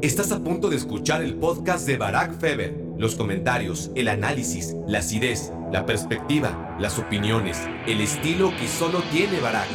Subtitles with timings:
[0.00, 2.72] Estás a punto de escuchar el podcast de Barack Feber.
[2.98, 9.40] Los comentarios, el análisis, la acidez, la perspectiva, las opiniones, el estilo que solo tiene
[9.40, 9.66] Barack.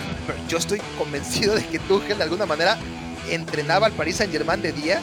[0.48, 2.78] Yo estoy convencido de que Tuchel de alguna manera
[3.30, 5.02] entrenaba al Paris Saint Germain de día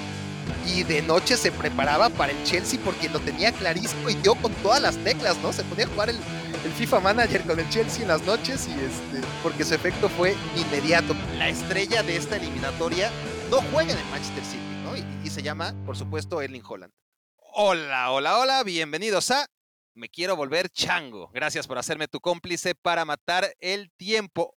[0.67, 4.54] y de noche se preparaba para el Chelsea porque lo tenía clarísimo y dio con
[4.62, 5.52] todas las teclas, ¿no?
[5.52, 8.72] Se ponía a jugar el, el FIFA Manager con el Chelsea en las noches y
[8.72, 11.14] este, porque su efecto fue inmediato.
[11.37, 13.10] La estrella de esta eliminatoria
[13.50, 16.93] no juega en el Manchester City y, se llama, por supuesto, Erling Holland.
[17.37, 19.47] Hola, hola, hola, bienvenidos a
[19.95, 21.31] Me quiero volver chango.
[21.33, 24.57] Gracias por hacerme tu cómplice para matar el tiempo.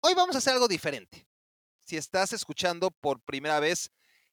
[0.00, 1.26] Hoy vamos a hacer algo diferente.
[1.84, 3.90] Si estás escuchando por primera vez,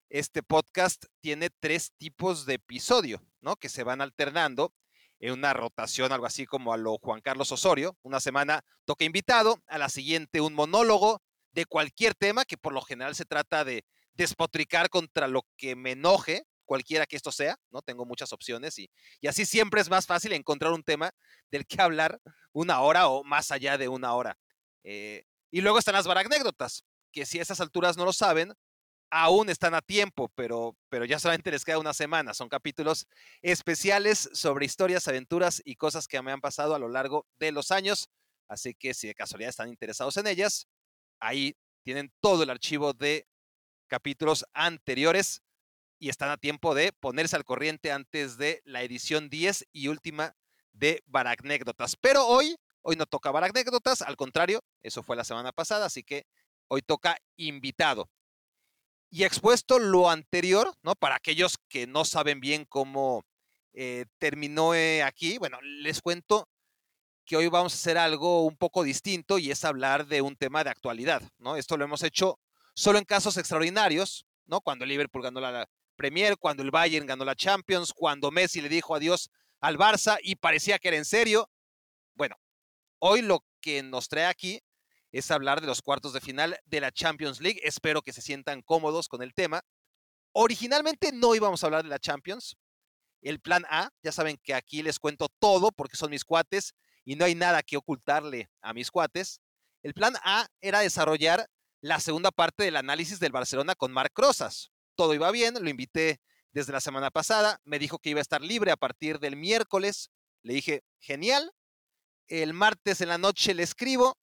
[0.09, 3.55] este podcast tiene tres tipos de episodio, ¿no?
[3.55, 4.73] Que se van alternando
[5.19, 7.97] en una rotación, algo así como a lo Juan Carlos Osorio.
[8.03, 12.81] Una semana toca invitado, a la siguiente un monólogo de cualquier tema, que por lo
[12.81, 17.81] general se trata de despotricar contra lo que me enoje, cualquiera que esto sea, ¿no?
[17.81, 18.89] Tengo muchas opciones y,
[19.21, 21.11] y así siempre es más fácil encontrar un tema
[21.51, 22.19] del que hablar
[22.51, 24.37] una hora o más allá de una hora.
[24.83, 28.53] Eh, y luego están las anécdotas, que si a esas alturas no lo saben,
[29.11, 32.33] aún están a tiempo, pero, pero ya solamente les queda una semana.
[32.33, 33.07] Son capítulos
[33.43, 37.69] especiales sobre historias, aventuras y cosas que me han pasado a lo largo de los
[37.69, 38.09] años.
[38.47, 40.67] Así que si de casualidad están interesados en ellas,
[41.19, 43.27] ahí tienen todo el archivo de
[43.93, 45.43] capítulos anteriores
[45.99, 50.35] y están a tiempo de ponerse al corriente antes de la edición 10 y última
[50.71, 51.95] de Baracnécdotas.
[51.97, 56.25] Pero hoy, hoy no toca Baracnécdotas, al contrario, eso fue la semana pasada, así que
[56.69, 58.09] hoy toca invitado.
[59.11, 60.95] Y expuesto lo anterior, ¿no?
[60.95, 63.23] Para aquellos que no saben bien cómo
[63.73, 66.49] eh, terminó eh, aquí, bueno, les cuento
[67.27, 70.63] que hoy vamos a hacer algo un poco distinto y es hablar de un tema
[70.63, 71.57] de actualidad, ¿no?
[71.57, 72.39] Esto lo hemos hecho
[72.73, 74.61] solo en casos extraordinarios, ¿no?
[74.61, 78.69] Cuando el Liverpool ganó la Premier, cuando el Bayern ganó la Champions, cuando Messi le
[78.69, 79.29] dijo adiós
[79.59, 81.49] al Barça y parecía que era en serio.
[82.15, 82.35] Bueno,
[82.99, 84.61] hoy lo que nos trae aquí
[85.11, 87.61] es hablar de los cuartos de final de la Champions League.
[87.63, 89.61] Espero que se sientan cómodos con el tema.
[90.33, 92.57] Originalmente no íbamos a hablar de la Champions.
[93.21, 96.73] El plan A, ya saben que aquí les cuento todo porque son mis cuates
[97.05, 99.39] y no hay nada que ocultarle a mis cuates.
[99.83, 101.47] El plan A era desarrollar
[101.83, 104.71] la segunda parte del análisis del Barcelona con Marc Rosas.
[104.95, 106.21] Todo iba bien, lo invité
[106.53, 110.09] desde la semana pasada, me dijo que iba a estar libre a partir del miércoles.
[110.43, 111.51] Le dije, genial.
[112.27, 114.17] El martes en la noche le escribo,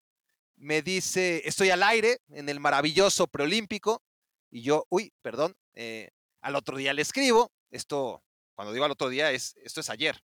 [0.55, 4.01] me dice, estoy al aire en el maravilloso preolímpico.
[4.49, 8.23] Y yo, uy, perdón, eh, al otro día le escribo, esto,
[8.55, 10.23] cuando digo al otro día, es, esto es ayer.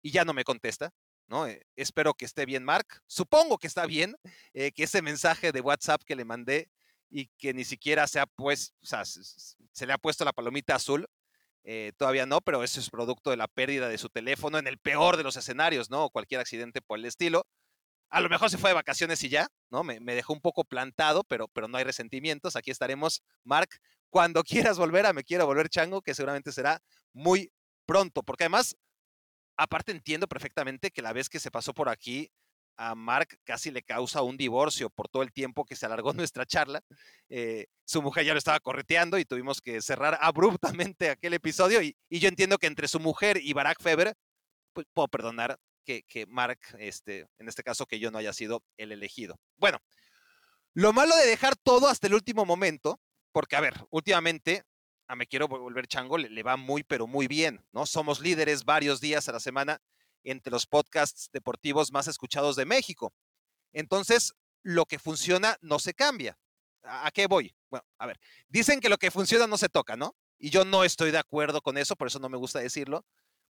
[0.00, 0.90] Y ya no me contesta.
[1.32, 2.86] Eh, espero que esté bien, Mark.
[3.06, 4.14] Supongo que está bien,
[4.52, 6.68] eh, que ese mensaje de WhatsApp que le mandé
[7.08, 11.06] y que ni siquiera se ha puesto, se, le ha puesto la palomita azul,
[11.64, 14.78] eh, todavía no, pero eso es producto de la pérdida de su teléfono en el
[14.78, 16.10] peor de los escenarios, ¿no?
[16.10, 17.46] Cualquier accidente por el estilo.
[18.10, 19.84] A lo mejor se fue de vacaciones y ya, ¿no?
[19.84, 22.56] Me, me dejó un poco plantado, pero, pero no hay resentimientos.
[22.56, 23.70] Aquí estaremos, Mark,
[24.10, 26.82] cuando quieras volver a Me Quiero Volver Chango, que seguramente será
[27.14, 27.50] muy
[27.86, 28.76] pronto, porque además
[29.56, 32.30] aparte entiendo perfectamente que la vez que se pasó por aquí,
[32.76, 36.46] a Mark casi le causa un divorcio por todo el tiempo que se alargó nuestra
[36.46, 36.82] charla.
[37.28, 41.82] Eh, su mujer ya lo estaba correteando y tuvimos que cerrar abruptamente aquel episodio.
[41.82, 44.14] Y, yo entiendo que entre su mujer y Barack Feber,
[44.72, 48.92] pues puedo perdonar que, Mark, este, en este caso, que yo no haya sido el
[48.92, 49.38] elegido.
[49.56, 49.78] Bueno,
[50.74, 53.00] lo malo de dejar todo hasta el último momento,
[53.32, 54.62] porque a ver, últimamente
[55.06, 57.86] a Me Quiero Volver Chango le, va muy, pero muy bien, ¿no?
[57.86, 59.80] Somos líderes varios días a la semana
[60.24, 63.12] entre los podcasts deportivos más escuchados de México.
[63.72, 66.38] Entonces, lo que funciona no se cambia.
[66.82, 67.54] ¿A, qué voy?
[67.70, 68.18] Bueno, a ver,
[68.48, 70.16] dicen que lo que funciona no se toca, ¿no?
[70.38, 73.04] Y yo no estoy de acuerdo con eso, por eso no me gusta decirlo,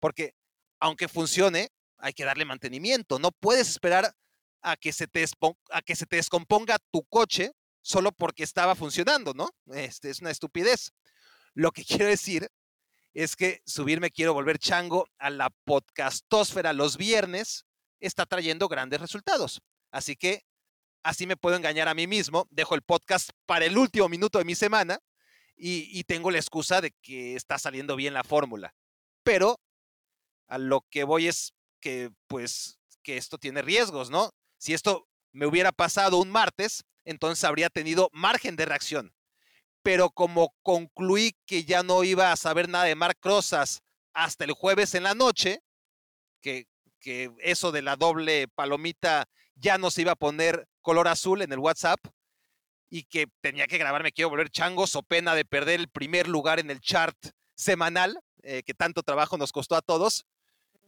[0.00, 0.34] porque
[0.80, 3.18] aunque funcione, hay que darle mantenimiento.
[3.18, 4.14] No puedes esperar
[4.62, 5.24] a que se te,
[5.70, 9.50] a que se te descomponga tu coche solo porque estaba funcionando, ¿no?
[9.72, 10.92] Este, es una estupidez.
[11.58, 12.48] Lo que quiero decir
[13.14, 17.66] es que subirme quiero volver chango a la podcastósfera los viernes
[17.98, 19.60] está trayendo grandes resultados.
[19.90, 20.44] Así que
[21.02, 22.46] así me puedo engañar a mí mismo.
[22.50, 25.00] Dejo el podcast para el último minuto de mi semana
[25.56, 28.72] y, tengo la excusa de que está saliendo bien la fórmula.
[29.24, 29.58] Pero
[30.46, 34.30] a lo que voy es que, pues, que esto tiene riesgos, ¿no?
[34.58, 39.12] Si esto me hubiera pasado un martes, entonces habría tenido margen de reacción
[39.82, 43.82] pero como concluí que ya no iba a saber nada de Marc Rosas
[44.12, 45.60] hasta el jueves en la noche,
[46.40, 46.66] que,
[47.00, 51.52] que eso de la doble palomita ya no se iba a poner color azul en
[51.52, 52.00] el WhatsApp,
[52.90, 56.58] y que tenía que grabarme Quiero Volver Chango, so pena de perder el primer lugar
[56.58, 57.16] en el chart
[57.54, 60.24] semanal, eh, que tanto trabajo nos costó a todos,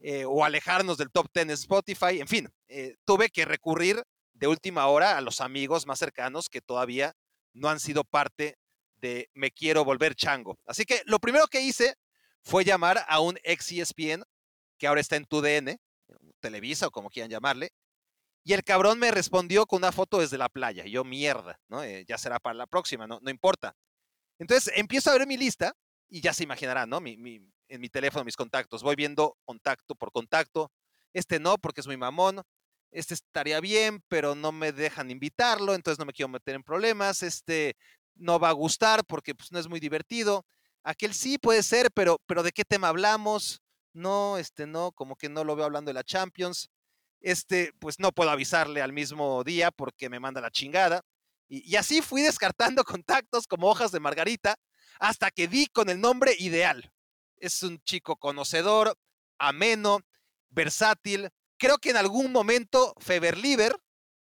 [0.03, 4.03] eh, o alejarnos del top 10 en Spotify, en fin, eh, tuve que recurrir
[4.33, 7.15] de última hora a los amigos más cercanos que todavía
[7.53, 8.57] no han sido parte
[9.01, 10.59] de Me Quiero Volver Chango.
[10.67, 11.95] Así que lo primero que hice
[12.43, 14.25] fue llamar a un ex ESPN,
[14.79, 15.79] que ahora está en TUDN,
[16.41, 17.71] Televisa o como quieran llamarle,
[18.43, 20.85] y el cabrón me respondió con una foto desde la playa.
[20.87, 21.83] Yo, mierda, ¿no?
[21.83, 23.19] Eh, ya será para la próxima, ¿no?
[23.23, 23.77] No importa.
[24.39, 25.75] Entonces empiezo a ver mi lista
[26.09, 27.01] y ya se imaginarán, ¿no?
[27.01, 27.15] Mi,
[27.69, 28.83] en mi teléfono, mis contactos.
[28.83, 30.73] Voy viendo contacto por contacto.
[31.13, 32.41] Este no, porque es muy mamón.
[32.93, 37.23] Este estaría bien, pero no me dejan invitarlo, entonces no me quiero meter en problemas.
[37.23, 37.77] Este
[38.21, 40.45] no va a gustar porque pues, no es muy divertido.
[40.85, 43.61] Aquel sí puede ser, pero, pero ¿de qué tema hablamos?
[43.93, 46.71] No, este no, como que no lo veo hablando de la Champions
[47.21, 51.03] este, pues no puedo avisarle al mismo día porque me manda la chingada.
[51.49, 54.57] Y, así fui descartando contactos como hojas de margarita
[54.99, 56.93] hasta que di con el nombre ideal.
[57.37, 58.97] Es un chico conocedor,
[59.39, 60.01] ameno,
[60.51, 61.31] versátil.
[61.59, 63.77] Creo que en algún momento Feberliber,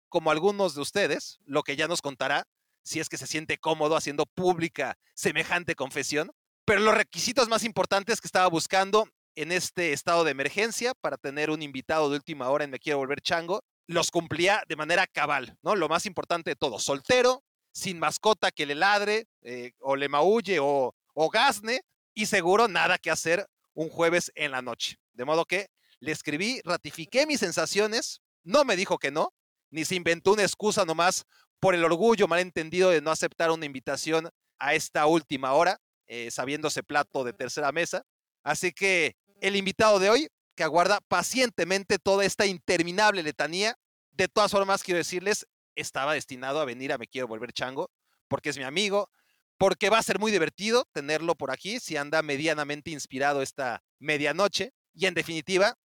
[0.09, 2.47] como algunos de ustedes, lo que ya nos contará,
[2.83, 6.33] si es que se siente cómodo haciendo pública semejante confesión.
[6.65, 11.51] Pero los requisitos más importantes que estaba buscando en este estado de emergencia para tener
[11.51, 15.57] un invitado de última hora en Me Quiero Volver Chango, los cumplía de manera cabal,
[15.63, 15.75] ¿no?
[15.75, 17.43] Lo más importante de todo, soltero,
[17.73, 21.81] sin mascota que le ladre eh, o le maulle o, o gasne
[22.15, 24.99] y seguro nada que hacer un jueves en la noche.
[25.15, 25.69] De modo que
[25.99, 29.33] le escribí, ratifiqué mis sensaciones, no me dijo que no,
[29.71, 31.25] ni se inventó una excusa nomás
[31.63, 34.29] por el orgullo malentendido de no aceptar una invitación
[34.59, 38.03] a esta última hora, eh, sabiéndose plato de tercera mesa.
[38.43, 43.77] Así que el invitado de hoy, que aguarda pacientemente toda esta interminable letanía.
[44.11, 47.93] De todas formas, quiero decirles, estaba destinado a venir a Me Quiero Volver Chango,
[48.27, 49.09] porque es mi amigo,
[49.57, 54.73] porque va a ser muy divertido tenerlo por aquí si anda medianamente inspirado esta medianoche.
[54.95, 55.77] Y en definitiva,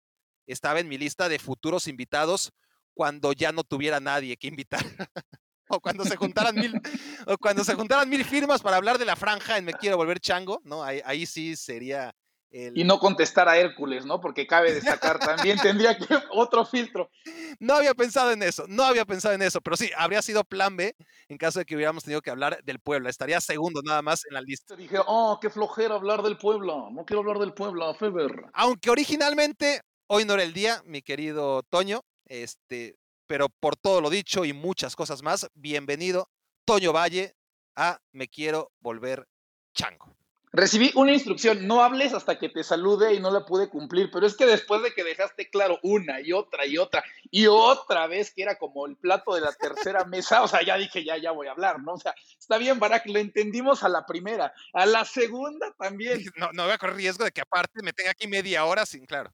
[0.48, 2.52] estaba en mi lista de futuros invitados
[2.96, 4.84] cuando ya no tuviera nadie que invitar.
[5.69, 6.81] o cuando se juntaran mil,
[7.25, 10.19] o cuando se juntaran mil firmas para hablar de la franja en Me Quiero Volver
[10.19, 10.84] Chango, ¿no?
[10.84, 12.14] ahí sí sería
[12.50, 14.22] y no contestar a Hércules, ¿no?
[14.22, 17.12] Porque cabe destacar también, tendría que otro filtro.
[17.60, 20.78] No había pensado en eso, no había pensado en eso, pero sí, habría sido plan
[20.78, 20.96] B
[21.28, 23.10] en caso de que hubiéramos tenido que hablar del Puebla.
[23.10, 24.75] Estaría segundo nada más en la lista.
[24.75, 28.46] Dije, oh, qué flojera hablar del Puebla, no quiero hablar del Puebla, Feber.
[28.54, 32.96] Aunque originalmente hoy no era el día, mi querido Toño, este,
[33.28, 36.30] pero por todo lo dicho y muchas cosas más, bienvenido,
[36.66, 37.36] Toño Valle,
[37.76, 39.28] a Me Quiero Volver
[39.74, 40.18] Chango.
[40.54, 44.26] Recibí una instrucción, no hables hasta que te salude y no la pude cumplir, pero
[44.26, 48.34] es que después de que dejaste claro una y otra y otra y otra vez
[48.34, 51.32] que era como el plato de la tercera mesa, o sea, ya dije, ya, ya
[51.32, 51.94] voy a hablar, ¿no?
[51.94, 56.24] O sea, está bien, Barak, lo entendimos a la primera, a la segunda también.
[56.38, 59.06] No, no voy a correr riesgo de que aparte me tenga aquí media hora sin,
[59.06, 59.34] claro.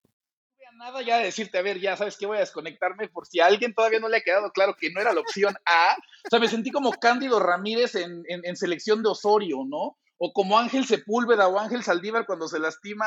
[0.84, 3.46] Nada ya de decirte, a ver, ya sabes que voy a desconectarme por si a
[3.46, 5.96] alguien todavía no le ha quedado claro que no era la opción A.
[6.26, 9.98] O sea, me sentí como Cándido Ramírez en, en selección de Osorio, ¿no?
[10.26, 13.06] o como Ángel Sepúlveda o Ángel Saldívar cuando se lastima,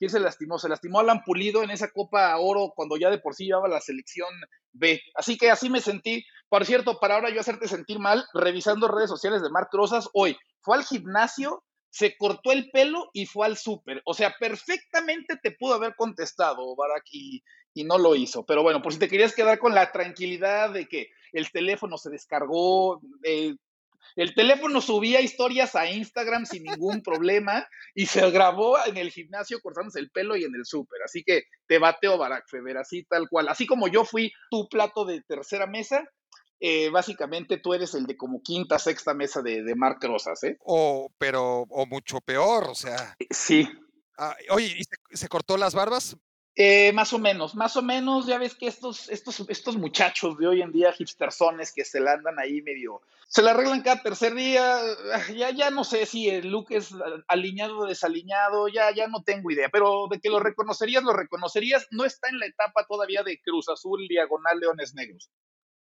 [0.00, 0.58] ¿quién se lastimó?
[0.58, 3.80] Se lastimó Alan Pulido en esa Copa Oro cuando ya de por sí llevaba la
[3.80, 4.28] selección
[4.72, 5.00] B.
[5.14, 6.24] Así que así me sentí.
[6.48, 10.36] Por cierto, para ahora yo hacerte sentir mal, revisando redes sociales de Marc Rosas, hoy
[10.60, 11.62] fue al gimnasio,
[11.94, 14.02] se cortó el pelo y fue al súper.
[14.04, 17.40] O sea, perfectamente te pudo haber contestado, Barak, y,
[17.72, 18.44] y no lo hizo.
[18.44, 22.10] Pero bueno, por si te querías quedar con la tranquilidad de que el teléfono se
[22.10, 23.54] descargó, eh,
[24.16, 29.60] el teléfono subía historias a Instagram sin ningún problema y se grabó en el gimnasio
[29.60, 31.00] cortándose el pelo y en el súper.
[31.04, 33.46] Así que te bateo Barack Feber, así tal cual.
[33.46, 36.04] Así como yo fui tu plato de tercera mesa,
[36.66, 40.56] eh, básicamente tú eres el de como quinta, sexta mesa de, de Marc Rosas, ¿eh?
[40.64, 43.14] O, pero, o mucho peor, o sea.
[43.18, 43.68] Eh, sí.
[44.16, 46.16] Ah, oye, ¿y se, se, cortó las barbas?
[46.54, 50.46] Eh, más o menos, más o menos, ya ves que estos, estos, estos muchachos de
[50.46, 54.34] hoy en día, hipstersones, que se la andan ahí medio, se la arreglan cada tercer
[54.34, 54.78] día,
[55.12, 56.94] ah, ya, ya no sé si el look es
[57.28, 61.88] alineado o desaliñado, ya, ya no tengo idea, pero de que lo reconocerías, lo reconocerías,
[61.90, 65.30] no está en la etapa todavía de Cruz Azul, diagonal, Leones Negros.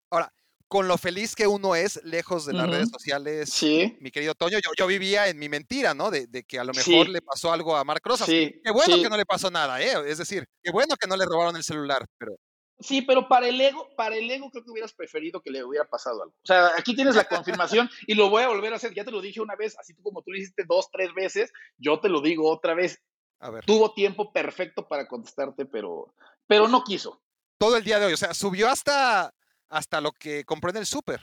[0.08, 0.32] Ahora,
[0.72, 3.94] con lo feliz que uno es lejos de las redes sociales, sí.
[4.00, 6.10] mi querido Toño, yo, yo vivía en mi mentira, ¿no?
[6.10, 8.26] De, de que a lo mejor le pasó algo a Marc Rosas.
[8.26, 8.58] Sí.
[8.64, 9.92] Qué bueno que no le pasó nada, ¿eh?
[10.06, 12.36] Es decir, qué bueno que no le robaron el celular, pero...
[12.80, 15.86] Sí, pero para el ego, para el ego creo que hubieras preferido que le hubiera
[15.86, 16.34] pasado algo.
[16.42, 18.94] O sea, aquí tienes la confirmación y lo voy a volver a hacer.
[18.94, 22.00] Ya te lo dije una vez, así como tú lo hiciste dos, tres veces, yo
[22.00, 22.98] te lo digo otra vez.
[23.40, 23.66] A ver.
[23.66, 26.14] Tuvo tiempo perfecto para contestarte, pero,
[26.46, 27.20] pero no quiso.
[27.58, 29.34] Todo el día de hoy, o sea, subió hasta
[29.72, 31.20] hasta lo que compró en el súper.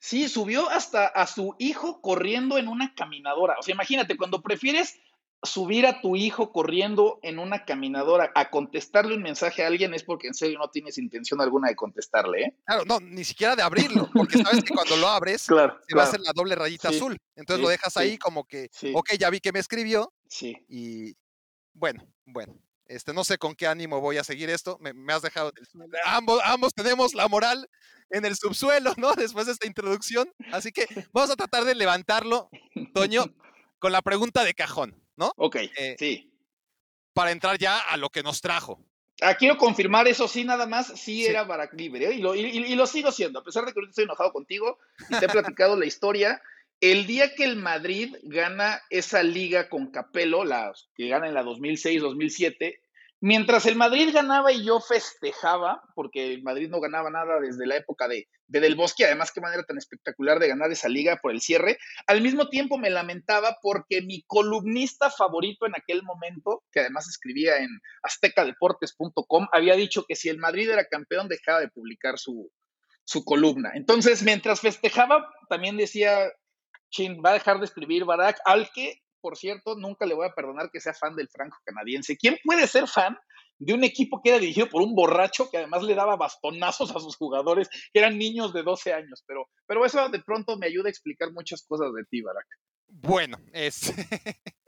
[0.00, 3.56] Sí, subió hasta a su hijo corriendo en una caminadora.
[3.58, 4.98] O sea, imagínate, cuando prefieres
[5.42, 10.02] subir a tu hijo corriendo en una caminadora a contestarle un mensaje a alguien es
[10.02, 12.56] porque en serio no tienes intención alguna de contestarle, ¿eh?
[12.64, 16.02] Claro, no, ni siquiera de abrirlo, porque sabes que cuando lo abres Claro, se va
[16.02, 17.16] a hacer la doble rayita Sí, azul.
[17.36, 20.56] Entonces sí, lo dejas sí, ahí como que, ok, ya vi que me escribió Sí.
[20.68, 21.14] y
[21.74, 22.54] bueno, bueno.
[22.86, 24.76] Este, no sé con qué ánimo voy a seguir esto.
[24.80, 25.52] Me, me has dejado.
[26.04, 27.68] Ambos, ambos tenemos la moral
[28.10, 29.12] en el subsuelo, ¿no?
[29.16, 30.30] Después de esta introducción.
[30.52, 32.50] Así que vamos a tratar de levantarlo,
[32.92, 33.24] Toño,
[33.78, 35.32] con la pregunta de cajón, ¿no?
[35.36, 36.30] Ok, Eh, sí.
[37.14, 38.84] Para entrar ya a lo que nos trajo.
[39.20, 41.26] Ah, quiero confirmar eso, sí, nada más, sí, Sí.
[41.26, 42.14] era Barack libre, ¿eh?
[42.14, 44.32] y, lo, y- y- y lo sigo siendo, a pesar de que ahorita estoy enojado
[44.32, 46.42] contigo y te he platicado la historia.
[46.84, 51.42] El día que el Madrid gana esa liga con Capello, la que gana en la
[51.42, 52.78] 2006-2007,
[53.22, 57.76] mientras el Madrid ganaba y yo festejaba, porque el Madrid no ganaba nada desde la
[57.76, 61.30] época de, de Del Bosque, además qué manera tan espectacular de ganar esa liga por
[61.30, 66.80] el cierre, al mismo tiempo me lamentaba porque mi columnista favorito en aquel momento, que
[66.80, 67.70] además escribía en
[68.02, 72.52] aztecadeportes.com, había dicho que si el Madrid era campeón dejaba de publicar su
[73.24, 73.72] columna.
[73.74, 76.30] Entonces, mientras festejaba, también decía,
[76.94, 80.34] chin, va a dejar de escribir Barack, al que, por cierto, nunca le voy a
[80.34, 82.16] perdonar que sea fan del franco canadiense.
[82.16, 83.18] ¿Quién puede ser fan
[83.58, 87.00] de un equipo que era dirigido por un borracho que además le daba bastonazos a
[87.00, 89.24] sus jugadores, que eran niños de 12 años?
[89.26, 92.46] Pero, pero eso de pronto me ayuda a explicar muchas cosas de ti, Barack.
[92.86, 93.92] Bueno, es.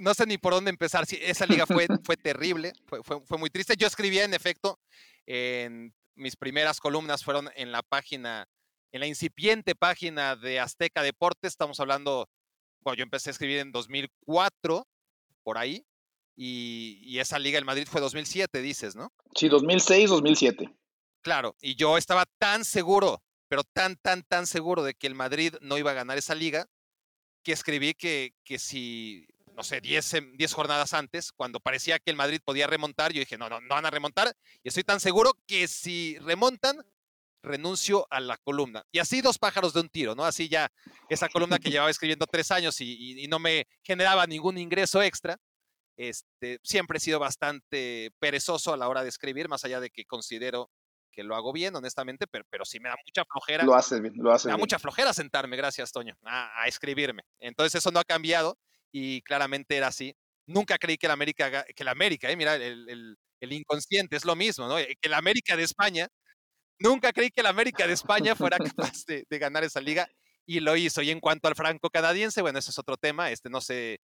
[0.00, 1.06] no sé ni por dónde empezar.
[1.06, 3.74] Sí, esa liga fue, fue terrible, fue, fue, fue muy triste.
[3.76, 4.78] Yo escribía, en efecto,
[5.26, 8.48] en mis primeras columnas fueron en la página,
[8.92, 11.52] en la incipiente página de Azteca Deportes.
[11.52, 12.28] Estamos hablando,
[12.80, 14.86] bueno, yo empecé a escribir en 2004,
[15.42, 15.84] por ahí,
[16.36, 19.12] y, y esa liga, el Madrid, fue 2007, dices, ¿no?
[19.34, 20.72] Sí, 2006, 2007.
[21.22, 25.54] Claro, y yo estaba tan seguro, pero tan, tan, tan seguro de que el Madrid
[25.60, 26.66] no iba a ganar esa liga,
[27.42, 32.10] que escribí que, que si, no sé, 10, em- 10 jornadas antes, cuando parecía que
[32.10, 35.00] el Madrid podía remontar, yo dije, no, no, no van a remontar, y estoy tan
[35.00, 36.84] seguro que si remontan,
[37.48, 38.84] renuncio a la columna.
[38.92, 40.24] Y así dos pájaros de un tiro, ¿no?
[40.24, 40.70] Así ya
[41.08, 45.02] esa columna que llevaba escribiendo tres años y, y- y no me generaba ningún ingreso
[45.02, 45.36] extra,
[45.96, 50.04] este, siempre he sido bastante perezoso a la hora de escribir, más allá de que
[50.04, 50.70] considero
[51.10, 53.64] que lo hago bien, honestamente, pero, pero sí me da mucha flojera.
[53.64, 54.62] Lo haces bien, lo haces Me da bien.
[54.62, 57.22] mucha flojera sentarme, gracias, Toño, a, a escribirme.
[57.40, 58.56] Entonces eso no ha cambiado
[58.92, 60.14] y claramente era así.
[60.46, 64.24] Nunca creí que la América, que la América, eh, mira, el, el- el inconsciente es
[64.24, 64.78] lo mismo, ¿no?
[64.80, 66.08] Eh, Que la América de España,
[66.78, 70.08] nunca creí que la América de España fuera capaz de, de ganar esa liga
[70.46, 71.02] y lo hizo.
[71.02, 74.00] Y en cuanto al franco canadiense, bueno, ese es otro tema, este no sé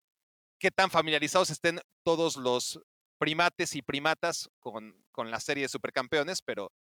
[0.59, 2.81] qué tan familiarizados estén todos los
[3.19, 6.73] primates y primatas con, con la serie de supercampeones, pero,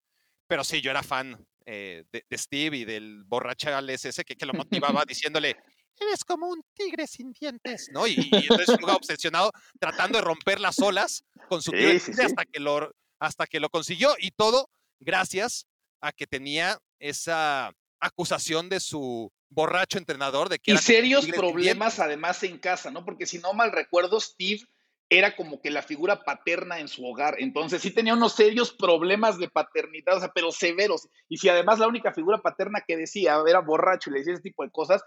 [0.46, 4.46] pero sí, yo era fan eh, de, de Steve y del borrachal ese que, que
[4.46, 5.56] lo motivaba diciéndole,
[6.00, 8.06] eres como un tigre sin dientes, ¿no?
[8.06, 12.12] Y, y entonces jugaba obsesionado tratando de romper las olas con su Sí, tigre sí.
[12.22, 14.68] hasta que lo hasta que lo consiguió y todo
[14.98, 15.66] gracias
[16.02, 22.42] a que tenía esa acusación de su borracho entrenador de que Y serios problemas además
[22.42, 23.04] en casa, ¿no?
[23.04, 24.62] Porque si no mal recuerdo, Steve
[25.08, 27.36] era como que la figura paterna en su hogar.
[27.38, 31.08] Entonces sí tenía unos serios problemas de paternidad, o sea, pero severos.
[31.28, 34.42] Y si además la única figura paterna que decía era borracho y le decía ese
[34.42, 35.02] tipo de cosas,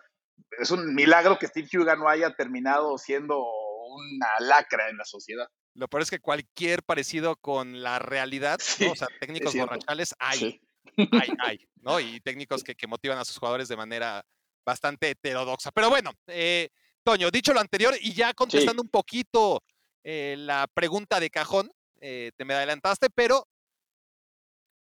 [0.60, 5.48] es un milagro que Steve Huga no haya terminado siendo una lacra en la sociedad.
[5.74, 8.92] Lo peor es que cualquier parecido con la realidad, Sí, ¿no?
[8.92, 10.62] o sea, técnicos borrachales hay, Sí.
[10.98, 12.00] Hay, hay, ¿no?
[12.00, 14.24] Y técnicos que, que motivan a sus jugadores de manera
[14.66, 15.72] bastante heterodoxa.
[15.72, 16.70] Pero bueno, eh,
[17.04, 19.62] Toño, dicho lo anterior y ya contestando un poquito
[20.04, 21.72] eh, la pregunta de cajón,
[22.02, 23.48] eh, te me adelantaste, pero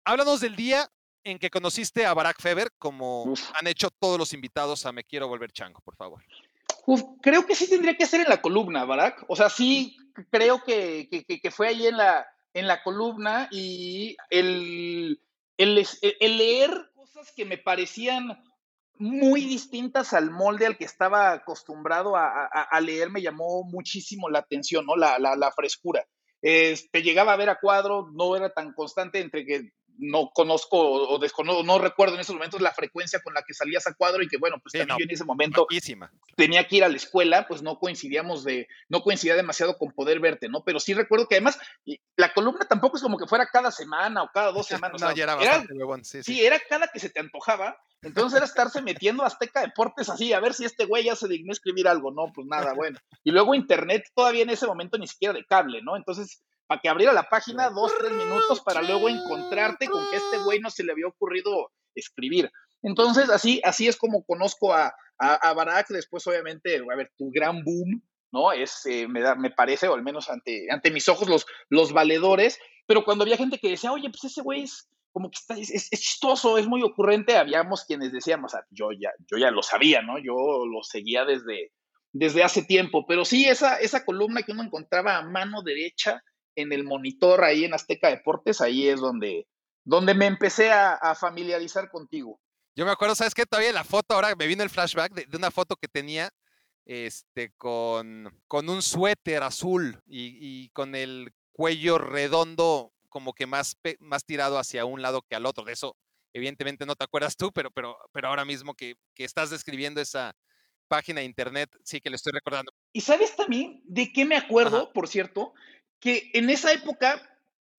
[0.05, 0.89] háblanos del día
[1.25, 3.51] en que conociste a Barack Feber, como Uf.
[3.55, 6.23] han hecho todos los invitados a Me Quiero Volver Chango, por favor.
[6.87, 9.25] Uf, creo que sí tendría que ser en la columna, Barack.
[9.27, 9.97] O sea, sí
[10.31, 11.09] creo que-
[11.43, 12.25] que fue ahí en la,
[12.55, 15.21] en la columna y el,
[15.57, 15.87] el,
[16.21, 18.43] leer cosas que me parecían
[18.99, 24.87] muy distintas al molde al que estaba acostumbrado a leer me llamó muchísimo la atención,
[24.87, 24.97] ¿no?
[24.97, 26.07] La, la, la frescura.
[26.43, 31.15] Este, llegaba a ver a cuadro, no era tan constante entre que no conozco o
[31.15, 34.23] o desconozco, no recuerdo en esos momentos la frecuencia con la que salías a cuadro
[34.23, 35.67] y que bueno, pues Sí, también no, yo en ese momento
[36.37, 40.21] tenía que ir a la escuela, pues no coincidíamos de, no coincidía demasiado con poder
[40.21, 40.63] verte, ¿no?
[40.65, 41.59] Pero sí recuerdo que además
[42.17, 45.01] la columna tampoco es como que fuera cada semana o cada dos semanas.
[45.01, 46.35] o No, sea, ya era era- bastante huevón, sí, sí.
[46.35, 47.79] sí, era cada que se te antojaba.
[48.03, 51.27] Entonces era estarse metiendo a Azteca Deportes así, a ver si este güey ya se
[51.29, 52.13] dignó escribir algo.
[52.13, 52.99] No, pues nada, bueno.
[53.25, 55.97] Y luego internet todavía en ese momento ni siquiera de cable, ¿no?
[55.97, 60.19] Entonces, para que abriera la página dos, tres minutos para luego encontrarte con que a
[60.19, 62.51] este güey no se le había ocurrido escribir.
[62.83, 65.89] Entonces, así, así es como conozco a, a, Barack.
[65.89, 68.53] Después, obviamente, a ver, tu gran boom, ¿no?
[68.53, 71.93] Es, eh, me, da, me parece, o al menos ante, ante mis ojos, los, los
[71.93, 72.59] valedores.
[72.87, 75.89] Pero cuando había gente que decía, oye, pues ese güey es como que está, es,
[75.91, 80.19] chistoso, es muy ocurrente, habíamos quienes decíamos, ah, yo, ya, yo ya lo sabía, ¿no?
[80.19, 81.73] Yo lo seguía desde,
[82.13, 86.23] desde hace tiempo, pero sí, esa, esa columna que uno encontraba a mano derecha
[86.57, 89.47] en el monitor ahí en Azteca Deportes, ahí es donde,
[89.85, 92.41] donde me empecé a, familiarizar contigo.
[92.75, 93.47] Yo me acuerdo, ¿sabes qué?
[93.47, 96.31] Todavía la foto, ahora me vino el flashback de, una foto que tenía
[96.85, 103.77] este, con, con un suéter azul y, y, con el cuello redondo como que más,
[103.99, 105.65] más tirado hacia un lado que al otro.
[105.65, 105.97] De eso,
[106.35, 110.35] evidentemente, no te acuerdas tú, pero, pero, pero ahora mismo que, que estás describiendo esa
[110.87, 112.73] página de internet, sí que le estoy recordando.
[112.93, 115.55] ¿Y sabes también de qué me acuerdo, por cierto?
[116.01, 117.23] Que en esa época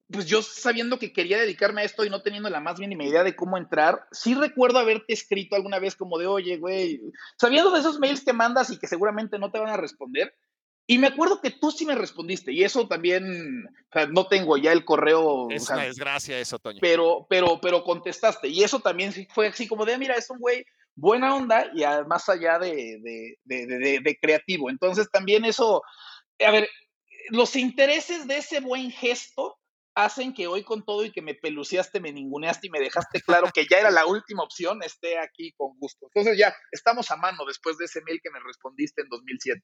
[0.09, 3.24] pues yo sabiendo que quería dedicarme a esto y no teniendo la más mínima idea
[3.24, 7.01] de cómo entrar, sí recuerdo haberte escrito alguna vez como de, oye, güey,
[7.38, 10.33] sabiendo de esos mails que mandas y que seguramente no te van a responder,
[10.89, 14.55] y me acuerdo que tú sí me respondiste, y eso también, o sea, no tengo
[14.55, 15.50] ya el correo.
[15.50, 16.79] Es una desgracia eso, Toño.
[16.79, 20.65] Pero, pero, pero contestaste, y eso también fue así como de, mira, es un güey
[20.95, 24.69] buena onda y más allá de, de, de, creativo.
[24.69, 25.83] Entonces también eso,
[26.39, 26.69] a ver,
[27.27, 29.57] los intereses de ese buen gesto
[29.98, 33.50] hacen que hoy con todo y que me peluceaste, me ninguneaste y me dejaste claro
[33.53, 36.07] que ya era la última opción, esté aquí con gusto.
[36.13, 39.60] Entonces ya estamos a mano después de ese mail que me respondiste en 2007.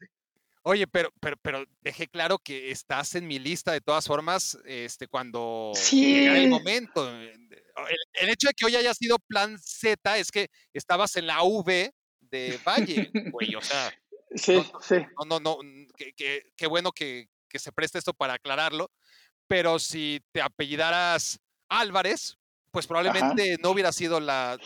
[0.64, 5.08] Oye, pero, pero, pero dejé claro que estás en mi lista de todas formas, este,
[5.08, 6.26] cuando sí.
[6.26, 7.08] el momento.
[7.10, 11.94] El, hecho de que hoy haya sido plan Z es que estabas en la V
[12.22, 13.94] de Valle, güey, o sea.
[14.36, 14.96] Sí, no, sí.
[15.30, 15.58] No, no, no,
[15.96, 18.90] qué bueno que, que, se preste esto para aclararlo,
[19.48, 22.38] pero si te apellidaras Álvarez,
[22.72, 24.58] pues probablemente no hubiera sido la,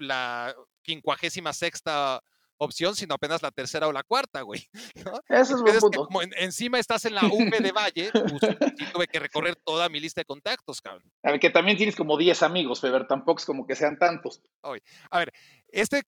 [0.00, 2.22] la quincuagésima sexta
[2.58, 4.68] opción, sino apenas la tercera o la cuarta, güey.
[5.28, 6.06] Eso es buen punto.
[6.06, 10.20] como encima estás en la V de Valle, pues, tuve que recorrer toda mi lista
[10.20, 11.10] de contactos, cabrón.
[11.22, 14.42] A ver, que también tienes como 10 amigos, Feber, tampoco es como que sean tantos.
[14.62, 15.32] a ver,
[15.68, 16.02] este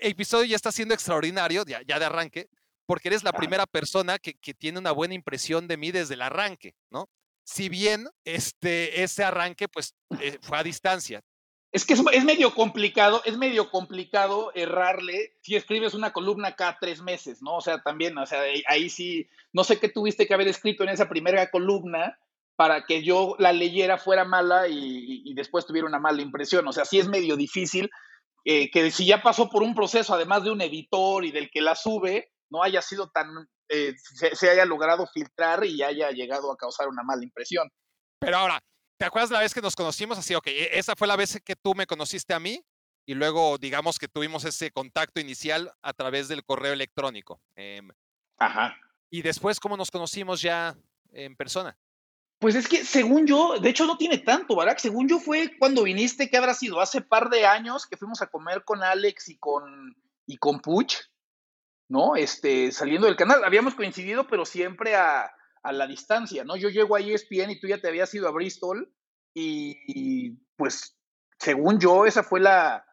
[0.00, 2.48] episodio ya está siendo extraordinario, ya, ya de arranque,
[2.92, 6.20] porque eres la primera persona que, que, tiene una buena impresión de mí desde el
[6.20, 7.08] arranque, ¿no?
[7.42, 11.22] Si bien este, ese arranque pues eh, fue a distancia,
[11.70, 17.00] es que es, medio complicado, es medio complicado errarle si escribes una columna cada tres
[17.00, 17.56] meses, ¿no?
[17.56, 20.90] O sea, también, o sea, ahí sí, no sé qué tuviste que haber escrito en
[20.90, 22.18] esa primera columna
[22.56, 26.68] para que yo la leyera fuera mala y, después tuviera una mala impresión.
[26.68, 27.88] O sea, sí es medio difícil
[28.44, 31.62] eh, que si ya pasó por un proceso, además de un editor y del que
[31.62, 36.56] la sube, no haya sido tan, eh, se haya logrado filtrar y haya llegado a
[36.56, 37.68] causar una mala impresión.
[38.20, 38.60] Pero ahora,
[39.02, 40.16] ¿Te acuerdas la vez que nos conocimos?
[40.16, 42.64] Así, ok, e, esa fue la vez que tú me conociste a mí
[43.04, 47.40] y luego digamos que tuvimos ese contacto inicial a través del correo electrónico.
[47.56, 47.90] Em,
[48.38, 48.76] Ajá.
[49.10, 50.76] Y después, ¿cómo nos conocimos ya
[51.10, 51.76] en persona?
[52.38, 54.78] Pues es que según yo, de hecho no tiene tanto, Barack.
[54.78, 56.80] Según yo fue cuando viniste, ¿qué habrá sido?
[56.80, 60.94] Hace par de años que fuimos a comer con Alex y con, y con Puch,
[61.92, 62.16] ¿no?
[62.16, 63.44] Este, saliendo del canal.
[63.44, 65.30] Habíamos coincidido, pero siempre a,
[65.62, 66.56] a la distancia, ¿no?
[66.56, 68.90] Yo llego a ESPN y tú ya te habías ido a Bristol
[69.34, 70.98] y, pues,
[71.38, 72.86] según yo, esa fue la,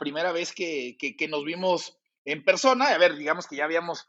[0.00, 0.96] primera vez que,
[1.28, 2.88] nos vimos en persona.
[2.88, 4.04] A ver, digamos que ya habíamos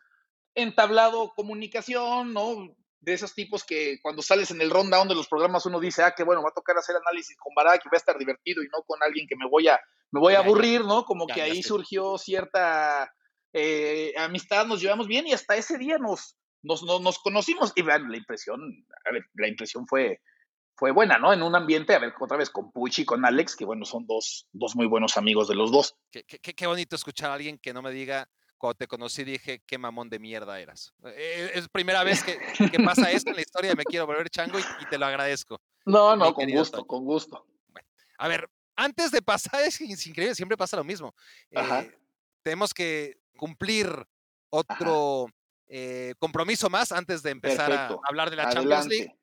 [0.56, 2.76] entablado comunicación, ¿no?
[3.00, 6.16] De esos tipos que cuando sales en el rundown de los programas uno dice, ah,
[6.18, 8.68] que bueno, va a tocar hacer análisis con Barack y va a estar divertido y
[8.68, 11.06] no con alguien que me voy a, me voy a aburrir, ¿no?
[11.06, 13.12] Como que ahí surgió cierta
[13.54, 18.10] eh, amistad, nos llevamos bien y hasta ese día nos, nos, nos, conocimos y vean,
[18.10, 20.22] la impresión, a ver, la impresión fue,
[20.76, 21.34] fue buena, ¿no?
[21.34, 24.06] En un ambiente, a ver, otra vez con Puchi y con Alex, que bueno, son
[24.06, 25.96] dos, dos muy buenos amigos de los dos.
[26.12, 28.30] Qué, qué, qué bonito escuchar a alguien que no me diga,
[28.62, 30.94] cuando te conocí dije, qué mamón de mierda eras.
[31.04, 34.60] Eh, es primera vez que, que pasa esto en la historia, me quiero volver chango
[34.60, 35.60] y, te lo agradezco.
[35.86, 37.46] No, no, con gusto, con gusto.
[37.70, 37.88] Bueno,
[38.20, 41.14] a ver, antes de pasar, es, increíble, siempre pasa lo mismo.
[41.50, 41.92] Eh,
[42.44, 43.90] tenemos que cumplir
[44.50, 45.28] otro...
[45.74, 49.16] Eh, compromiso más antes de empezar a hablar de la Champions League.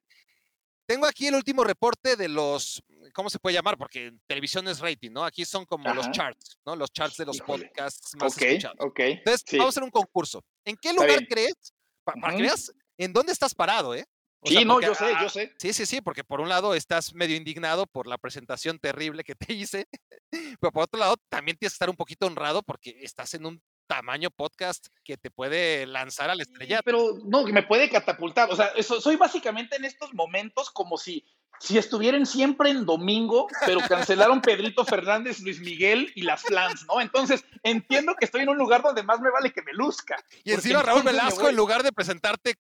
[0.86, 3.76] Tengo aquí el último reporte de los, ¿cómo se puede llamar?
[3.76, 5.26] Porque televisión es rating, ¿no?
[5.26, 6.74] Aquí son como los charts, ¿no?
[6.74, 8.78] Los charts de los podcasts más escuchados.
[8.96, 10.42] Entonces, vamos a hacer un concurso.
[10.64, 11.74] ¿En qué lugar crees?
[12.02, 14.06] para que veas en dónde estás parado, ¿eh?
[14.44, 15.52] sí, no, yo sé, yo sé.
[15.58, 19.34] Sí, sí, sí, porque por un lado estás medio indignado por la presentación terrible que
[19.34, 19.86] te hice,
[20.60, 23.62] pero por otro lado también tienes que estar un poquito honrado porque estás en un
[23.88, 26.80] tamaño podcast que te puede lanzar al estrella.
[26.84, 28.50] Pero no, que me puede catapultar.
[28.52, 31.24] O sea, eso, soy básicamente en estos momentos como si,
[31.58, 37.00] si estuvieran siempre en domingo, pero cancelaron Pedrito Fernández, Luis Miguel y las Flans, ¿no?
[37.00, 40.22] Entonces, entiendo que estoy en un lugar donde más me vale que me luzca.
[40.44, 42.54] Y encima Raúl Velasco, en lugar de presentarte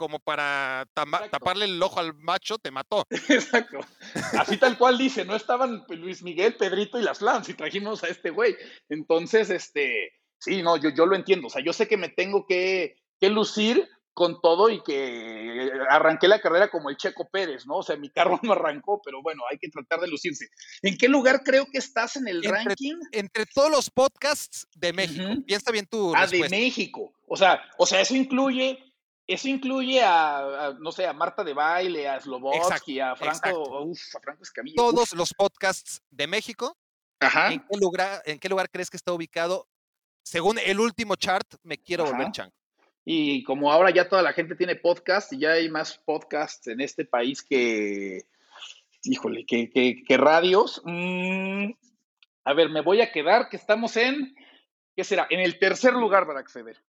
[0.00, 3.06] como para taparle el ojo al macho, te mató.
[3.28, 3.80] Exacto.
[4.38, 8.06] Así tal cual dice, no estaban Luis Miguel, Pedrito y las Flans y trajimos a
[8.06, 8.56] este güey.
[8.88, 11.46] Entonces, este, sí, no, yo, yo lo entiendo.
[11.46, 16.28] O sea, yo sé que me tengo que, que lucir con todo y que arranqué
[16.28, 17.76] la carrera como el Checo Pérez, ¿no?
[17.76, 20.48] O sea, mi carro no arrancó, pero bueno, hay que tratar de lucirse.
[20.82, 22.96] ¿En qué lugar creo que estás en el ranking?
[23.12, 25.42] Entre todos los podcasts de México.
[25.46, 26.12] Piensa bien tú.
[26.14, 27.12] Ah, de México.
[27.26, 28.90] O sea, o sea, eso incluye
[29.26, 34.20] eso incluye a, no sé, a Marta de Baile, a Slobodsky, a Franco, uf, a
[34.20, 34.74] Franco Escamilla.
[34.76, 36.76] Todos los podcasts de México.
[37.20, 37.52] Ajá.
[37.52, 39.68] ¿En qué, lugar, ¿En qué lugar crees que está ubicado?
[40.30, 42.54] Según el último chart, me quiero volver chango.
[43.04, 46.80] Y como ahora ya toda la gente tiene podcast y ya hay más podcasts en
[46.80, 48.26] este país que,
[49.02, 49.68] híjole, que,
[50.06, 50.82] que, radios.
[50.84, 51.72] Mm,
[52.44, 54.36] a ver, me voy a quedar que estamos en,
[54.94, 55.26] ¿qué será?
[55.30, 56.80] En el tercer lugar para acceder.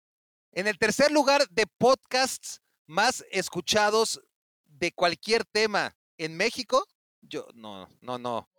[0.53, 4.21] En el tercer lugar de podcasts más escuchados
[4.67, 6.87] de cualquier tema en México,
[7.23, 8.50] yo no, no, no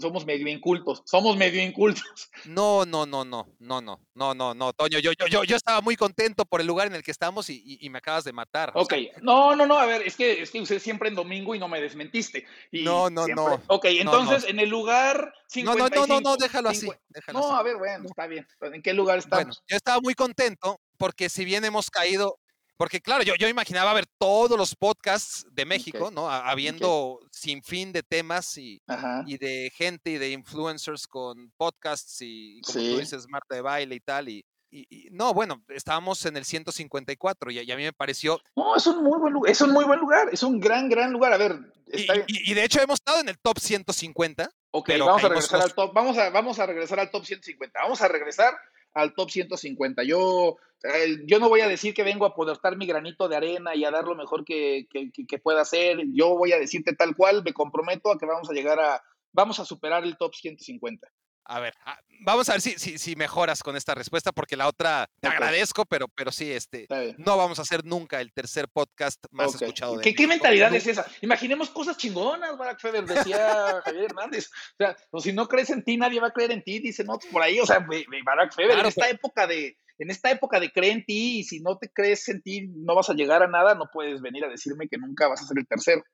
[0.00, 2.30] somos medio incultos, somos medio incultos.
[2.44, 5.80] No, no, no, no, no, no, no, no, no, Toño, yo, yo, yo, yo estaba
[5.80, 8.72] muy contento por el lugar en el que estamos y, me acabas de matar.
[8.74, 11.58] Ok, no, no, no, a ver, es que, es que usé siempre en domingo y
[11.58, 12.46] no me desmentiste.
[12.72, 13.62] no, no, no.
[13.68, 15.78] Ok, entonces en el lugar 55.
[15.78, 16.88] No, no, no, no, déjalo así.
[17.32, 18.46] no, a ver, bueno, está bien.
[18.60, 19.44] ¿En qué lugar estamos?
[19.44, 22.38] Bueno, yo estaba muy contento porque si bien hemos caído
[22.82, 26.28] porque claro, yo, yo imaginaba ver todos los podcasts de México, ¿no?
[26.28, 28.82] Habiendo sin fin de temas y,
[29.24, 33.94] y, de gente y de influencers con podcasts y, como tú dices, Marta de baile
[33.94, 34.28] y tal.
[34.28, 38.40] Y, y, no, bueno, estábamos en el 154 y, a mí me pareció...
[38.56, 41.12] No, es un muy buen lugar, es un muy buen lugar, es un gran, gran
[41.12, 41.32] lugar.
[41.34, 44.50] A ver, y, de hecho hemos estado en el top 150.
[44.72, 47.78] Ok, vamos a regresar al top, vamos a, vamos a regresar al top 150.
[47.80, 48.58] Vamos a regresar
[48.94, 50.02] al top 150.
[50.04, 53.74] Yo, eh, yo no voy a decir que vengo a aportar mi granito de arena
[53.74, 55.98] y a dar lo mejor que, que, pueda hacer.
[56.12, 59.02] Yo voy a decirte tal cual, me comprometo a que vamos a llegar a,
[59.32, 61.08] vamos a superar el top 150.
[61.44, 65.08] A ver, ah, vamos a ver si, si, mejoras con esta respuesta, porque la otra
[65.20, 66.86] te agradezco, pero, pero sí, este,
[67.18, 70.86] no vamos a hacer nunca el tercer podcast más escuchado de ¿Qué, ¿Qué mentalidad es
[70.86, 71.06] esa?
[71.20, 74.50] Imaginemos cosas chingonas, Barack Feder, decía Javier Hernández.
[74.78, 77.18] O sea, si no crees en ti, nadie va a creer en ti, dice no
[77.30, 77.58] por ahí.
[77.58, 77.84] O sea,
[78.24, 81.60] Barack Feber, en esta época de, en esta época de cree en ti, y si
[81.60, 84.48] no te crees en ti, no vas a llegar a nada, no puedes venir a
[84.48, 86.04] decirme que nunca vas a ser el tercero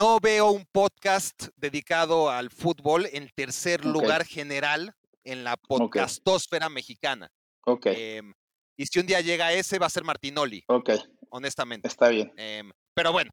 [0.00, 7.30] no veo un podcast dedicado al fútbol en tercer lugar general en la podcastósfera mexicana.
[7.64, 7.86] Ok.
[7.86, 8.32] Em,
[8.76, 10.64] y si un día llega ese, va a ser Martinoli.
[10.68, 10.90] Ok.
[11.30, 11.88] Honestamente.
[11.88, 12.32] Está bien.
[12.36, 13.30] Em, pero bueno,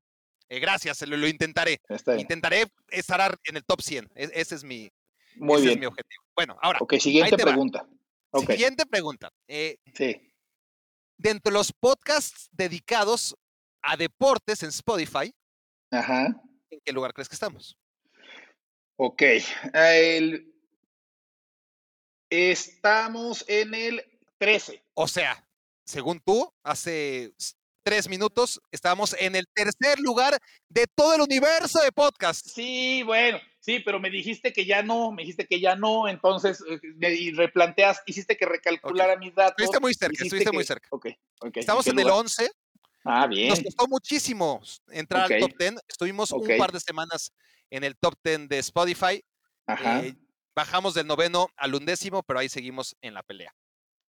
[0.50, 1.80] eh, gracias, lo, intentaré.
[2.18, 4.10] Intentaré estar en el top 100.
[4.16, 4.90] E, ese es mi,
[5.36, 5.80] Muy bien.
[5.80, 6.24] mi objetivo.
[6.36, 6.80] Bueno, ahora.
[6.82, 7.88] Ok, siguiente pregunta.
[8.48, 9.32] Siguiente pregunta.
[9.48, 10.34] Eh, sí.
[11.18, 13.36] Dentro de los podcasts dedicados
[13.84, 15.34] a deportes en Spotify,
[15.94, 16.36] Ajá.
[16.72, 17.78] ¿En qué lugar crees que estamos?
[18.96, 19.22] Ok.
[19.74, 20.52] El...
[22.30, 24.04] Estamos en el
[24.40, 24.84] 13.
[24.96, 25.48] O sea,
[25.86, 27.32] según tú, hace
[27.84, 32.48] tres minutos estábamos en el tercer lugar de todo el universo de podcast.
[32.48, 36.64] Sí, bueno, sí, pero me dijiste que ya no, me dijiste que ya no, entonces
[36.68, 39.56] eh, y replanteas, hiciste que recalculara mis datos.
[39.60, 40.88] Estuviste muy cerca, estuviste muy cerca.
[40.92, 41.08] Ok,
[41.42, 41.58] ok.
[41.58, 42.50] Estamos en, el 11
[43.04, 43.50] Ah, bien.
[43.50, 45.74] Nos costó muchísimo entrar al top 10.
[45.88, 47.32] Estuvimos un par de semanas
[47.70, 49.24] en el top 10 de Spotify.
[49.68, 50.14] Eh,
[50.56, 53.54] bajamos del noveno al undécimo, pero ahí seguimos en la pelea.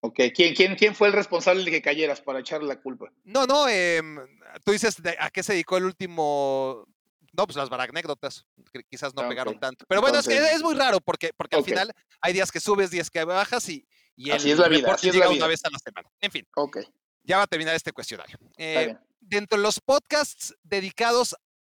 [0.01, 3.11] Ok, ¿quién, quién, quién fue el responsable de que cayeras para echarle la culpa?
[3.25, 4.19] No, no, em,
[4.63, 6.87] tú dices a qué se dedicó el último
[7.33, 8.47] no, pues las anécdotas
[8.89, 9.85] quizás no pegaron tanto.
[9.89, 12.93] Pero bueno, es, que es muy raro porque, porque al final hay días que subes,
[12.93, 15.39] días que bajas y, y el así es la vida, así es la vida.
[15.39, 16.09] una vez a la semana.
[16.21, 16.47] En fin.
[16.55, 16.79] Ok
[17.25, 18.39] ya va a terminar este cuestionario.
[18.57, 21.35] Eh, dentro de los podcasts dedicados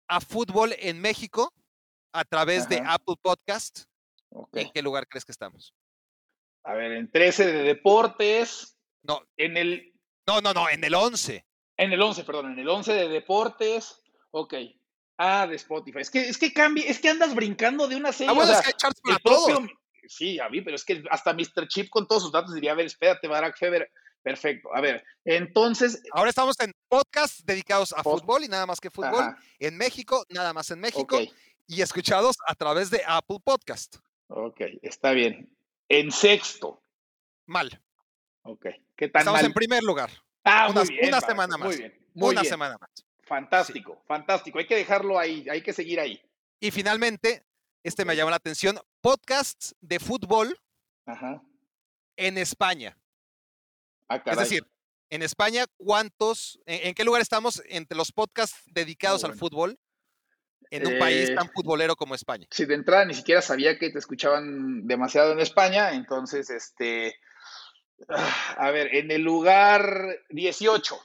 [0.07, 1.53] a fútbol en México,
[2.11, 3.83] a través de Apple Podcast,
[4.53, 5.73] ¿en qué lugar crees que estamos?
[6.63, 8.77] A ver, en 13 de deportes.
[9.03, 9.21] No.
[9.37, 9.93] En el.
[10.25, 11.45] No, no, no, en el 11.
[11.77, 14.01] En el 11, perdón, en el 11 de deportes.
[14.31, 14.55] Ok.
[15.17, 15.99] Ah, de Spotify.
[15.99, 18.31] Es que, es que cambia, es que andas brincando de una serie.
[18.31, 19.59] Ah, bueno, es que hay charts para todos.
[20.07, 21.67] Sí, a mí, pero es que hasta Mr.
[21.67, 23.91] Chip con todos sus datos diría, a ver, espérate, Barack Feber,
[24.25, 24.75] Perfecto.
[24.75, 26.01] A ver, entonces.
[26.11, 29.35] Ahora estamos en podcast dedicados a fútbol y nada más que fútbol.
[29.59, 31.19] En México, nada más en México.
[31.67, 33.97] Y escuchados a través de Apple Podcast.
[34.29, 35.55] Ok, está bien.
[35.89, 36.81] En sexto.
[37.45, 37.79] Mal.
[38.41, 38.65] Ok.
[38.95, 39.19] ¿Qué tal?
[39.19, 40.09] Estamos en primer lugar.
[40.43, 41.67] Ah, una, muy bien, una semana más.
[41.67, 41.93] Muy bien.
[42.15, 42.51] Muy una bien.
[42.51, 42.89] semana más.
[43.25, 44.57] Fantástico, fantástico.
[44.57, 46.19] Hay que dejarlo ahí, hay que seguir ahí.
[46.59, 47.43] Y finalmente,
[47.83, 50.59] este me llamó la atención, podcasts de fútbol
[51.05, 51.43] Ajá.
[52.17, 52.97] en España.
[54.07, 54.67] Ah, Es decir,
[55.09, 59.39] en España, ¿cuántos, en, en qué lugar estamos entre los podcasts dedicados al bueno.
[59.39, 59.79] fútbol
[60.71, 62.47] en un país Eh, tan futbolero como España?
[62.51, 67.15] Si de entrada ni siquiera sabía que te escuchaban demasiado en España, entonces, este,
[68.57, 70.97] a ver, en el lugar 18.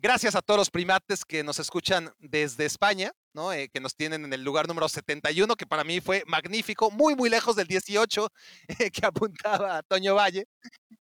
[0.00, 3.52] Gracias a todos los primates que nos escuchan desde España, ¿no?
[3.52, 7.16] Eh, que nos tienen en el lugar número 71, que para mí fue magnífico, muy,
[7.16, 8.28] muy lejos del 18
[8.68, 10.46] eh, que apuntaba Toño Valle.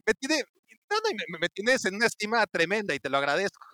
[0.06, 0.44] Me, tiene,
[0.90, 3.66] no, no, me, me tienes en una estima tremenda y te lo agradezco.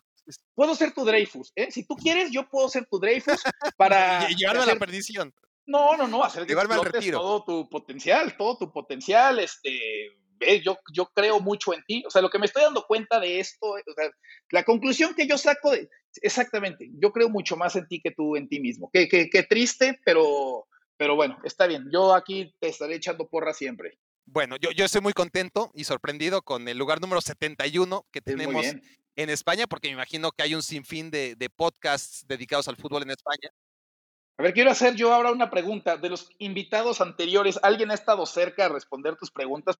[0.54, 1.70] Puedo ser tu Dreyfus, ¿eh?
[1.70, 3.42] Si tú quieres, yo puedo ser tu Dreyfus
[3.76, 5.32] para y, llevarme a la perdición.
[5.66, 7.18] No, no, no, hacer que Llevarme al retiro.
[7.18, 10.10] todo tu potencial, todo tu potencial, este,
[10.64, 13.38] yo, yo creo mucho en ti, o sea, lo que me estoy dando cuenta de
[13.38, 14.10] esto, eh, o sea,
[14.50, 15.88] la conclusión que yo saco de,
[16.20, 19.44] exactamente, yo creo mucho más en ti que tú en ti mismo, qué, qué, qué
[19.44, 23.98] triste, pero, pero bueno, está bien, yo aquí te estaré echando porra siempre.
[24.24, 28.64] Bueno, yo, yo estoy muy contento y sorprendido con el lugar número 71 que tenemos
[29.16, 33.02] en España, porque me imagino que hay un sinfín de, de podcasts dedicados al fútbol
[33.02, 33.50] en España.
[34.38, 38.24] A ver, quiero hacer yo ahora una pregunta, de los invitados anteriores, ¿alguien ha estado
[38.26, 39.78] cerca a responder tus preguntas?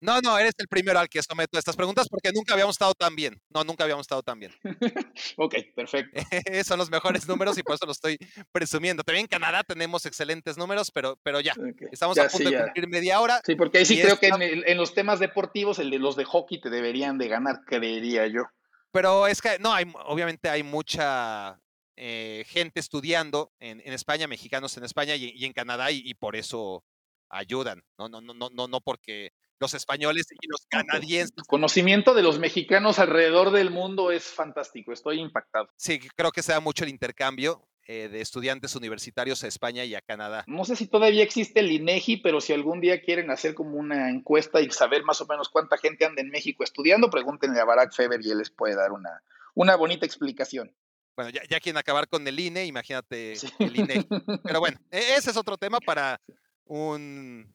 [0.00, 3.14] No, no, eres el primero al que someto estas preguntas porque nunca habíamos estado tan
[3.14, 3.38] bien.
[3.50, 4.52] No, nunca habíamos estado tan bien.
[5.36, 6.20] Ok, perfecto.
[6.64, 8.18] Son los mejores números y por eso lo estoy
[8.52, 9.02] presumiendo.
[9.02, 11.54] También en Canadá tenemos excelentes números, pero, pero ya,
[11.92, 13.40] estamos ya a punto sí, de cumplir media hora.
[13.44, 16.24] Sí, porque ahí sí creo esta- que en, los temas deportivos, el de los de
[16.24, 18.44] hockey te deberían de ganar, creería yo.
[18.92, 21.60] Pero es que, no, hay, obviamente hay mucha
[21.96, 26.14] eh, gente estudiando en, en España, mexicanos en España y, y en Canadá, y, y
[26.14, 26.84] por eso
[27.28, 27.84] ayudan.
[27.98, 31.34] No, no, no, no, no, no porque los españoles y los canadienses.
[31.34, 35.68] Tu conocimiento de los mexicanos alrededor del mundo es fantástico, estoy impactado.
[35.76, 39.94] Sí, creo que se da mucho el intercambio eh, de estudiantes universitarios a España y
[39.94, 40.44] a Canadá.
[40.46, 44.10] No sé si todavía existe el INEGI, pero si algún día quieren hacer como una
[44.10, 47.92] encuesta y saber más o menos cuánta gente anda en México estudiando, pregúntenle a Barack
[47.94, 49.22] Feber y él les puede dar una,
[49.54, 50.74] una bonita explicación.
[51.16, 53.48] Bueno, ya, ya quieren acabar con el INE, imagínate Sí.
[53.58, 54.06] el INE.
[54.42, 56.18] Pero bueno, e- ese es otro tema para
[56.64, 57.52] un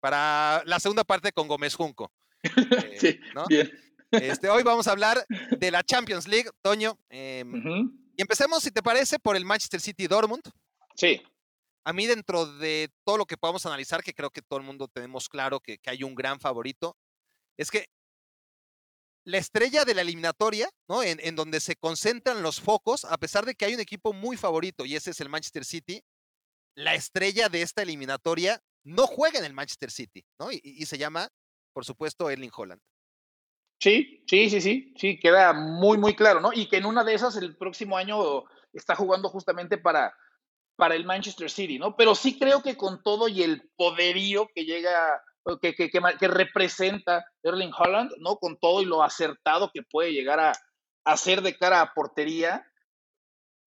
[0.00, 2.12] para la segunda parte con Gómez Junco.
[2.42, 3.46] eh, Sí, ¿no?
[3.46, 3.70] bien.
[4.12, 6.96] Este, hoy vamos a hablar de la Champions League, Toño.
[7.08, 10.42] em, y empecemos, si te parece, por el Manchester City Dortmund.
[10.94, 11.20] Sí,
[11.84, 14.86] A mí, dentro de todo lo que podamos analizar, que creo que todo el mundo
[14.88, 16.96] tenemos claro que, que hay un gran favorito,
[17.58, 17.86] es que
[19.24, 21.02] la estrella de la eliminatoria, ¿no?
[21.02, 24.36] En, en donde se concentran los focos, a pesar de que hay un equipo muy
[24.36, 26.00] favorito y ese es el Manchester City,
[26.76, 30.50] la estrella de esta eliminatoria no juega en el Manchester City, ¿no?
[30.52, 31.28] Y, se llama,
[31.72, 32.80] por supuesto, Erling Holland.
[33.80, 36.52] sí, sí, sí, sí, sí, queda muy, muy claro, ¿no?
[36.52, 40.14] Y que en una de esas el próximo año está jugando justamente para,
[40.76, 41.96] para el Manchester City, ¿no?
[41.96, 45.20] Pero sí creo que con todo y el poderío que llega,
[45.60, 48.36] que, que, que, que representa Erling Holland, ¿no?
[48.36, 50.52] Con todo y lo acertado que puede llegar a
[51.04, 52.64] hacer de cara a portería,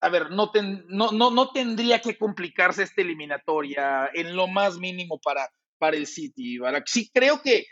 [0.01, 4.77] a ver, no, ten- no, no, no tendría que complicarse esta eliminatoria en lo más
[4.77, 6.57] mínimo para, para el City.
[6.57, 6.88] Barak.
[6.88, 7.65] Sí creo que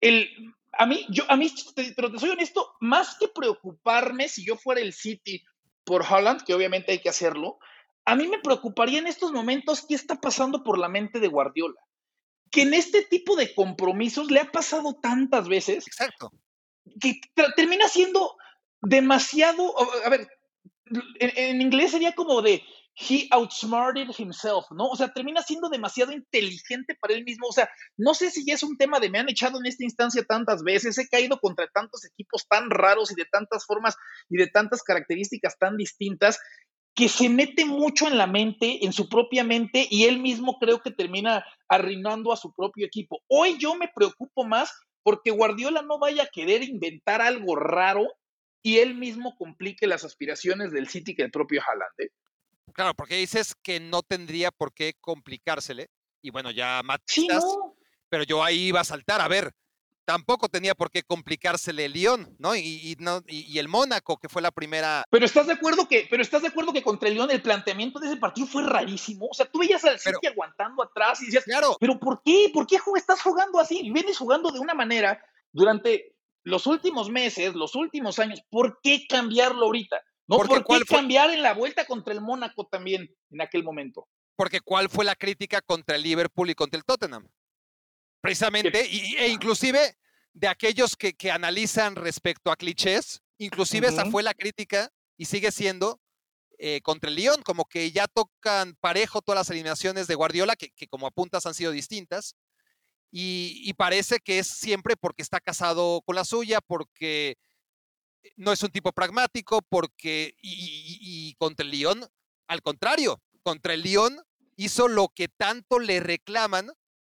[0.00, 0.28] el,
[0.72, 4.56] a mí, yo, a mí, te- pero te soy honesto, más que preocuparme si yo
[4.56, 5.42] fuera el City
[5.84, 7.58] por Holland, que obviamente hay que hacerlo,
[8.04, 11.80] a mí me preocuparía en estos momentos qué está pasando por la mente de Guardiola.
[12.50, 16.30] Que en este tipo de compromisos le ha pasado tantas veces Exacto.
[17.00, 17.20] que
[17.56, 18.36] termina siendo
[18.80, 19.74] demasiado,
[20.04, 20.28] a ver,
[21.18, 22.62] en, en inglés sería como de
[22.94, 24.88] he outsmarted himself, ¿no?
[24.88, 27.46] O sea, termina siendo demasiado inteligente para él mismo.
[27.48, 30.24] O sea, no sé si es un tema de me han echado en esta instancia
[30.24, 33.96] tantas veces, he caído contra tantos equipos tan raros y de tantas formas
[34.28, 36.38] y de tantas características tan distintas
[36.94, 40.82] que se mete mucho en la mente, en su propia mente, y él mismo creo
[40.82, 43.22] que termina arruinando a su propio equipo.
[43.28, 44.70] Hoy yo me preocupo más
[45.02, 48.06] porque Guardiola no vaya a querer inventar algo raro
[48.62, 51.92] y él mismo complique las aspiraciones del City que el propio Haaland.
[51.98, 52.10] ¿eh?
[52.72, 55.88] Claro, porque dices que no tendría por qué complicársele.
[56.22, 57.74] Y bueno, ya Sí, no.
[58.08, 59.20] pero yo ahí iba a saltar.
[59.20, 59.52] A ver,
[60.04, 62.54] tampoco tenía por qué complicársele el Lyon, ¿no?
[62.54, 65.04] Y, y no, y, y el Mónaco, que fue la primera.
[65.10, 67.98] Pero estás de acuerdo que, pero estás de acuerdo que contra el León el planteamiento
[67.98, 69.26] de ese partido fue rarísimo.
[69.28, 72.50] O sea, tú veías al City Pero- aguantando atrás y decías, Claro, pero ¿por qué?
[72.54, 73.90] ¿Por qué estás jugando así?
[73.90, 75.20] Vienes jugando de una manera
[75.50, 76.11] durante
[76.44, 78.42] los últimos meses, los últimos años.
[78.50, 80.00] ¿Por qué cambiarlo ahorita?
[80.26, 84.08] No, Porque ¿por qué cambiar en la vuelta contra el Mónaco también en aquel momento?
[84.36, 87.28] porque ¿cuál fue la crítica contra el Liverpool y contra el Tottenham?
[88.20, 89.96] Precisamente, y, e inclusive
[90.32, 93.22] de aquellos que, que analizan respecto a clichés.
[93.38, 96.00] Inclusive esa fue la crítica y sigue siendo
[96.58, 100.70] eh, contra el Lyon, como que ya tocan parejo todas las eliminaciones de Guardiola, que,
[100.88, 102.36] como apuntas han sido distintas.
[103.14, 107.36] Y, parece que es siempre porque está casado con la suya, porque
[108.36, 112.06] no es un tipo pragmático, porque y, y contra el Lyon,
[112.46, 114.22] al contrario, contra el Lyon
[114.56, 116.72] hizo lo que tanto le reclaman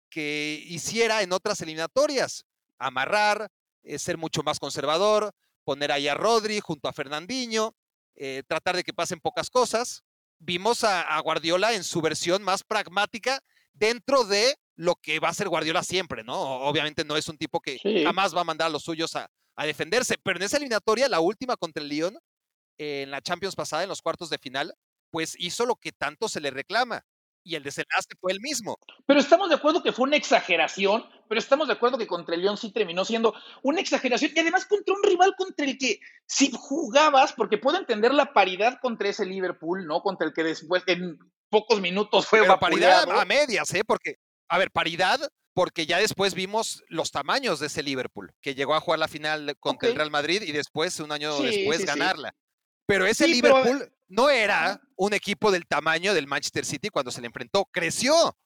[0.08, 2.44] que hiciera en otras eliminatorias,
[2.78, 3.50] amarrar,
[3.82, 5.32] eh, ser mucho más conservador,
[5.64, 7.74] poner ahí a Rodri junto a Fernandinho,
[8.16, 10.02] eh, tratar de que pasen pocas cosas.
[10.38, 15.48] Vimos a, Guardiola en su versión más pragmática dentro de lo que va a ser
[15.48, 16.40] Guardiola siempre, ¿no?
[16.40, 19.28] Obviamente no es un tipo que jamás va a mandar a los suyos a,
[19.64, 22.16] defenderse, pero en esa eliminatoria, la última contra el Lyon,
[22.78, 24.72] en la Champions pasada, en los cuartos de final,
[25.10, 27.04] pues hizo lo que tanto se le reclama,
[27.42, 28.78] y el desenlace fue el mismo.
[29.06, 32.42] Pero estamos de acuerdo que fue una exageración, pero estamos de acuerdo que contra el
[32.42, 36.52] León sí terminó siendo una exageración y además contra un rival contra el que si
[36.52, 40.02] jugabas, porque puedo entender la paridad contra ese Liverpool, ¿no?
[40.02, 43.82] Contra el que después en pocos minutos fue pero paridad a medias, ¿eh?
[43.84, 45.20] Porque, a ver, paridad
[45.54, 49.56] porque ya después vimos los tamaños de ese Liverpool, que llegó a jugar la final
[49.58, 52.32] contra el Real Madrid y después, un año después, ganarla.
[52.86, 57.26] Pero ese Liverpool no era un equipo del tamaño del Manchester City cuando se le
[57.26, 57.64] enfrentó.
[57.72, 58.36] Creció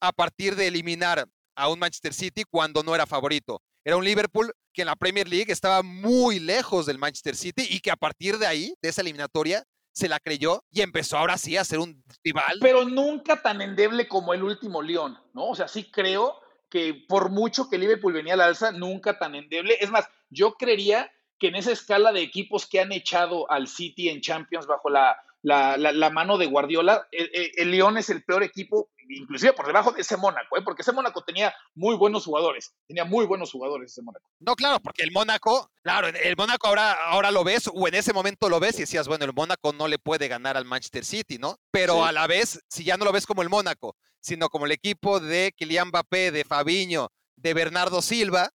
[0.00, 3.60] a partir de eliminar a un Manchester City cuando no era favorito.
[3.84, 7.80] Era un Liverpool que en la Premier League estaba muy lejos del Manchester City y
[7.80, 11.56] que a partir de ahí, de esa eliminatoria, se la creyó y empezó ahora sí
[11.56, 12.58] a ser un rival.
[12.60, 15.48] Pero nunca tan endeble como el último León, ¿no?
[15.48, 19.76] O sea, sí creo que por mucho que Liverpool venía al alza, nunca tan endeble.
[19.80, 24.08] Es más, yo creería que en esa escala de equipos que han echado al City
[24.08, 28.90] en Champions bajo la, la, mano de Guardiola, el, el, León es el peor equipo,
[29.08, 30.62] inclusive por debajo de ese Mónaco, ¿eh?
[30.64, 34.24] porque ese Mónaco tenía muy buenos jugadores, tenía muy buenos jugadores ese Mónaco.
[34.38, 38.12] No, claro, porque el Mónaco, claro, el Mónaco ahora, ahora lo ves, o en ese
[38.12, 41.38] momento lo ves y decías, bueno, el Mónaco no le puede ganar al Manchester City,
[41.38, 41.58] ¿no?
[41.70, 44.72] Pero a la vez, si ya no lo ves como el Mónaco, sino como el
[44.72, 48.50] equipo de Kylian Mbappé, de Fabiño, de Bernardo Silva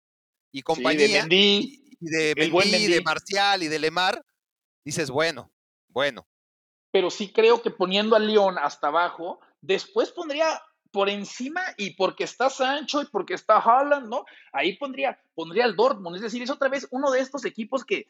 [0.51, 1.11] y compañía, y
[1.99, 4.21] de Mendy, de Marcial y de Lemar,
[4.83, 5.51] dices, bueno,
[5.89, 6.27] bueno.
[6.95, 10.47] Pero sí creo que poniendo al León hasta abajo, después pondría
[10.93, 14.23] por encima y porque está Sancho y porque está Haaland, ¿no?
[14.53, 16.15] Ahí pondría, pondría al Dortmund.
[16.15, 18.07] Es decir, es otra vez uno de estos equipos que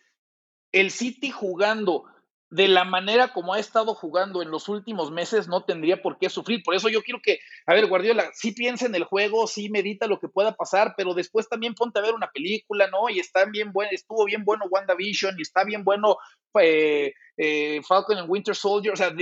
[0.72, 2.04] el City jugando
[2.50, 6.30] de la manera como ha estado jugando en los últimos meses, no tendría por qué
[6.30, 6.62] sufrir.
[6.64, 10.08] Por eso yo quiero que, a ver, Guardiola, sí piensa en el juego, sí medita
[10.08, 13.10] lo que pueda pasar, pero después también ponte a ver una película, ¿no?
[13.10, 16.18] Y está bien bueno, estuvo bien bueno WandaVision y está bien bueno
[16.62, 18.94] eh, eh, Falcon and Winter Soldier.
[18.94, 19.14] O sea,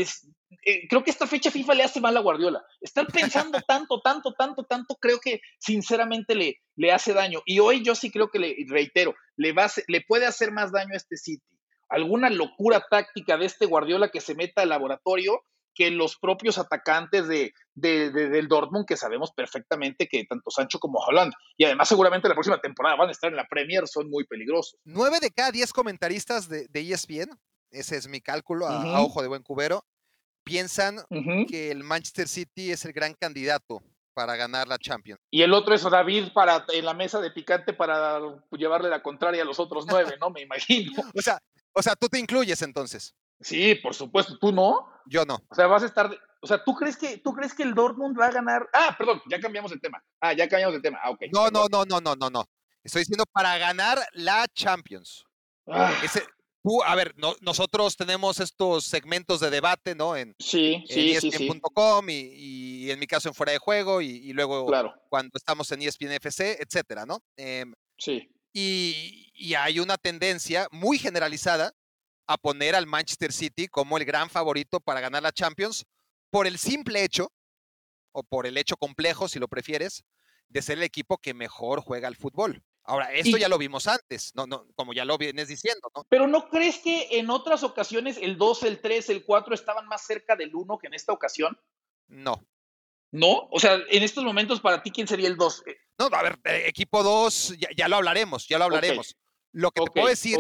[0.66, 2.64] eh, creo que esta fecha FIFA le hace mal a Guardiola.
[2.82, 7.42] Estar pensando tanto, tanto, tanto, tanto, creo que sinceramente le, le hace daño.
[7.46, 10.94] Y hoy yo sí creo que le reitero, le, va le puede hacer más daño
[10.94, 11.44] a este City
[11.90, 15.44] alguna locura táctica de este Guardiola que se meta al laboratorio
[15.74, 21.34] que los propios atacantes de, del Dortmund, que sabemos perfectamente que tanto Sancho como Holland,
[21.58, 24.80] y además seguramente la próxima temporada van a estar en la Premier, son muy peligrosos.
[24.86, 27.32] Nueve de cada diez comentaristas de, ESPN,
[27.72, 29.84] e ese es mi cálculo a, ojo de buen cubero,
[30.44, 30.98] piensan
[31.48, 33.82] que el Manchester City es el gran candidato
[34.14, 35.20] para ganar la Champions.
[35.32, 38.20] Y el otro es David para en la mesa de picante para
[38.52, 40.30] llevarle la contraria a los otros nueve, ¿no?
[40.30, 41.02] Me imagino.
[41.16, 41.40] o sea,
[41.74, 43.16] o sea, tú te incluyes entonces.
[43.42, 44.88] Sí, por supuesto, tú no.
[45.06, 45.40] Yo no.
[45.50, 46.10] O sea, vas a estar,
[46.42, 48.68] o sea, ¿tú crees que tú crees que el Dortmund va a ganar?
[48.74, 50.04] Ah, perdón, ya cambiamos el tema.
[50.22, 51.00] Ah, ya cambiamos el tema.
[51.04, 51.24] Ah, ok.
[51.32, 52.46] No, no, no, no, no, no, no.
[52.84, 55.26] Estoy diciendo para ganar la Champions.
[55.68, 55.94] Ah.
[56.04, 56.22] Ese,
[56.64, 60.16] tú, a ver, nosotros tenemos estos segmentos de debate, ¿no?
[60.16, 61.50] En, sí, sí, sí, sí.
[62.08, 64.94] Y, y, en mi caso en fuera de juego y, luego claro.
[65.10, 67.20] cuando estamos en ESPN FC, etcétera, ¿no?
[67.38, 68.30] Em, sí.
[68.54, 71.74] Y, hay una tendencia muy generalizada
[72.28, 75.86] a poner al Manchester City como el gran favorito para ganar la Champions
[76.30, 77.32] por el simple hecho,
[78.12, 80.04] o por el hecho complejo, si lo prefieres,
[80.48, 82.64] de ser el equipo que mejor juega al fútbol.
[82.86, 86.06] Ahora, esto ya lo vimos antes, no, no, como ya lo vienes diciendo, ¿no?
[86.10, 90.06] Pero ¿no crees que en otras ocasiones el 2, el 3, el 4 estaban más
[90.06, 91.58] cerca del 1 que en esta ocasión?
[92.08, 92.46] No.
[93.12, 93.48] ¿No?
[93.52, 95.64] O sea, en estos momentos, para ti, ¿quién sería el 2?
[96.00, 99.16] No, a ver, eh, equipo 2, ya, lo hablaremos, ya lo hablaremos.
[99.54, 100.40] Lo que te puedo decir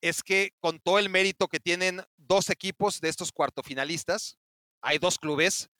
[0.00, 4.38] es que con todo el mérito que tienen dos equipos de estos cuartofinalistas,
[4.80, 5.70] hay dos clubes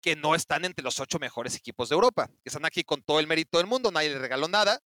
[0.00, 3.18] que no están entre los ocho mejores equipos de Europa, que están aquí con todo
[3.18, 4.80] el mérito del mundo, nadie les regaló nada,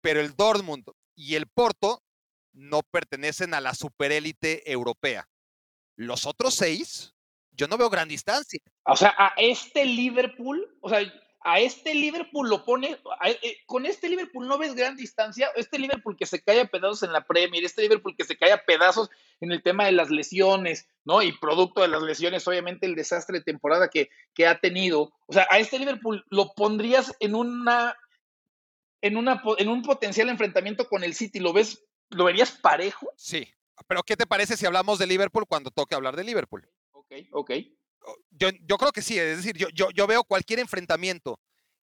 [0.00, 0.84] pero el Dortmund
[1.16, 2.02] y el Porto
[2.52, 5.28] no pertenecen a la superélite europea.
[5.96, 7.14] Los otros seis,
[7.50, 8.60] yo no veo gran distancia.
[8.84, 11.00] O sea, a este Liverpool, o sea,
[11.44, 16.16] a este Liverpool lo pone, eh, con este Liverpool no ves gran distancia, este Liverpool
[16.16, 19.10] que se cae a pedazos en la Premier, este Liverpool que se cae a pedazos
[19.40, 21.22] en el tema de las lesiones, ¿no?
[21.22, 25.12] Y producto de las lesiones, obviamente el desastre de temporada que, que ha tenido.
[25.26, 27.94] O sea, a este Liverpool lo pondrías en una,
[29.02, 33.12] en una, en un potencial enfrentamiento con el City, ¿lo ves, lo verías parejo?
[33.16, 33.46] Sí,
[33.86, 36.66] pero ¿qué te parece si hablamos de Liverpool cuando toque hablar de Liverpool?
[36.92, 37.50] Ok, ok
[38.30, 41.40] yo, creo que sí, es decir, yo, yo, veo cualquier enfrentamiento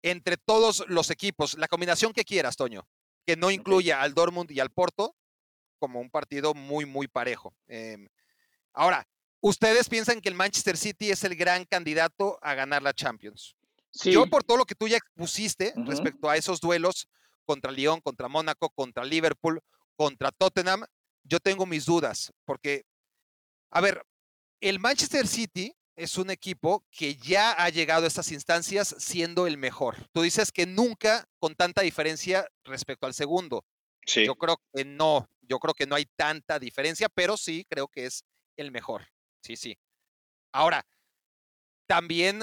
[0.03, 2.87] entre todos los equipos, la combinación que quieras, Toño,
[3.25, 5.17] que no incluya al Dortmund y al Porto,
[5.79, 7.55] como un partido muy, muy parejo.
[7.67, 8.09] Em,
[8.73, 9.07] ahora,
[9.41, 13.57] ¿ustedes piensan que el Manchester City es el gran candidato a ganar la Champions?
[14.05, 17.09] Yo, por todo lo que tú ya expusiste respecto a esos duelos
[17.45, 19.61] contra Lyon, contra Mónaco, contra Liverpool,
[19.97, 20.85] contra Tottenham,
[21.25, 22.85] yo tengo mis dudas, porque,
[23.71, 24.05] a ver,
[24.61, 29.57] el Manchester City es un equipo que ya ha llegado a estas instancias siendo el
[29.57, 29.97] mejor.
[30.13, 33.65] Tú dices que nunca con tanta diferencia respecto al segundo.
[34.07, 34.25] Sí.
[34.25, 38.07] Yo creo que no, yo creo que no hay tanta diferencia, pero sí creo que
[38.07, 38.25] es
[38.57, 39.09] el mejor.
[39.43, 39.79] Sí, sí.
[40.53, 40.87] Ahora,
[41.87, 42.43] también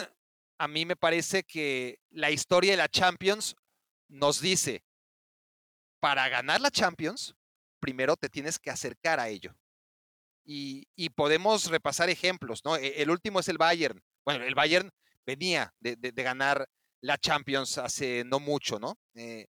[0.58, 3.56] a mí me parece que la historia de la Champions
[4.08, 4.84] nos dice,
[5.99, 7.36] para ganar la Champions,
[7.80, 9.56] primero te tienes que acercar a ello.
[10.45, 12.75] Y, podemos repasar ejemplos, ¿no?
[12.75, 14.01] E, el último es el Bayern.
[14.25, 14.91] Bueno, el Bayern
[15.25, 16.67] venía de, ganar
[17.01, 18.97] la Champions hace no mucho, ¿no?
[19.15, 19.47] Eh,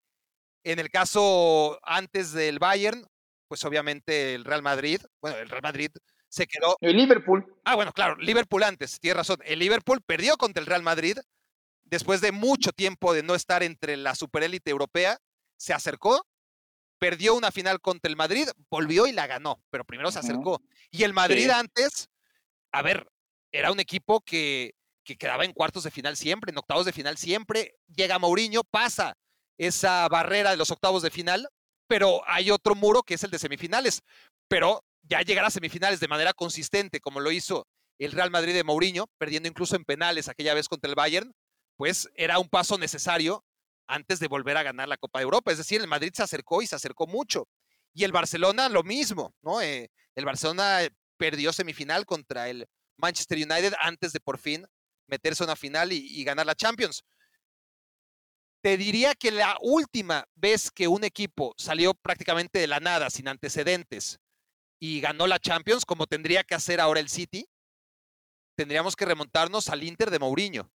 [0.65, 3.07] en el caso antes del Bayern,
[3.49, 5.91] pues obviamente el Real Madrid, bueno, el Real Madrid
[6.29, 6.77] se quedó.
[6.81, 7.45] El Liverpool.
[7.65, 9.39] Ah, bueno, claro, Liverpool antes, tienes razón.
[9.45, 11.19] El Liverpool perdió contra el Real Madrid
[11.91, 15.19] después de mucho tiempo de no estar entre la superélite europea,
[15.57, 16.25] se acercó
[17.01, 20.63] perdió una final contra el Madrid, volvió y la ganó, pero primero se acercó.
[20.91, 22.11] Y el Madrid antes,
[22.71, 23.11] a ver,
[23.51, 27.17] era un equipo que, que, quedaba en cuartos de final siempre, en octavos de final
[27.17, 27.75] siempre.
[27.89, 29.17] Llega Mourinho, pasa
[29.59, 31.49] esa barrera de los octavos de final,
[31.89, 34.03] pero hay otro muro que es el de semifinales.
[34.47, 37.67] Pero ya llegar a semifinales de manera consistente, como lo hizo
[37.99, 41.33] el Real Madrid de Mourinho, perdiendo incluso en penales aquella vez contra el Bayern,
[41.77, 43.43] pues era un paso necesario
[43.91, 45.51] antes de volver a ganar la Copa de Europa.
[45.53, 47.49] Es decir, el Madrid se acercó y se acercó mucho.
[47.93, 49.61] Y el Barcelona lo mismo, ¿no?
[49.61, 50.81] Eh, el Barcelona
[51.17, 52.67] perdió semifinal contra el
[52.97, 54.67] Manchester United antes de por fin
[55.07, 57.03] meterse a una final y, ganar la Champions.
[58.63, 63.27] Te diría que la última vez que un equipo salió prácticamente de la nada, sin
[63.27, 64.21] antecedentes,
[64.79, 67.49] y ganó la Champions, como tendría que hacer ahora el City,
[68.57, 70.71] tendríamos que remontarnos al Inter de Mourinho.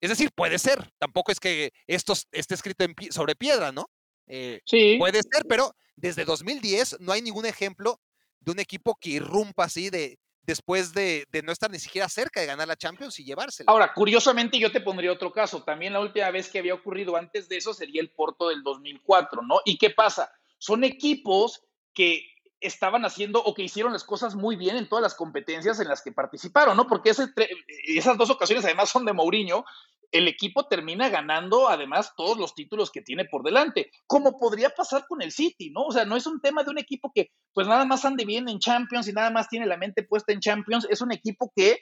[0.00, 0.90] Es decir, puede ser.
[0.98, 3.90] Tampoco es que esto esté escrito sobre piedra, ¿no?
[4.26, 4.96] Eh, sí.
[4.98, 8.00] Puede ser, pero desde 2010 no hay ningún ejemplo
[8.40, 12.46] de un equipo que irrumpa así de después de, no estar ni siquiera cerca de
[12.46, 13.70] ganar la Champions y llevársela.
[13.70, 15.62] Ahora, curiosamente yo te pondría otro caso.
[15.62, 19.42] También la última vez que había ocurrido antes de eso sería el Porto del 2004,
[19.42, 19.60] ¿no?
[19.64, 20.32] ¿Y qué pasa?
[20.58, 21.62] Son equipos
[21.94, 22.26] que
[22.60, 26.02] estaban haciendo o que hicieron las cosas muy bien en todas las competencias en las
[26.02, 26.86] que participaron, ¿no?
[26.86, 29.64] Porque esas dos ocasiones además son de Mourinho,
[30.12, 35.06] el equipo termina ganando además todos los títulos que tiene por delante, como podría pasar
[35.06, 35.84] con el City, ¿no?
[35.84, 38.48] O sea, no es un tema de un equipo que pues nada más ande bien
[38.48, 41.80] en Champions y nada más tiene la mente puesta en Champions, es un equipo que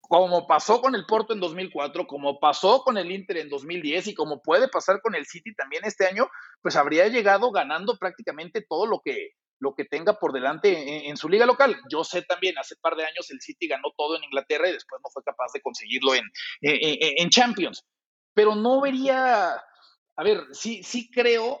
[0.00, 4.14] como pasó con el Porto en 2004, como pasó con el Inter en 2010 y
[4.14, 6.28] como puede pasar con el City también este año,
[6.62, 11.28] pues habría llegado ganando prácticamente todo lo que lo que tenga por delante en, su
[11.28, 11.76] liga local.
[11.90, 14.72] Yo sé también, hace un par de años el City ganó todo en Inglaterra y
[14.72, 16.24] después no fue capaz de conseguirlo en,
[16.62, 17.84] en, Champions.
[18.34, 21.60] Pero no vería, a ver, sí, sí creo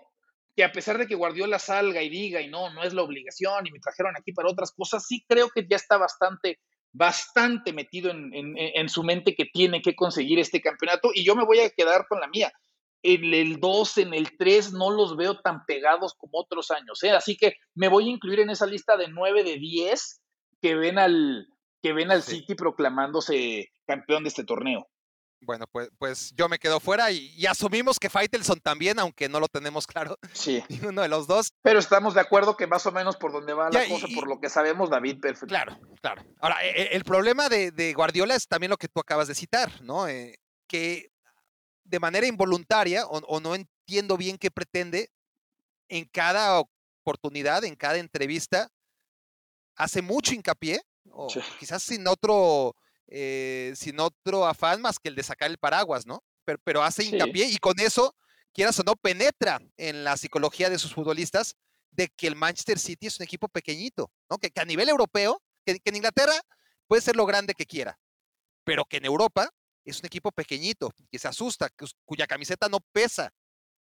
[0.56, 3.66] que a pesar de que Guardiola salga y diga, y no, no es la obligación,
[3.66, 6.58] y me trajeron aquí para otras cosas, sí creo que ya está bastante,
[6.92, 11.44] bastante metido en, en su mente que tiene que conseguir este campeonato, y yo me
[11.44, 12.50] voy a quedar con la mía
[13.02, 17.02] en el 2, en el 3, no los veo tan pegados como otros años.
[17.02, 17.10] ¿eh?
[17.12, 20.20] Así que me voy a incluir en esa lista de 9 de 10
[20.60, 21.48] que ven al,
[21.82, 24.88] que ven al City proclamándose campeón de este torneo.
[25.42, 29.48] Bueno, pues, pues yo me quedo fuera y, asumimos que Faitelson también, aunque no lo
[29.48, 30.18] tenemos claro.
[30.34, 30.62] Sí.
[30.86, 31.54] Uno de los dos.
[31.62, 34.38] Pero estamos de acuerdo que más o menos por donde va la cosa, por lo
[34.38, 35.46] que sabemos, David, perfecto.
[35.46, 36.22] Claro, claro.
[36.40, 39.82] Ahora, e, e, el, problema de, Guardiola es también lo que tú acabas de citar,
[39.82, 40.08] ¿no?
[40.08, 40.38] Eh,
[40.68, 41.10] que
[41.90, 45.10] de manera involuntaria o, no entiendo bien qué pretende,
[45.88, 48.70] en cada oportunidad, en cada entrevista,
[49.74, 50.80] hace mucho hincapié,
[51.10, 51.26] o
[51.58, 52.76] quizás sin otro,
[53.08, 56.22] eh, sin otro afán más que el de sacar el paraguas, ¿no?
[56.44, 58.14] Pero, pero hace hincapié y con eso,
[58.52, 61.56] quieras o no, penetra en la psicología de sus futbolistas
[61.90, 64.38] de que el Manchester City es un equipo pequeñito, ¿no?
[64.38, 66.40] Que, a nivel europeo, que, que en Inglaterra
[66.86, 67.98] puede ser lo grande que quiera,
[68.62, 69.50] pero que en Europa
[69.84, 71.68] es un equipo pequeñito, que se asusta,
[72.04, 73.32] cuya camiseta no pesa.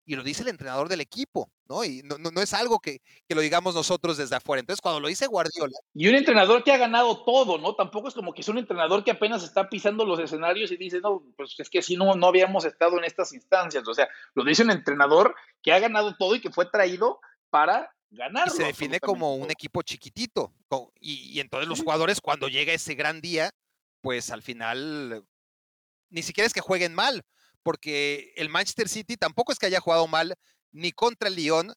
[0.06, 1.84] Y lo dice el entrenador del equipo, ¿no?
[1.84, 4.60] Y no, no, es algo que, que, lo digamos nosotros desde afuera.
[4.60, 5.78] Entonces, cuando lo dice Guardiola.
[5.94, 7.76] Y un entrenador que ha ganado todo, ¿no?
[7.76, 11.00] Tampoco es como que es un entrenador que apenas está pisando los escenarios y dice,
[11.00, 13.88] no, pues es que si no, no habíamos estado en estas instancias.
[13.88, 17.20] O sea, lo dice un entrenador que ha ganado todo y que fue traído
[17.52, 18.52] para ganarlo.
[18.52, 20.56] Y se define como un equipo chiquitito.
[21.00, 23.52] Y, y entonces los jugadores, cuando llega ese gran día,
[24.02, 25.24] pues al final
[26.10, 27.24] ni siquiera es que jueguen mal,
[27.64, 30.36] porque el Manchester City tampoco es que haya jugado mal
[30.72, 31.74] ni contra el Lyon.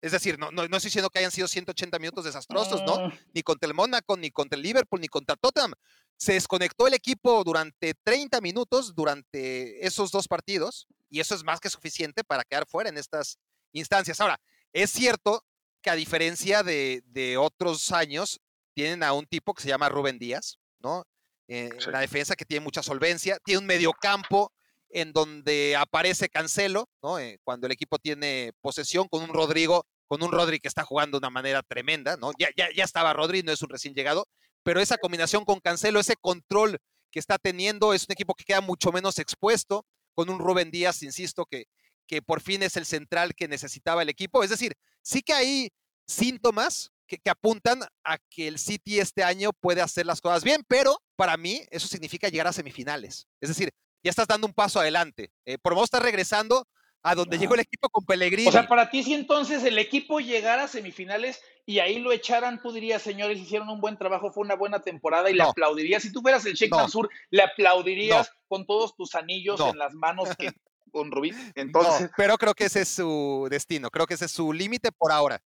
[0.00, 3.12] Es decir, no, no, estoy diciendo que hayan sido 180 minutos desastrosos, ¿no?
[3.32, 5.72] Ni contra el Mónaco, ni contra el Liverpool, ni contra Tottenham.
[6.16, 11.60] Se desconectó el equipo durante 30 minutos durante esos dos partidos y eso es más
[11.60, 13.38] que suficiente para quedar fuera en estas
[13.72, 14.20] instancias.
[14.20, 14.38] Ahora,
[14.72, 15.44] es cierto
[15.82, 18.40] que a diferencia de, de otros años,
[18.76, 21.06] tienen a un tipo que se llama Rubén Díaz, ¿no?
[21.48, 24.52] Eh, la defensa que tiene mucha solvencia, tiene un mediocampo
[24.90, 27.18] en donde aparece Cancelo, ¿no?
[27.18, 31.16] Eh, cuando el equipo tiene posesión con un Rodrigo, con un Rodri que está jugando
[31.16, 32.32] de una manera tremenda, ¿no?
[32.38, 34.26] Ya, ya, ya estaba Rodri, no es un recién llegado,
[34.62, 36.78] pero esa combinación con Cancelo, ese control
[37.10, 41.02] que está teniendo, es un equipo que queda mucho menos expuesto, con un Rubén Díaz,
[41.02, 41.66] insisto, que,
[42.06, 44.42] que por fin es el central que necesitaba el equipo.
[44.42, 44.72] Es decir,
[45.02, 45.70] sí que hay
[46.06, 50.98] síntomas que, apuntan a que el City este año puede hacer las cosas bien, pero
[51.16, 53.26] para mí eso significa llegar a semifinales.
[53.40, 53.70] Es decir,
[54.02, 55.30] ya estás dando un paso adelante.
[55.44, 56.66] Eh, por vos estás regresando
[57.02, 58.48] a donde llegó el equipo con Pellegrini.
[58.48, 62.60] O sea, para ti si entonces el equipo llegara a semifinales y ahí lo echaran,
[62.60, 66.02] tú dirías, señores, hicieron un buen trabajo, fue una buena temporada y le aplaudirías.
[66.02, 70.30] Si tú fueras el Sheikh Mansur, le aplaudirías con todos tus anillos en las manos
[70.36, 70.50] que
[70.92, 71.32] con Rubí.
[71.54, 72.10] Entonces...
[72.16, 75.40] pero creo que ese es su destino, creo que ese es su límite por ahora.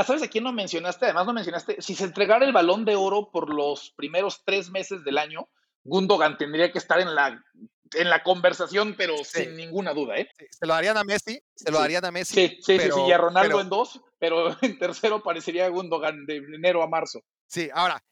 [0.00, 1.04] Ah, ¿Sabes a quién no mencionaste?
[1.04, 5.04] Además no mencionaste, si se entregara el balón de oro por los primeros tres meses
[5.04, 5.50] del año,
[5.84, 7.44] Gundogan tendría que estar en la,
[7.92, 10.30] en la conversación, pero sin ninguna duda, ¿eh?
[10.58, 12.32] se lo darían a Messi, se lo darían a Messi.
[12.32, 16.82] Sí, sí, sí, y a Ronaldo en dos, pero en tercero parecería Gundogan de enero
[16.82, 17.20] a marzo.
[17.46, 18.02] Sí, ahora,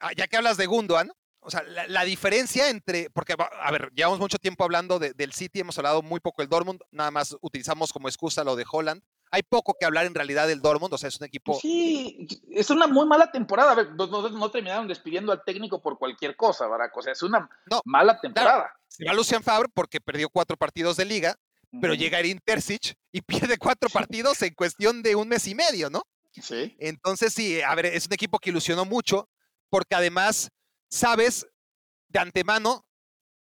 [0.00, 4.18] ah, ya que hablas de Gundogan, o sea, la, diferencia entre, porque, a ver, llevamos
[4.18, 8.08] mucho tiempo hablando del City, hemos hablado muy poco del Dortmund, nada más utilizamos como
[8.08, 9.00] excusa lo de Holland,
[9.30, 11.58] hay poco que hablar en realidad del Dortmund, o sea, es un equipo...
[11.60, 13.72] Sí, es una muy mala temporada.
[13.72, 16.96] A ver, no, terminaron despidiendo al técnico por cualquier cosa, Barack.
[16.96, 17.48] O sea, es una
[17.84, 18.72] mala temporada.
[18.88, 21.36] se va Lucian Favre porque perdió cuatro partidos de liga,
[21.80, 25.90] pero llega Erin Terzic y pierde cuatro partidos en cuestión de un mes y medio,
[25.90, 26.02] ¿no?
[26.32, 26.76] Sí.
[26.78, 29.28] Entonces, sí, a ver, es un equipo que ilusionó mucho,
[29.70, 30.50] porque además,
[30.88, 31.46] sabes
[32.08, 32.86] de antemano,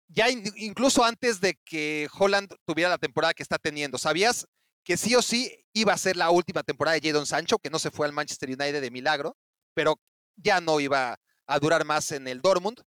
[0.08, 4.46] ya incluso antes de que Holland tuviera la temporada que está teniendo, sabías
[4.86, 7.80] que sí o sí iba a ser la última temporada de Jadon Sancho, que no
[7.80, 9.36] se fue al Manchester United de milagro,
[9.74, 10.00] pero
[10.36, 12.80] ya no iba a durar más en el Dortmund.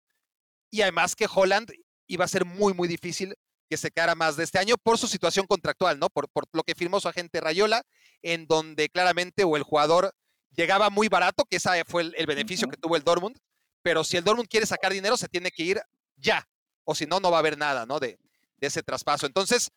[0.71, 1.73] Y además que Holland
[2.07, 3.35] iba a ser muy, muy difícil
[3.69, 6.09] que se quedara más de este año por su situación contractual, ¿no?
[6.09, 7.83] Por, por lo que firmó su agente Rayola,
[8.21, 10.13] en donde claramente o el jugador
[10.51, 13.37] llegaba muy barato, que ese fue el, beneficio que tuvo el Dortmund,
[13.81, 15.81] pero si el Dortmund quiere sacar dinero, se tiene que ir
[16.15, 16.47] ya,
[16.85, 17.99] o si no, no va a haber nada, ¿no?
[17.99, 18.17] De,
[18.55, 19.25] de ese traspaso.
[19.25, 19.69] Entonces,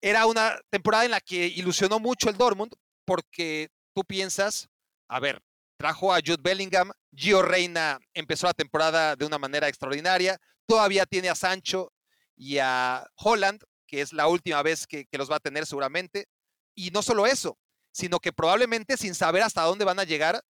[0.00, 2.74] era una temporada en la que ilusionó mucho el Dortmund
[3.04, 4.68] porque tú piensas,
[5.08, 5.42] a ver,
[5.76, 11.28] trajo a Jude Bellingham, Gio Reina empezó la temporada de una manera extraordinaria, todavía tiene
[11.28, 11.92] a Sancho
[12.36, 16.26] y a Holland, que es la última vez que, los va a tener seguramente,
[16.74, 17.58] y no solo eso,
[17.92, 20.40] sino que probablemente sin saber hasta dónde van a llegar,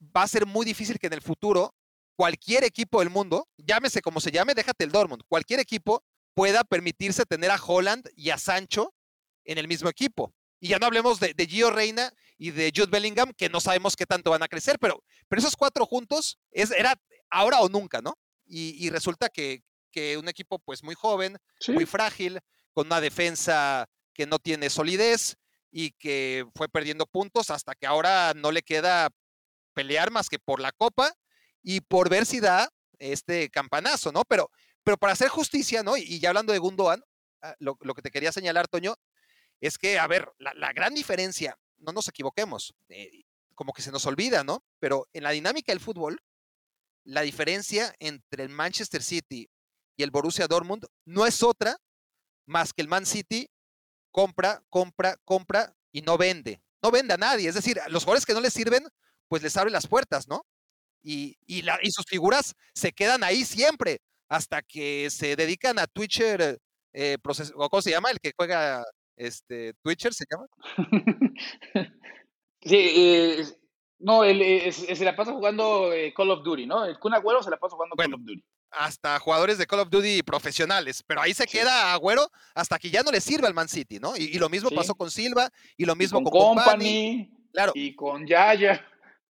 [0.00, 1.74] va a ser muy difícil que en el futuro
[2.16, 6.02] cualquier equipo del mundo, llámese como se llame, déjate el Dortmund, cualquier equipo
[6.34, 8.94] pueda permitirse tener a Holland y a Sancho
[9.44, 10.34] en el mismo equipo.
[10.60, 14.06] Y ya no hablemos de, Gio Reina y de Jude Bellingham, que no sabemos qué
[14.06, 16.94] tanto van a crecer, pero, pero esos cuatro juntos es, era
[17.30, 18.18] ahora o nunca, ¿no?
[18.46, 19.62] Y, resulta que,
[20.18, 21.36] un equipo pues muy joven,
[21.68, 22.40] muy frágil,
[22.72, 25.36] con una defensa que no tiene solidez
[25.70, 29.10] y que fue perdiendo puntos hasta que ahora no le queda
[29.74, 31.12] pelear más que por la copa
[31.62, 32.68] y por ver si da
[32.98, 34.24] este campanazo, ¿no?
[34.24, 34.50] Pero,
[34.90, 35.96] pero para hacer justicia, ¿no?
[35.96, 37.04] Y, ya hablando de Gundogan,
[37.42, 38.96] ah, lo, que te quería señalar, Toño,
[39.60, 43.22] es que, a ver, la, gran diferencia, no nos equivoquemos, eh,
[43.54, 44.64] como que se nos olvida, ¿no?
[44.80, 46.20] Pero en la dinámica del fútbol,
[47.04, 49.48] la diferencia entre el Manchester City
[49.96, 51.76] y el Borussia Dortmund no es otra
[52.44, 53.48] más que el Man City
[54.10, 56.60] compra, compra, compra y no vende.
[56.82, 57.48] No vende a nadie.
[57.48, 58.88] Es decir, los jugadores que no les sirven,
[59.28, 60.44] pues les abre las puertas, ¿no?
[61.00, 61.62] Y, y
[61.92, 64.00] sus figuras se quedan ahí siempre
[64.30, 66.58] hasta que se dedican a Twitcher,
[66.92, 68.10] eh, ¿cómo se llama?
[68.12, 68.84] El que juega
[69.16, 70.46] este, Twitcher, ¿se llama?
[72.62, 73.44] sí, eh,
[73.98, 76.84] no, él, se la pasa jugando eh, Call of Duty, ¿no?
[76.84, 78.42] El Kun Agüero se la pasa jugando Call of Duty.
[78.70, 83.02] hasta jugadores de Call of Duty profesionales, pero ahí se queda Agüero hasta que ya
[83.02, 84.16] no le sirve al Man City, ¿no?
[84.16, 87.72] Y, lo mismo pasó con Silva y lo mismo con, Company, claro.
[87.74, 88.86] y con Yaya.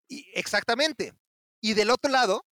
[0.09, 1.14] Y, exactamente.
[1.62, 2.44] Y del otro lado,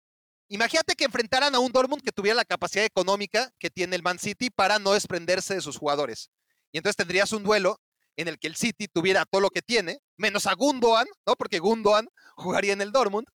[0.49, 4.18] imagínate que enfrentaran a un Dortmund que tuviera la capacidad económica que tiene el Man
[4.18, 6.30] City para no desprenderse de sus jugadores.
[6.72, 7.80] Y entonces tendrías un duelo
[8.16, 11.36] en el que el City tuviera todo lo que tiene, menos a Gundogan, ¿no?
[11.36, 13.26] Porque Gundogan jugaría en el Dortmund.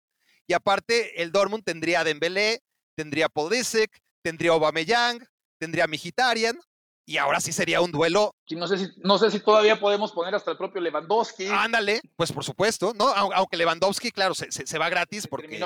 [0.45, 2.61] Y aparte, el Dortmund tendría a Dembélé,
[2.95, 5.25] tendría Podisek, tendría Aubameyang,
[5.57, 6.59] tendría Migitarian,
[7.05, 8.33] y ahora sí sería un duelo.
[8.51, 11.47] no, sé si, no sé si todavía podemos poner hasta el propio Lewandowski.
[11.47, 13.07] Ándale, pues por supuesto, ¿no?
[13.07, 15.65] Aunque Lewandowski, claro, se, va gratis porque.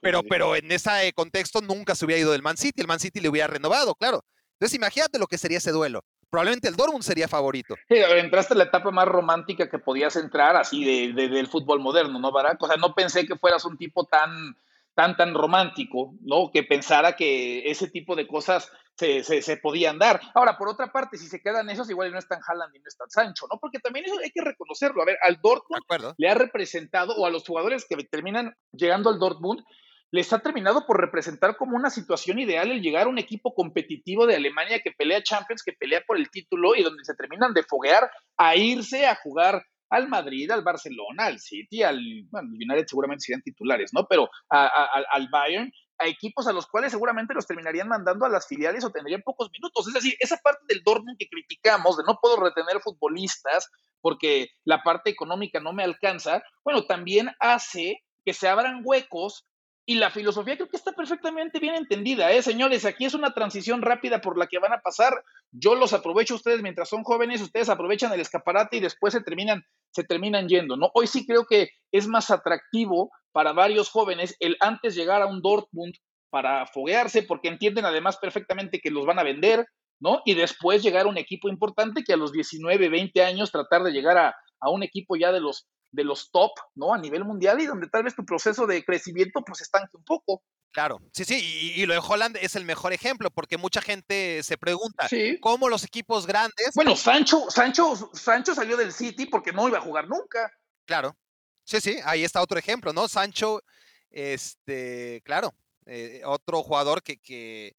[0.00, 2.80] pero, pero en ese contexto nunca se hubiera ido del Man City.
[2.80, 4.22] El Man City le hubiera renovado, claro.
[4.52, 6.02] Entonces imagínate lo que sería ese duelo.
[6.30, 7.76] Probablemente el Dortmund sería favorito.
[7.88, 12.18] Sí, entraste en la etapa más romántica que podías entrar así de, del fútbol moderno,
[12.18, 12.60] ¿no, Barack?
[12.62, 14.56] O sea, no pensé que fueras un tipo tan
[14.94, 16.50] tan, tan romántico, ¿no?
[16.52, 20.20] Que pensara que ese tipo de cosas se, se, podían dar.
[20.34, 22.84] Ahora, por otra parte, si se quedan esos, igual no es tan Haaland y no
[22.86, 23.58] es tan Sancho, ¿no?
[23.60, 25.02] Porque también eso hay que reconocerlo.
[25.02, 25.82] A ver, al Dortmund
[26.16, 29.64] le ha representado, o a los jugadores que terminan llegando al Dortmund,
[30.12, 34.28] les ha terminado por representar como una situación ideal el llegar a un equipo competitivo
[34.28, 37.64] de Alemania que pelea Champions, que pelea por el título y donde se terminan de
[37.64, 43.22] foguear a irse a jugar al Madrid, al Barcelona, al City, al, bueno, United seguramente
[43.22, 44.06] serían titulares, ¿no?
[44.08, 48.84] Pero al Bayern, a equipos a los cuales seguramente los terminarían mandando a las filiales
[48.84, 49.86] o tendrían pocos minutos.
[49.88, 53.70] Es decir, esa parte del Dortmund que criticamos de no puedo retener futbolistas
[54.00, 59.46] porque la parte económica no me alcanza, bueno, también hace que se abran huecos
[59.86, 62.42] y la filosofía creo que está perfectamente bien entendida, ¿eh?
[62.42, 65.12] Señores, aquí es una transición rápida por la que van a pasar.
[65.52, 69.62] Yo los aprovecho ustedes mientras son jóvenes, ustedes aprovechan el escaparate y después se terminan,
[69.90, 70.90] se terminan yendo, ¿no?
[70.94, 75.42] Hoy sí creo que es más atractivo para varios jóvenes el antes llegar a un
[75.42, 75.94] Dortmund
[76.30, 79.66] para foguearse, porque entienden además perfectamente que los van a vender,
[80.00, 80.22] ¿no?
[80.24, 83.92] Y después llegar a un equipo importante que a los 19, 20 años tratar de
[83.92, 86.92] llegar a, a un equipo ya de los de los top, ¿no?
[86.92, 90.42] A nivel mundial y donde tal vez tu proceso de crecimiento pues estanque un poco.
[90.72, 94.58] Claro, sí, sí, y, lo de Holland es el mejor ejemplo, porque mucha gente se
[94.58, 95.08] pregunta
[95.40, 96.72] cómo los equipos grandes.
[96.74, 100.50] Bueno, Sancho, Sancho, Sancho salió del City porque no iba a jugar nunca.
[100.84, 101.16] Claro,
[101.62, 103.06] sí, sí, ahí está otro ejemplo, ¿no?
[103.06, 103.62] Sancho,
[104.10, 105.54] este, claro,
[105.86, 107.76] eh, otro jugador que, que,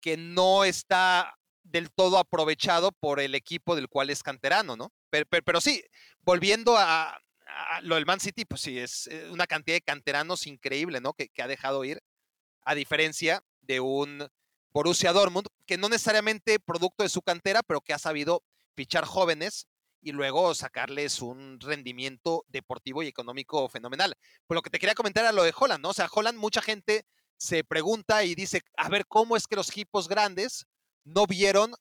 [0.00, 4.92] que no está del todo aprovechado por el equipo del cual es canterano, ¿no?
[5.44, 5.82] Pero, sí,
[6.22, 7.18] volviendo a,
[7.82, 11.12] lo del Man City, pues sí, es eh, una cantidad de canteranos increíble, ¿no?
[11.12, 12.02] Que, ha dejado ir,
[12.64, 14.28] a diferencia de un
[14.72, 18.42] Borussia Dortmund, que no necesariamente producto de su cantera, pero que ha sabido
[18.74, 19.68] fichar jóvenes
[20.00, 24.14] y luego sacarles un rendimiento deportivo y económico fenomenal.
[24.46, 25.90] Pues lo que te quería comentar era lo de Holland, ¿no?
[25.90, 27.06] O sea, Holland, mucha gente
[27.36, 30.66] se pregunta y dice, a ver, ¿cómo es que los equipos grandes
[31.04, 31.74] no vieron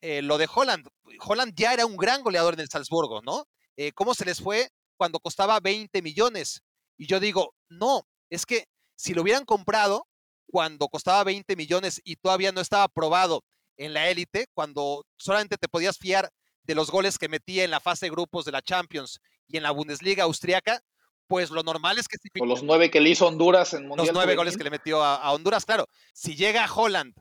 [0.00, 0.86] eh, lo de Holland?
[1.20, 3.46] Holland ya era un gran goleador en el Salzburgo, ¿no?
[3.76, 4.70] Eh, ¿Cómo se les fue
[5.00, 6.62] cuando costaba 20 millones.
[6.98, 10.06] Y yo digo, no, es que si lo hubieran comprado
[10.44, 13.42] cuando costaba 20 millones y todavía no estaba aprobado
[13.78, 16.28] en la élite, cuando solamente te podías fiar
[16.64, 19.62] de los goles que metía en la fase de grupos de la Champions y en
[19.62, 20.82] la Bundesliga austriaca,
[21.26, 22.18] pues lo normal es que...
[22.38, 24.08] O los nueve que le hizo Honduras en Mundial.
[24.08, 25.86] Los nueve goles que le metió a, a, Honduras, claro.
[26.12, 27.14] Si llega a Holland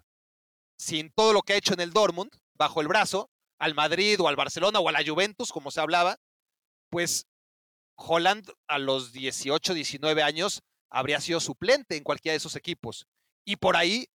[0.78, 4.28] sin todo lo que ha hecho en el Dortmund, bajo el brazo, al Madrid o
[4.28, 6.18] al Barcelona o a la Juventus, como se hablaba,
[6.90, 7.26] pues
[7.96, 13.08] Holland a los 18, 19 años habría sido suplente en cualquiera de esos equipos.
[13.46, 14.08] Y por ahí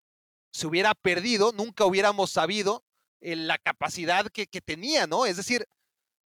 [0.51, 2.83] se hubiera perdido, nunca hubiéramos sabido
[3.21, 5.25] eh, la capacidad que, tenía, ¿no?
[5.25, 5.65] Es decir,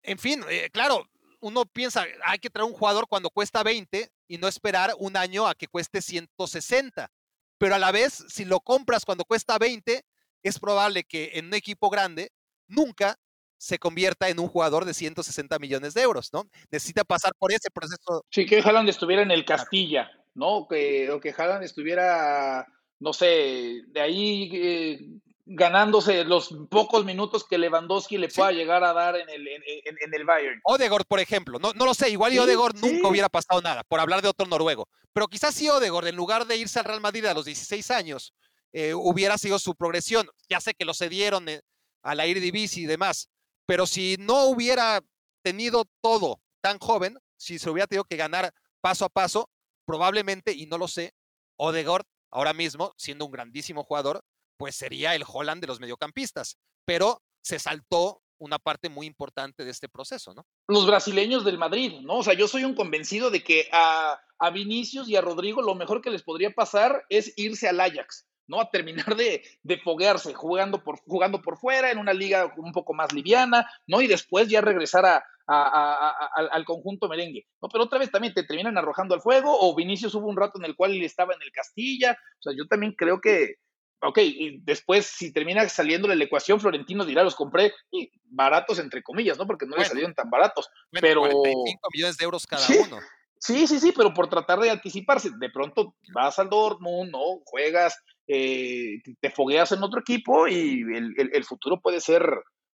[0.03, 1.09] en fin, eh, claro,
[1.41, 5.47] uno piensa, hay que traer un jugador cuando cuesta 20 y no esperar un año
[5.47, 7.11] a que cueste 160.
[7.59, 10.05] Pero a la vez, si lo compras cuando cuesta 20,
[10.43, 12.30] es probable que en un equipo grande
[12.68, 13.18] nunca
[13.59, 16.49] se convierta en un jugador de 160 millones de euros, ¿no?
[16.70, 18.24] Necesita pasar por ese proceso.
[18.30, 20.66] Sí, que Haaland estuviera en el Castilla, ¿no?
[20.66, 22.66] Que, o que Haaland estuviera,
[23.01, 24.99] no sé, de ahí eh,
[25.45, 30.24] ganándose los pocos minutos que Lewandowski le pueda llegar a dar en el, en, el
[30.24, 30.61] Bayern.
[30.64, 34.01] Odegor, por ejemplo, no, no lo sé, igual y Odegor nunca hubiera pasado nada, por
[34.01, 37.26] hablar de otro noruego, pero quizás si Odegor, en lugar de irse al Real Madrid
[37.26, 38.32] a los 16 años,
[38.73, 40.29] eh, hubiera sido su progresión.
[40.49, 41.61] Ya sé que lo cedieron eh,
[42.03, 43.29] a la Eredivisie y demás,
[43.66, 45.01] pero si no hubiera
[45.43, 49.49] tenido todo tan joven, si se hubiera tenido que ganar paso a paso,
[49.87, 51.12] probablemente, y no lo sé,
[51.57, 54.23] Odegaard ahora mismo, siendo un grandísimo jugador,
[54.57, 56.57] pues sería el Holland de los mediocampistas.
[56.85, 60.47] Pero se saltó una parte muy importante de este proceso, ¿no?
[60.68, 62.18] Los brasileños del Madrid, ¿no?
[62.18, 65.75] O sea, yo soy un convencido de que a, a Vinicius y a Rodrigo lo
[65.75, 68.27] mejor que les podría pasar es irse al Ajax.
[68.51, 68.61] ¿No?
[68.61, 72.93] A terminar de, de foguearse, jugando por, jugando por fuera, en una liga un poco
[72.93, 74.03] más liviana, ¿no?
[74.03, 77.69] Y después ya regresar a, al conjunto merengue, ¿no?
[77.69, 80.65] Pero otra vez también te terminan arrojando al fuego, o Vinicius hubo un rato en
[80.65, 83.55] el cual él estaba en el Castilla, o sea, yo también creo que,
[84.03, 89.03] ok, y después si termina saliendo la ecuación, Florentino dirá, los compré y baratos entre
[89.03, 89.47] comillas, ¿no?
[89.47, 91.23] Porque no le salieron tan baratos, pero...
[91.23, 92.99] 45 millones de euros cada uno.
[93.41, 97.41] Sí, sí, sí, pero por tratar de anticiparse, de pronto vas al Dortmund, ¿no?
[97.47, 97.99] Juegas,
[98.33, 102.22] eh, te fogueas en otro equipo y el, futuro puede ser,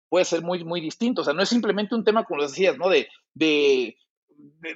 [0.08, 1.20] puede ser muy, muy distinto.
[1.20, 2.88] O sea, no es simplemente un tema, como les decías, ¿no?
[2.88, 3.96] De, de,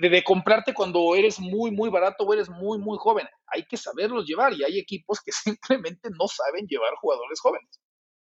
[0.00, 3.26] de, comprarte cuando eres muy, muy barato o eres muy, muy joven.
[3.48, 7.80] Hay que saberlos llevar y hay equipos que simplemente no saben llevar jugadores jóvenes.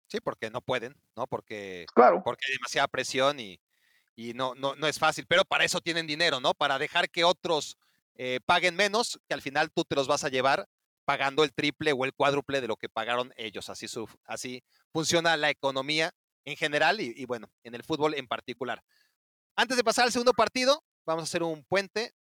[0.07, 1.25] Sí, porque no pueden, ¿no?
[1.25, 2.21] Porque, claro.
[2.23, 3.59] porque hay demasiada presión y,
[4.15, 6.53] y no, no, no es fácil, pero para eso tienen dinero, ¿no?
[6.53, 7.75] Para dejar que otros
[8.13, 10.67] eh, paguen menos, que al final tú te los vas a llevar
[11.05, 13.69] pagando el triple o el cuádruple de lo que pagaron ellos.
[13.69, 16.11] Así, su, así funciona la economía
[16.43, 18.83] en general y, y, bueno, en el fútbol en particular.
[19.55, 22.13] Antes de pasar al segundo partido, vamos a hacer un puente,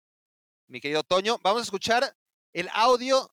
[0.66, 1.38] mi querido Toño.
[1.42, 2.14] Vamos a escuchar
[2.52, 3.32] el audio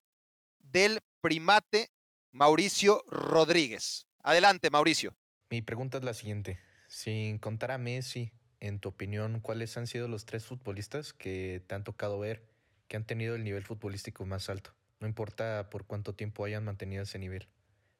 [0.59, 1.91] del primate
[2.31, 4.07] Mauricio Rodríguez.
[4.23, 5.15] Adelante, Mauricio.
[5.49, 6.59] Mi pregunta es la siguiente.
[6.87, 11.75] Sin contar a Messi, en tu opinión, ¿cuáles han sido los tres futbolistas que te
[11.75, 12.45] han tocado ver
[12.87, 14.75] que han tenido el nivel futbolístico más alto?
[14.99, 17.47] No importa por cuánto tiempo hayan mantenido ese nivel.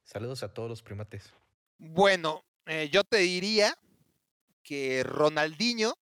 [0.04, 1.34] Saludos a todos los primates.
[1.78, 3.78] Bueno, eh, yo te diría
[4.64, 5.98] que Ronaldinho,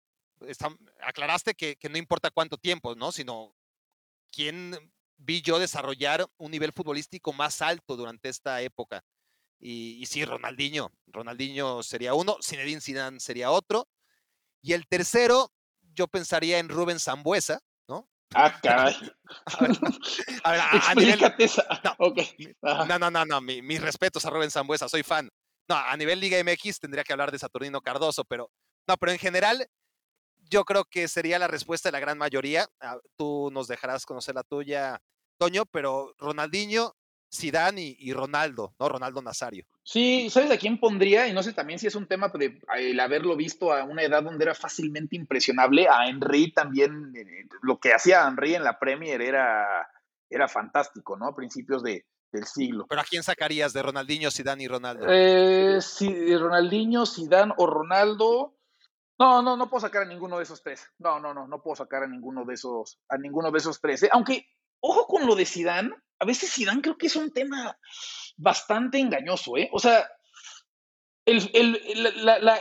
[1.00, 3.12] aclaraste que, no importa cuánto tiempo, ¿no?
[3.12, 3.54] Sino
[4.32, 4.76] quién
[5.18, 9.04] vi yo desarrollar un nivel futbolístico más alto durante esta época.
[9.58, 10.92] Y, sí, Ronaldinho.
[11.06, 13.88] Ronaldinho sería uno, Zinedine Zidane sería otro.
[14.62, 15.52] Y el tercero,
[15.94, 17.60] yo pensaría en Rubén Zambuesa.
[18.34, 18.94] Ah, caray.
[20.42, 21.18] A ver, a, nivel,
[22.88, 25.30] no, no, no, no, mis respetos a Rubén Zambuesa, soy fan.
[25.68, 28.50] No, a nivel Liga MX tendría que hablar de Saturnino Cardoso, pero
[28.86, 29.66] no, pero en general
[30.48, 32.68] yo creo que sería la respuesta de la gran mayoría.
[32.80, 35.00] Ah, tú nos dejarás conocer la tuya,
[35.38, 36.94] Toño, pero Ronaldinho,
[37.32, 38.88] Zidane y, Ronaldo, ¿no?
[38.88, 39.66] Ronaldo Nazario.
[39.82, 41.28] Sí, ¿sabes a quién pondría?
[41.28, 44.22] Y no sé también si es un tema de el haberlo visto a una edad
[44.22, 45.88] donde era fácilmente impresionable.
[45.88, 49.88] A Henry también, eh, lo que hacía Henry en la Premier era,
[50.30, 51.26] era fantástico, ¿no?
[51.26, 52.86] A principios de, del siglo.
[52.88, 55.06] ¿Pero a quién sacarías de Ronaldinho, Zidane y Ronaldo?
[55.08, 58.54] Eh, si, Ronaldinho, Zidane o Ronaldo.
[59.18, 60.86] No, no, no puedo sacar a ninguno de esos tres.
[60.98, 64.02] No, no, no, no puedo sacar a ninguno de esos, a ninguno de esos tres.
[64.02, 64.10] ¿eh?
[64.12, 64.46] Aunque,
[64.86, 67.78] ojo con lo de Zidane, a veces Zidane creo que es un tema
[68.36, 69.68] bastante engañoso, ¿eh?
[69.72, 70.08] O sea,
[71.24, 71.50] el,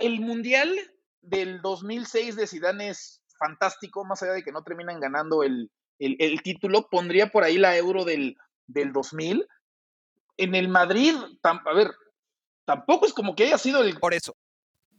[0.02, 0.76] el, Mundial
[1.22, 5.70] del 2006 de Zidane es fantástico, más allá de que no terminan ganando el,
[6.44, 9.48] título, pondría por ahí la Euro del, del 2000.
[10.38, 11.92] En el Madrid, a ver,
[12.66, 13.98] tampoco es como que haya sido el...
[14.00, 14.36] Por eso.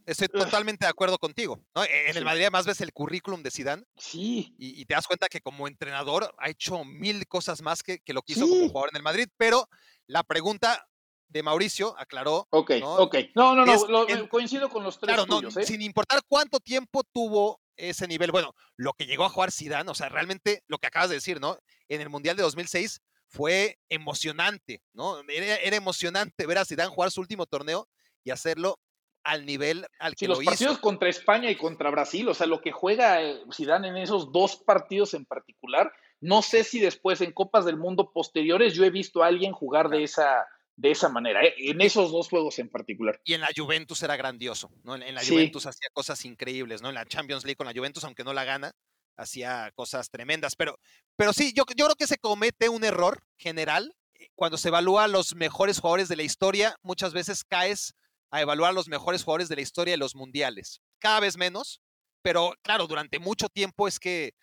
[0.07, 1.61] Estoy totalmente de acuerdo contigo.
[1.75, 3.83] E, en el Madrid más ves el currículum de Zidane.
[3.97, 4.55] Sí.
[4.57, 8.21] Y, te das cuenta que como entrenador ha hecho mil cosas más que, que lo
[8.21, 9.27] que hizo como jugador en el Madrid.
[9.35, 9.67] Pero
[10.07, 10.87] la pregunta
[11.27, 12.47] de Mauricio aclaró.
[12.51, 13.15] Ok, ok.
[13.35, 15.13] No, no, no, coincido con los tres.
[15.13, 15.65] Claro, no, ¿eh?
[15.65, 18.31] sin importar cuánto tiempo tuvo ese nivel.
[18.31, 21.41] Bueno, lo que llegó a jugar Zidane, o sea, realmente lo que acabas de decir,
[21.41, 21.59] ¿no?
[21.89, 25.19] En el Mundial de 2006 fue emocionante, ¿no?
[25.27, 27.89] Era, era emocionante ver a Zidane jugar su último torneo
[28.23, 28.79] y hacerlo
[29.27, 32.61] al nivel al que sí, los partidos contra España y contra Brasil, o sea, lo
[32.61, 37.33] que juega eh, Zidane en esos dos partidos en particular, no sé si después en
[37.33, 40.47] Copas del Mundo posteriores yo he visto a alguien jugar de esa
[40.77, 43.19] de esa manera, eh, en esos dos juegos en particular.
[43.25, 44.95] Y en la Juventus era grandioso, ¿no?
[44.95, 46.89] En, la Juventus hacía cosas increíbles, ¿no?
[46.89, 48.71] En la Champions League con la Juventus, aunque no la gana,
[49.17, 50.55] hacía cosas tremendas.
[50.55, 50.79] Pero,
[51.17, 55.07] pero sí, yo, yo creo que se comete un error general eh, cuando se evalúa
[55.07, 56.75] los mejores jugadores de la historia.
[56.83, 57.95] Muchas veces caes
[58.31, 60.81] a evaluar los mejores jugadores de la historia de los mundiales.
[60.99, 61.81] Cada vez menos,
[62.21, 64.33] pero claro, durante mucho tiempo es que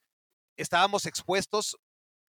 [0.57, 1.77] estábamos expuestos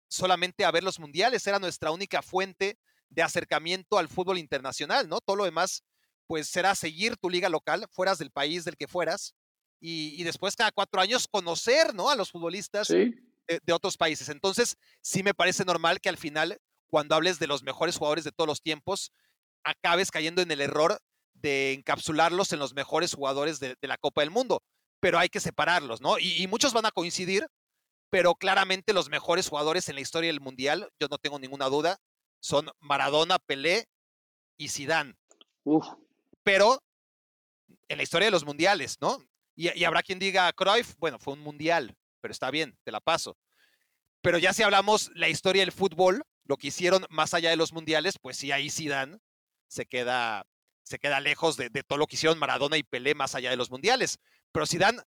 [0.08, 2.78] solamente a ver los mundiales, era nuestra única fuente
[3.10, 5.22] de acercamiento al fútbol internacional, ¿no?
[5.22, 5.84] Todo lo demás,
[6.28, 9.36] pues será seguir tu liga local, fueras del país del que fueras,
[9.82, 12.10] y, después cada cuatro años conocer, ¿no?
[12.10, 13.14] A los futbolistas de,
[13.48, 14.28] de otros países.
[14.28, 18.34] Entonces, sí me parece normal que al final, cuando hables de los mejores jugadores de
[18.34, 19.14] todos los tiempos,
[19.64, 21.00] acabes cayendo en el error
[21.42, 24.62] de encapsularlos en los mejores jugadores de, la Copa del Mundo,
[25.00, 26.20] pero hay que separarlos, ¿no?
[26.20, 27.48] Y, muchos van a coincidir,
[28.10, 31.98] pero claramente los mejores jugadores en la historia del Mundial, yo no tengo ninguna duda,
[32.42, 33.86] son Maradona, Pelé
[34.58, 35.16] y Zidane.
[36.44, 36.82] Pero
[37.88, 39.24] en la historia de los mundiales, ¿no?
[39.56, 43.02] Y, y, habrá quien diga, Cruyff, bueno, fue un mundial, pero está bien, te la
[43.02, 43.38] paso.
[44.22, 47.74] Pero ya si hablamos la historia del fútbol, lo que hicieron más allá de los
[47.74, 49.20] mundiales, pues sí, ahí Zidane
[49.68, 50.46] se queda,
[50.90, 53.70] se queda lejos de, todo lo que hicieron Maradona y Pelé más allá de los
[53.70, 54.18] mundiales.
[54.52, 55.00] Pero Zidane,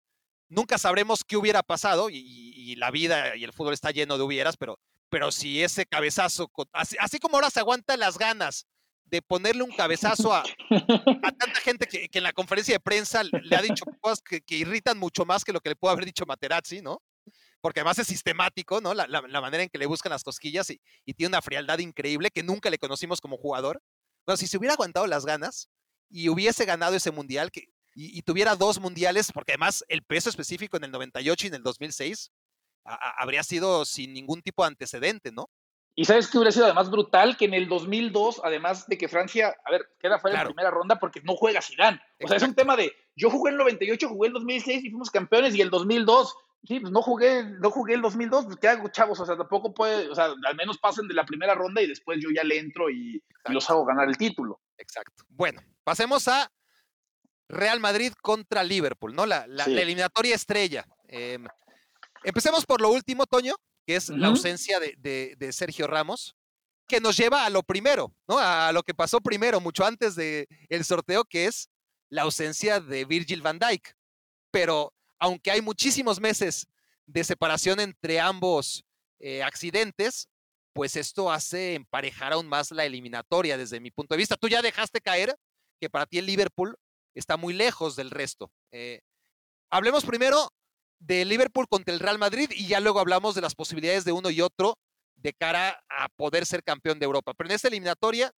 [0.47, 4.57] nunca sabremos qué hubiera pasado y, la vida y el fútbol está lleno de hubieras,
[4.57, 4.79] pero,
[5.09, 8.65] pero si ese cabezazo, así, como ahora se aguanta las ganas
[9.05, 10.43] de ponerle un cabezazo a,
[11.39, 15.25] tanta gente que, en la conferencia de prensa le ha dicho cosas que, irritan mucho
[15.25, 17.01] más que lo que le pudo haber dicho Materazzi, ¿no?
[17.59, 18.93] Porque además es sistemático, ¿no?
[18.93, 22.43] La, manera en que le buscan las cosquillas y, y, tiene una frialdad increíble que
[22.43, 23.81] nunca le conocimos como jugador.
[24.25, 25.69] Bueno, si se hubiera aguantado las ganas
[26.09, 30.77] y hubiese ganado ese mundial que, y, tuviera dos mundiales, porque además el peso específico
[30.77, 32.31] en el 98 y en el 2006
[32.83, 35.49] habría sido sin ningún tipo de antecedente, ¿no?
[35.93, 39.55] Y sabes que hubiera sido además brutal que en el 2002, además de que Francia,
[39.65, 42.01] a ver, queda fuera en primera ronda porque no juega Zidane.
[42.23, 44.85] O sea, es un tema de, yo jugué en el 98, jugué en el 2006
[44.85, 46.33] y fuimos campeones y el 2002,
[46.63, 49.73] sí, pues no jugué, no jugué el 2002, pues qué hago, chavos, o sea, tampoco
[49.73, 52.59] puede, o sea, al menos pasen de la primera ronda y después yo ya le
[52.59, 54.61] entro y, los hago ganar el título.
[54.77, 55.23] Exacto.
[55.29, 56.51] Bueno, pasemos a
[57.49, 59.25] Real Madrid contra Liverpool, ¿no?
[59.25, 60.85] La, eliminatoria estrella.
[61.07, 61.45] Em,
[62.23, 63.55] empecemos por lo último, Toño
[63.85, 66.35] que es la ausencia de, Sergio Ramos,
[66.87, 68.37] que nos lleva a lo primero, ¿no?
[68.37, 71.69] A lo que pasó primero, mucho antes del el sorteo, que es
[72.09, 73.95] la ausencia de Virgil van Dijk.
[74.51, 76.67] Pero aunque hay muchísimos meses
[77.05, 78.83] de separación entre ambos
[79.19, 80.27] eh, accidentes,
[80.73, 84.35] pues esto hace emparejar aún más la eliminatoria desde mi punto de vista.
[84.35, 85.37] Tú ya dejaste caer
[85.79, 86.75] que para ti el Liverpool
[87.13, 88.51] está muy lejos del resto.
[88.71, 89.01] Eh,
[89.69, 90.49] hablemos primero
[90.99, 94.31] de Liverpool contra el Real Madrid y ya luego hablamos de las posibilidades de uno
[94.31, 94.79] y otro
[95.15, 97.33] de cara a poder ser campeón de Europa.
[97.35, 98.31] Pero en esta eliminatoria,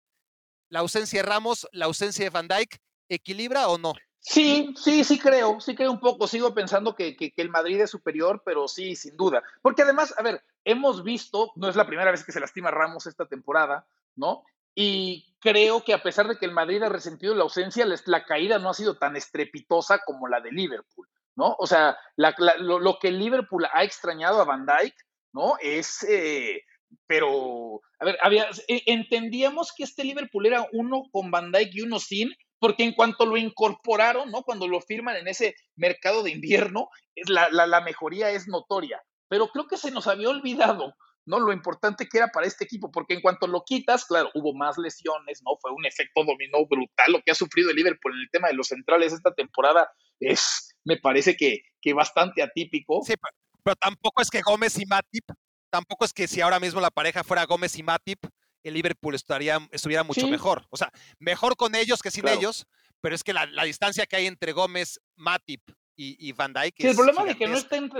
[0.69, 2.77] la ausencia de Ramos, la ausencia de Van Dijk,
[3.09, 3.95] ¿equilibra o no?
[4.25, 6.29] Sí, sí, sí creo, sí creo un poco.
[6.29, 9.43] Sigo pensando que, el Madrid es superior, pero sí, sin duda.
[9.61, 13.07] Porque además, a ver, hemos visto, no es la primera vez que se lastima Ramos
[13.07, 14.45] esta temporada, ¿no?
[14.75, 18.59] Y creo que a pesar de que el Madrid ha resentido la ausencia, la caída
[18.59, 21.09] no ha sido tan estrepitosa como la de Liverpool.
[21.37, 21.57] ¿no?
[21.59, 24.97] O sea, lo, que Liverpool ha extrañado a Van Dyke,
[25.33, 25.55] ¿no?
[25.61, 26.63] Es, eh,
[27.07, 31.81] pero, a ver, había, e, entendíamos que este Liverpool era uno con Van Dyke y
[31.83, 34.45] uno sin, porque en cuanto lo incorporaron, ¿no?
[34.45, 36.91] Cuando lo firman en ese mercado de invierno,
[37.27, 39.03] la, mejoría es notoria.
[39.29, 40.95] Pero creo que se nos había olvidado
[41.27, 41.41] ¿no?
[41.41, 44.79] Lo importante que era para este equipo, porque en cuanto lo quitas, claro, hubo más
[44.79, 45.57] lesiones, ¿no?
[45.61, 48.55] Fue un efecto dominó brutal lo que ha sufrido el Liverpool en el tema de
[48.55, 49.91] los centrales esta temporada
[50.21, 53.03] es, me parece que, que bastante atípico.
[53.05, 53.15] Sí,
[53.65, 55.25] pero, tampoco es que Gómez y Matip,
[55.71, 58.21] tampoco es que si ahora mismo la pareja fuera Gómez y Matip,
[58.63, 60.67] el Liverpool estaría, estuviera mucho mejor.
[60.71, 62.67] O sea, mejor con ellos que sin ellos,
[63.01, 65.63] pero es que la, la, distancia que hay entre Gómez, Matip
[65.97, 66.75] y, Van Dijk.
[66.81, 67.91] el problema de que no estén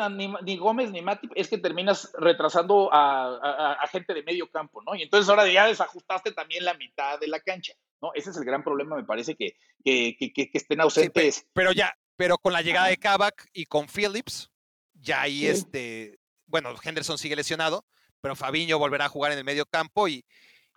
[0.43, 4.95] ni, Gómez ni Matip es que terminas retrasando a, gente de medio campo, ¿no?
[4.95, 8.13] Y entonces ahora ya desajustaste también la mitad de la cancha, ¿no?
[8.15, 11.47] Ese es el gran problema, me parece, que, que, estén ausentes.
[11.53, 14.51] pero, ya, pero con la llegada de Kavak y con Phillips,
[14.95, 17.85] ya ahí este, bueno, Henderson sigue lesionado,
[18.21, 20.25] pero Fabiño volverá a jugar en el medio campo y.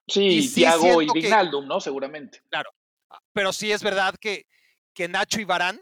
[0.07, 1.79] Sí, Thiago y Vignaldum, ¿no?
[1.79, 2.41] Seguramente.
[2.49, 2.69] Claro.
[3.33, 4.45] Pero sí es verdad que,
[4.93, 5.79] que Nacho y Barán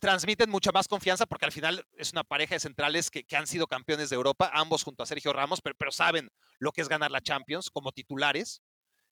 [0.00, 3.66] transmiten mucha más confianza porque al final es una pareja de centrales que, han sido
[3.66, 7.10] campeones de Europa, ambos junto a Sergio Ramos, pero, pero saben lo que es ganar
[7.10, 8.62] la Champions como titulares.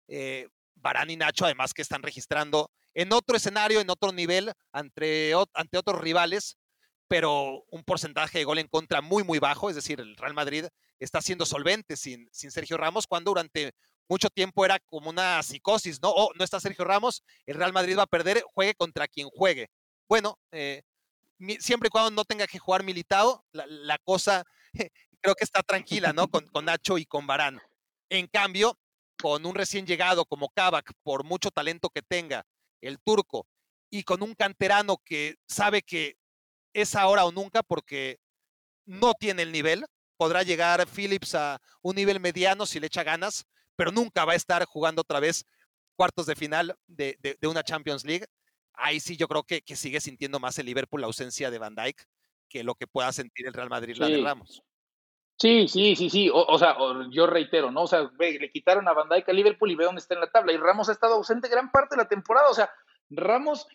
[0.09, 5.33] Eh, Barán y Nacho, además que están registrando en otro escenario, en otro nivel, ante,
[5.55, 6.59] ante otros rivales,
[7.09, 9.69] pero un porcentaje de gol en contra muy, muy bajo.
[9.69, 10.67] Es decir, el Real Madrid
[10.99, 13.73] está siendo solvente sin, sin Sergio Ramos, cuando durante
[14.09, 16.11] mucho tiempo era como una psicosis, ¿no?
[16.11, 19.69] Oh, no está Sergio Ramos, el Real Madrid va a perder, juegue contra quien juegue
[20.09, 20.83] bueno, eh,
[21.59, 24.45] siempre y cuando no tenga que jugar militado, la, cosa
[25.21, 26.29] creo que está tranquila, ¿no?
[26.29, 27.61] Con, Nacho y con Barán.
[28.09, 28.79] En cambio,
[29.21, 32.47] con un recién llegado como Kavak, por mucho talento que tenga,
[32.81, 33.47] el turco,
[33.91, 36.17] y con un canterano que sabe que
[36.73, 38.19] es ahora o nunca porque
[38.85, 39.87] no tiene el nivel,
[40.17, 43.47] podrá llegar Phillips a un nivel mediano si le echa ganas,
[43.77, 45.47] pero nunca va a estar jugando otra vez
[45.97, 48.27] cuartos de final de una Champions League
[48.77, 51.75] ahí sí yo creo que, que, sigue sintiendo más el Liverpool la ausencia de Van
[51.75, 52.07] Dijk
[52.49, 54.63] que lo que pueda sentir el Real Madrid la de Ramos.
[55.37, 56.31] Sí, sí, sí, sí.
[56.33, 56.77] O, sea,
[57.11, 57.83] yo reitero, ¿no?
[57.83, 60.31] O sea, le quitaron a Van Dijk a Liverpool y ve dónde está en la
[60.31, 60.53] tabla.
[60.53, 62.49] Y Ramos ha estado ausente gran parte de la temporada.
[62.49, 62.71] O sea,
[63.11, 63.67] Ramos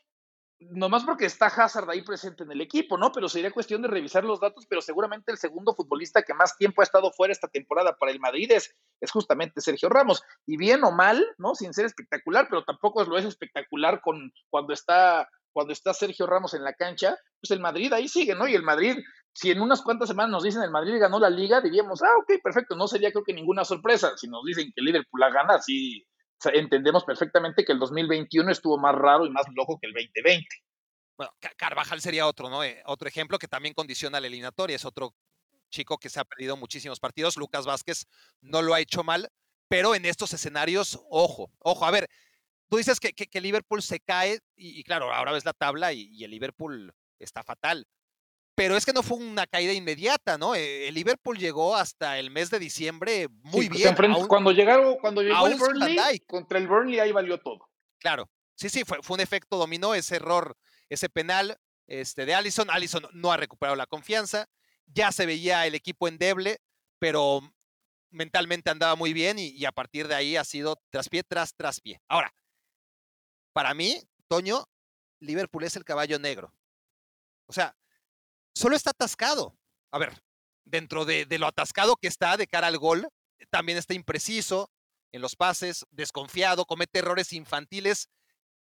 [0.60, 3.12] nomás porque está Hazard ahí presente en el equipo, ¿no?
[3.12, 6.82] Pero sería cuestión de revisar los datos, pero seguramente el segundo futbolista que más tiempo
[6.82, 10.22] ha estado fuera esta temporada para el Madrid es, es justamente Sergio Ramos.
[10.46, 11.56] Y bien o mal, ¿no?
[11.56, 16.54] Sin ser espectacular, pero tampoco lo es espectacular con cuando está cuando está Sergio Ramos
[16.54, 18.48] en la cancha, pues el Madrid ahí sigue, ¿no?
[18.48, 18.98] Y el Madrid
[19.34, 22.42] si en unas cuantas semanas nos dicen el Madrid ganó la liga, diríamos, ah, ok,
[22.44, 24.18] perfecto, no sería creo que ninguna sorpresa.
[24.18, 26.06] Si nos dicen que el Liverpool la gana, sí
[26.54, 30.48] entendemos perfectamente que el 2021 estuvo más raro y más loco que el 2020.
[31.18, 32.64] Bueno, Carvajal sería otro, ¿no?
[32.64, 34.78] Eh, otro ejemplo que también condiciona la eliminatoria.
[34.78, 35.14] Es otro
[35.70, 37.38] chico que se ha perdido muchísimos partidos.
[37.38, 38.06] Lucas Vázquez
[38.42, 39.30] no lo ha hecho mal,
[39.68, 42.10] pero en estos escenarios, ojo, ojo, a ver,
[42.70, 46.32] tú dices que, que, Liverpool se cae y, claro, ahora ves la tabla y, el
[46.32, 47.86] Liverpool está fatal.
[48.60, 50.54] Pero es que no fue una caída inmediata, ¿no?
[50.54, 53.96] Eh, el Liverpool llegó hasta el mes de diciembre muy bien.
[54.28, 57.70] cuando llegaron, cuando llegó el Burnley, contra el Burnley ahí valió todo.
[58.00, 60.58] Claro, sí, sí, fue, fue un efecto dominó, ese error,
[60.90, 61.58] ese penal
[61.88, 62.70] este, de Allison.
[62.70, 64.50] Allison no ha recuperado la confianza
[64.94, 66.62] ya se veía el equipo endeble,
[67.00, 67.42] pero
[68.12, 72.02] mentalmente andaba muy bien y, a partir de ahí ha sido traspié tras traspié.
[72.08, 72.34] Ahora,
[73.54, 74.66] para mí, Toño,
[75.20, 76.54] Liverpool es el caballo negro.
[77.46, 77.76] O sea,
[78.54, 79.58] solo está atascado.
[79.92, 80.22] A ver,
[80.66, 83.08] dentro de, de, lo atascado que está de cara al gol,
[83.50, 84.70] también está impreciso
[85.12, 88.10] en los pases, desconfiado, comete errores infantiles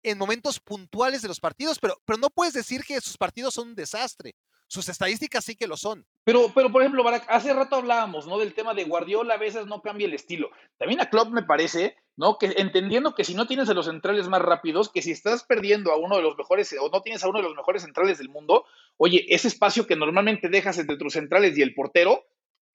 [0.04, 3.70] en momentos puntuales de los partidos, pero, pero no puedes decir que sus partidos son
[3.70, 4.36] un desastre
[4.70, 6.06] sus estadísticas sí que lo son.
[6.30, 8.38] Pero, pero por ejemplo, hace rato hablábamos, ¿no?
[8.38, 10.52] Del tema de Guardiola a veces no cambia el estilo.
[10.78, 12.38] También a Klopp me parece, ¿no?
[12.38, 15.92] Que entendiendo que si no tienes a los centrales más rápidos, que si estás perdiendo
[15.92, 18.30] a uno de los mejores o no tienes a uno de los mejores centrales del
[18.30, 18.64] mundo,
[18.98, 22.24] oye, ese espacio que normalmente dejas entre tus centrales y el portero,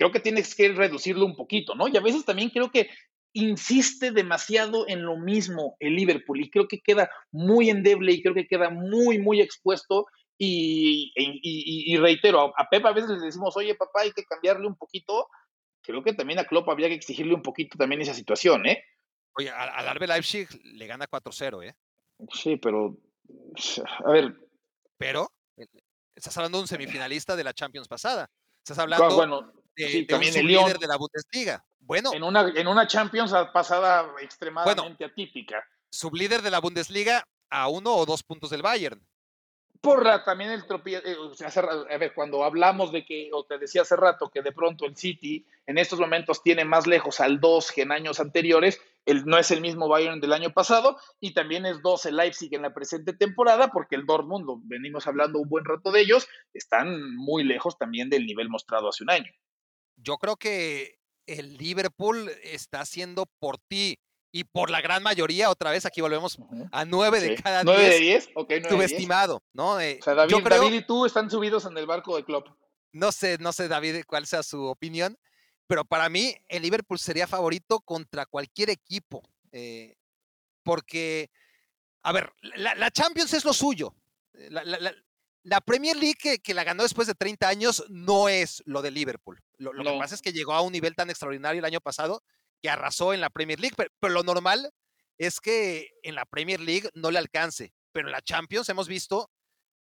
[0.01, 1.87] creo que tienes que reducirlo un poquito, ¿no?
[1.87, 2.91] Y a veces también creo que
[3.35, 8.35] insiste demasiado en lo mismo el Liverpool y creo que queda muy endeble y creo
[8.35, 10.07] que queda muy, muy expuesto
[10.37, 15.29] y, reitero, a Pep a veces le decimos, oye papá, hay que cambiarle un poquito.
[15.83, 18.85] Creo que también a Klopp habría que exigirle un poquito también esa situación, ¿eh?
[19.37, 21.75] Oye, al Arbe Leipzig le gana 4-0, ¿eh?
[22.33, 22.97] Sí, pero.
[24.05, 24.37] A ver.
[24.97, 25.31] Pero,
[26.15, 28.31] estás hablando de un semifinalista de la Champions pasada.
[28.63, 31.65] Estás hablando bueno, de, también el líder de la Bundesliga.
[31.81, 32.13] Bueno.
[32.15, 35.63] En una, en una Champions pasada extremadamente atípica.
[35.91, 39.05] Sublíder de la Bundesliga a uno o dos puntos del Bayern
[39.85, 43.95] por también el tropiezo, eh, a ver, cuando hablamos de que, o te decía hace
[43.97, 47.83] rato, que de pronto el City en estos momentos tiene más lejos al 2 que
[47.83, 51.83] en años anteriores, el, no es el mismo Bayern del año pasado, y también es
[51.83, 55.93] 2 el Leipzig en la presente temporada, porque el Dortmund, venimos hablando un buen rato
[55.93, 59.31] de ellos, están muy lejos también del nivel mostrado hace un año.
[59.97, 63.99] Yo creo que el Liverpool está haciendo por ti
[64.35, 66.39] y por la gran mayoría, otra vez aquí volvemos
[66.73, 67.65] a nueve de cada diez.
[67.65, 68.29] ¿Nueve de diez?
[68.35, 69.79] Ok, subestimado, ¿no?
[69.79, 72.49] Eh, o sea, David, David, y tú están subidos en el barco de Klopp.
[72.91, 75.17] No sé, no sé, David, cuál sea su opinión,
[75.69, 79.23] pero para mí el Liverpool sería favorito contra cualquier equipo,
[79.53, 79.95] eh,
[80.65, 81.31] porque,
[82.03, 83.95] a ver, la, Champions es lo suyo.
[84.33, 89.41] La, Premier League que, la ganó después de 30 años no es lo de Liverpool.
[89.59, 92.25] Lo, lo que pasa es que llegó a un nivel tan extraordinario el año pasado
[92.65, 94.71] que arrasó en la Premier League, pero, lo normal
[95.19, 99.29] es que en la Premier League no le alcance, pero en la Champions hemos visto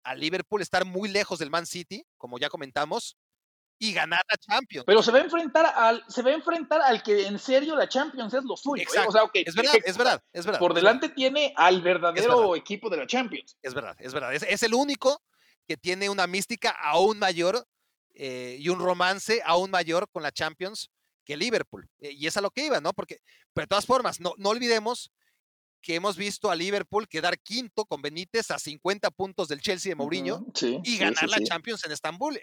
[0.05, 3.16] a Liverpool estar muy lejos del Man City, como ya comentamos,
[3.78, 4.85] y ganar la Champions.
[4.85, 7.89] Pero se va a enfrentar al, se va a enfrentar al que en serio la
[7.89, 8.82] Champions es lo suyo.
[8.82, 8.87] ¿eh?
[8.87, 10.61] O sea, es, verdad, es verdad, es verdad.
[10.61, 13.57] Por delante tiene al verdadero equipo de la Champions.
[13.62, 14.35] Es verdad, es verdad.
[14.35, 15.22] Es, el único
[15.66, 17.66] que tiene una mística aún mayor
[18.12, 20.91] eh, y un romance aún mayor con la Champions
[21.25, 21.89] que Liverpool.
[22.01, 22.93] Eh, y es a lo que iba, ¿no?
[22.93, 23.20] Porque,
[23.53, 25.11] pero de todas formas, no, no olvidemos
[25.85, 29.97] que hemos visto a Liverpool quedar quinto con Benítez a 50 puntos del Chelsea de
[29.97, 30.47] Mourinho
[30.83, 32.41] y ganar la Champions en Estambul.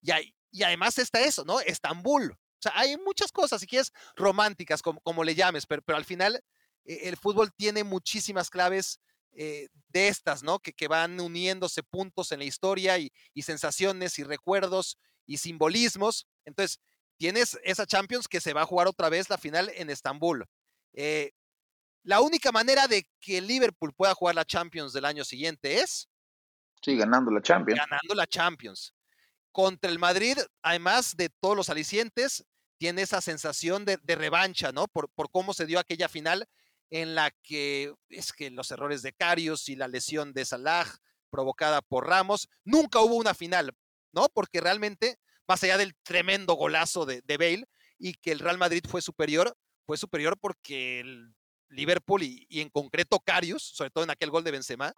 [0.00, 0.10] Y,
[0.50, 1.60] y además está eso, ¿no?
[1.60, 2.32] Estambul.
[2.32, 6.06] O sea, hay muchas cosas, si quieres, románticas, como, como le llames, pero, pero al
[6.06, 6.42] final
[6.84, 9.00] eh, el fútbol tiene muchísimas claves
[9.32, 10.58] eh, de estas, ¿no?
[10.58, 16.26] Que, que, van uniéndose puntos en la historia y, y sensaciones y recuerdos y simbolismos.
[16.46, 16.80] Entonces,
[17.18, 20.46] tienes esa Champions que se va a jugar otra vez la final en Estambul.
[20.94, 21.32] Eh,
[22.04, 26.08] la única manera de que Liverpool pueda jugar la Champions del año siguiente es.
[26.80, 27.78] Sí, ganando la Champions.
[27.78, 28.94] Ganando la Champions.
[29.52, 32.46] Contra el Madrid, además de todos los alicientes,
[32.78, 34.86] tiene esa sensación de, revancha, ¿no?
[34.86, 36.48] Por, por, cómo se dio aquella final
[36.90, 40.86] en la que es que los errores de Carius y la lesión de Salah
[41.28, 43.76] provocada por Ramos, nunca hubo una final,
[44.12, 44.28] ¿no?
[44.32, 47.64] Porque realmente más allá del tremendo golazo de, Bale
[47.98, 51.34] y que el Real Madrid fue superior, fue superior porque el
[51.70, 54.92] Liverpool y, en concreto Carius, sobre todo en aquel gol de Benzema,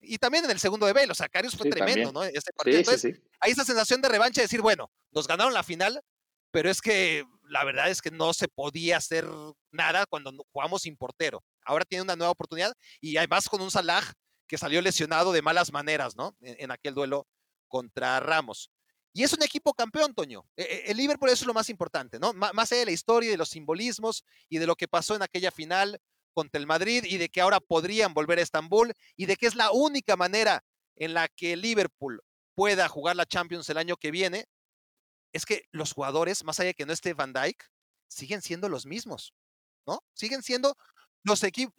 [0.00, 2.24] y también en el segundo de Bale, o sea, Carius fue tremendo, ¿no?
[2.24, 2.78] Este partido.
[2.78, 6.02] Entonces, hay esa sensación de revancha de decir, bueno, nos ganaron la final,
[6.50, 9.28] pero es que la verdad es que no se podía hacer
[9.70, 11.44] nada cuando jugamos sin portero.
[11.64, 14.02] Ahora tiene una nueva oportunidad y además con un Salah
[14.48, 16.36] que salió lesionado de malas maneras, ¿no?
[16.40, 17.28] en aquel duelo
[17.68, 18.71] contra Ramos.
[19.12, 20.46] Y es un equipo campeón, Toño.
[20.56, 22.32] E, e, el Liverpool es lo más importante, ¿no?
[22.32, 25.50] más allá de la historia, de los simbolismos y de lo que pasó en aquella
[25.50, 26.00] final
[26.32, 29.54] contra el Madrid y de que ahora podrían volver a Estambul y de que es
[29.54, 30.64] la única manera
[30.96, 32.22] en la que Liverpool
[32.54, 34.46] pueda jugar la Champions el año que viene,
[35.32, 37.64] es que los jugadores, más allá de que no esté Van Dyke,
[38.08, 39.34] siguen siendo los mismos,
[39.86, 40.02] ¿no?
[40.14, 40.76] Siguen siendo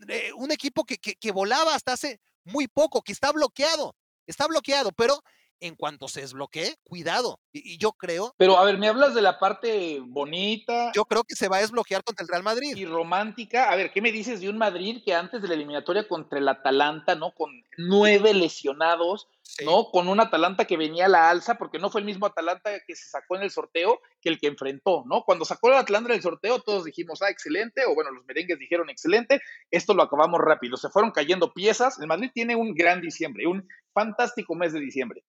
[0.07, 5.21] eh, un equipo que volaba hasta hace muy poco, que está bloqueado, está bloqueado, pero
[5.63, 7.39] en cuanto se desbloquee, cuidado.
[7.53, 8.33] Y, yo creo.
[8.37, 10.91] Pero a ver, me hablas de la parte bonita.
[10.93, 12.75] Yo creo que se va a desbloquear contra el Real Madrid.
[12.75, 13.69] Y romántica.
[13.69, 16.47] A ver, ¿qué me dices de un Madrid que antes de la eliminatoria contra el
[16.49, 17.33] Atalanta, ¿no?
[17.33, 19.29] Con nueve lesionados,
[19.63, 19.89] ¿no?
[19.91, 22.95] Con un Atalanta que venía a la alza, porque no fue el mismo Atalanta que
[22.95, 25.23] se sacó en el sorteo que el que enfrentó, ¿no?
[25.23, 28.59] Cuando sacó el Atalanta en el sorteo, todos dijimos, ah, excelente, o bueno, los merengues
[28.59, 29.41] dijeron excelente,
[29.71, 30.75] esto lo acabamos rápido.
[30.75, 31.99] Se fueron cayendo piezas.
[31.99, 35.23] El Madrid tiene un gran diciembre, un fantástico mes de diciembre.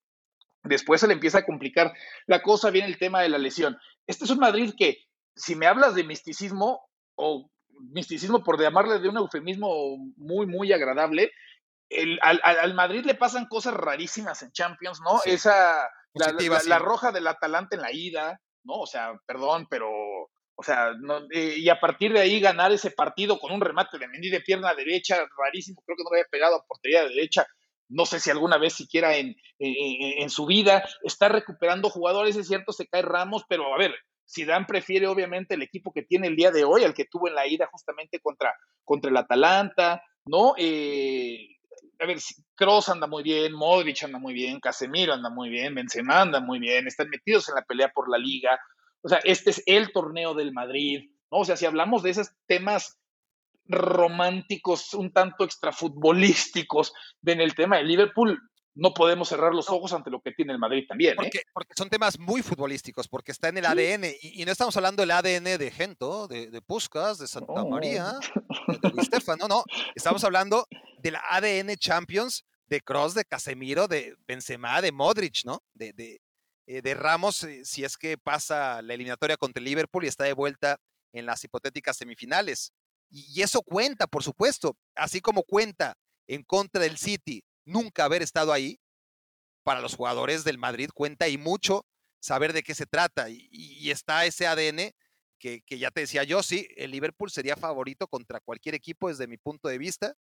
[0.65, 1.93] Después se le empieza a complicar
[2.27, 3.79] la cosa, viene el tema de la lesión.
[4.07, 5.05] Este es un Madrid que,
[5.37, 7.51] si me hablas de misticismo, o
[7.93, 11.33] misticismo por llamarle de un eufemismo muy, muy agradable,
[12.23, 15.21] al, Madrid le pasan cosas rarísimas en Champions, ¿no?
[15.25, 18.75] Esa, la, roja del Atalanta en la ida, ¿no?
[18.81, 20.93] O sea, perdón, pero, o sea,
[21.31, 24.41] eh, y a partir de ahí ganar ese partido con un remate de Mendy de
[24.41, 27.47] pierna derecha, rarísimo, creo que no había pegado a portería de derecha,
[27.95, 32.73] no sé si alguna vez siquiera en, en, su vida, está recuperando jugadores, es cierto,
[32.73, 33.95] se cae Ramos, pero a ver,
[34.29, 37.37] Zidane prefiere obviamente el equipo que tiene el día de hoy, al que tuvo en
[37.37, 38.53] la ida justamente contra,
[38.85, 40.55] contra el Atalanta, ¿no?
[40.59, 41.57] Eh,
[42.01, 42.19] a ver,
[42.57, 46.59] Kroos anda muy bien, Modric anda muy bien, Casemiro anda muy bien, Benzema anda muy
[46.59, 48.59] bien, están metidos en la pelea por la liga,
[49.03, 51.39] o sea, este es el torneo del Madrid, ¿no?
[51.39, 52.99] O sea, si hablamos de esos temas
[53.67, 56.93] románticos, un tanto extrafutbolísticos
[57.25, 58.39] en el tema de Liverpool,
[58.77, 61.13] no podemos cerrar los ojos ante lo que tiene el Madrid también.
[61.13, 61.17] ¿eh?
[61.17, 65.03] Porque, porque son temas muy futbolísticos, porque está en el ADN, y, no estamos hablando
[65.03, 68.13] del ADN de Gento, de, de Puskas, de Santa María,
[68.83, 70.67] de, de no, no, estamos hablando
[70.99, 75.63] del ADN Champions de Cross, de Casemiro, de Benzema, de Modric, ¿no?
[75.75, 76.21] De, de,
[76.67, 80.25] eh, de Ramos, eh, si es que pasa la eliminatoria contra el Liverpool y está
[80.25, 80.79] de vuelta
[81.13, 82.73] en las hipotéticas semifinales.
[83.15, 85.97] Y, eso cuenta, por supuesto, así como cuenta
[86.27, 88.81] en contra del City nunca haber estado ahí,
[89.63, 91.87] para los jugadores del Madrid cuenta y mucho
[92.21, 93.29] saber de qué se trata.
[93.31, 94.93] Y, está ese ADN
[95.39, 99.29] que, que, ya te decía yo, sí, el Liverpool sería favorito contra cualquier equipo desde
[99.29, 100.15] mi punto de vista,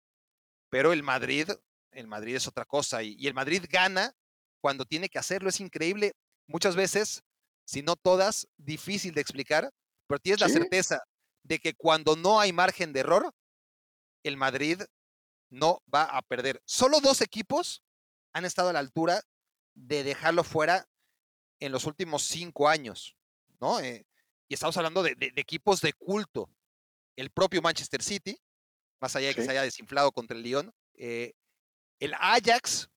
[0.70, 1.48] pero el Madrid,
[1.92, 3.04] el Madrid es otra cosa.
[3.04, 4.14] Y, el Madrid gana
[4.60, 5.48] cuando tiene que hacerlo.
[5.48, 6.12] Es increíble,
[6.46, 7.24] muchas veces,
[7.64, 9.72] si no todas, difícil de explicar,
[10.08, 11.02] pero tienes la certeza
[11.44, 13.34] de que cuando no hay margen de error,
[14.24, 14.82] el Madrid
[15.50, 16.62] no va a perder.
[16.66, 17.84] Solo dos equipos
[18.34, 19.22] han estado a la altura
[19.74, 20.88] de dejarlo fuera
[21.60, 23.16] en los últimos cinco años,
[23.60, 23.80] ¿no?
[23.80, 24.06] Eh,
[24.48, 26.50] y estamos hablando de, equipos de culto.
[27.16, 28.38] El propio Manchester City,
[29.00, 31.34] más allá de que se haya desinflado contra el Lyon, eh,
[32.00, 32.90] el Ajax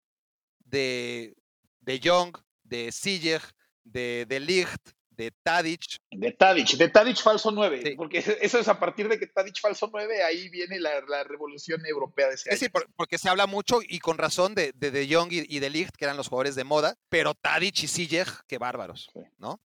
[0.61, 1.37] de,
[1.81, 3.43] de Young, de Sieg,
[3.83, 5.99] de, de Ligt, de Tadic.
[6.11, 9.89] De Tadic, de Tadic falso 9, porque eso es a partir de que Tadic falso
[9.93, 12.59] 9, ahí viene la, revolución europea de ese año.
[12.59, 15.97] Sí, porque se habla mucho y con razón de De, de Jong y, de Ligt,
[15.97, 19.61] que eran los jugadores de moda, pero Tadic y Sijek, qué bárbaros, ¿no?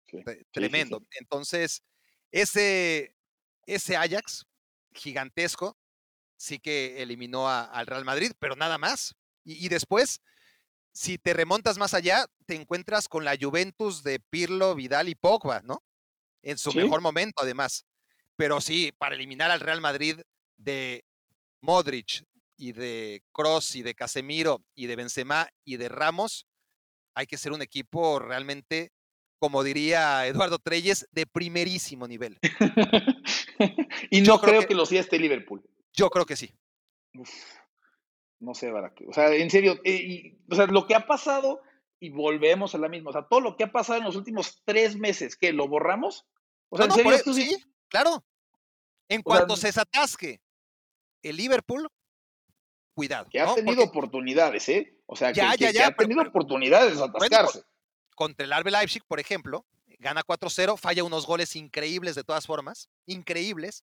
[0.53, 1.03] Tremendo.
[1.19, 1.83] Entonces,
[2.31, 3.15] ese,
[3.67, 4.47] ese Ajax
[4.93, 5.77] gigantesco
[6.37, 9.15] sí que eliminó al Real Madrid, pero nada más.
[9.45, 10.21] y después
[10.99, 15.61] si te remontas más allá, te encuentras con la Juventus de Pirlo, Vidal y Pogba,
[15.63, 15.85] ¿no?
[16.43, 17.87] En su mejor momento, además.
[18.35, 20.21] Pero sí, para eliminar al Real Madrid
[20.57, 21.05] de
[21.61, 22.25] Modric
[22.57, 26.49] y de Cross y de Casemiro y de Benzema y de Ramos,
[27.15, 28.91] hay que ser un equipo realmente,
[29.39, 32.41] como diría Eduardo Treyes, de primerísimo nivel.
[34.11, 35.63] y no creo, que, lo sea este Liverpool.
[35.93, 36.53] Yo creo que sí.
[38.41, 39.03] No sé, Barack.
[39.09, 41.61] O sea, en serio, eh, o sea, lo que ha pasado,
[42.01, 44.63] y volvemos a la misma, o sea, todo lo que ha pasado en los últimos
[44.65, 45.53] tres meses, ¿qué?
[45.53, 46.27] ¿Lo borramos?
[46.69, 47.13] O sea, ¿en serio?
[47.13, 47.57] E sí,
[47.89, 48.25] claro.
[49.09, 50.41] En cuanto se desatasque
[51.23, 51.89] el Liverpool,
[52.95, 53.29] cuidado.
[53.31, 54.99] Que ha tenido oportunidades, ¿eh?
[55.07, 55.57] O sea, que, ha
[55.97, 57.63] tenido oportunidades de desatascarse.
[58.15, 59.65] contra el Arbe Leipzig, por ejemplo,
[59.99, 63.85] gana 4-0, falla unos goles increíbles de todas formas, increíbles.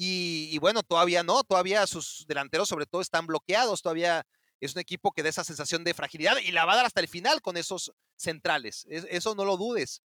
[0.00, 4.24] Y, bueno, todavía no, todavía sus delanteros sobre todo están bloqueados, todavía
[4.60, 7.00] es un equipo que da esa sensación de fragilidad y la va a dar hasta
[7.00, 10.02] el final con esos centrales, eso no lo dudes.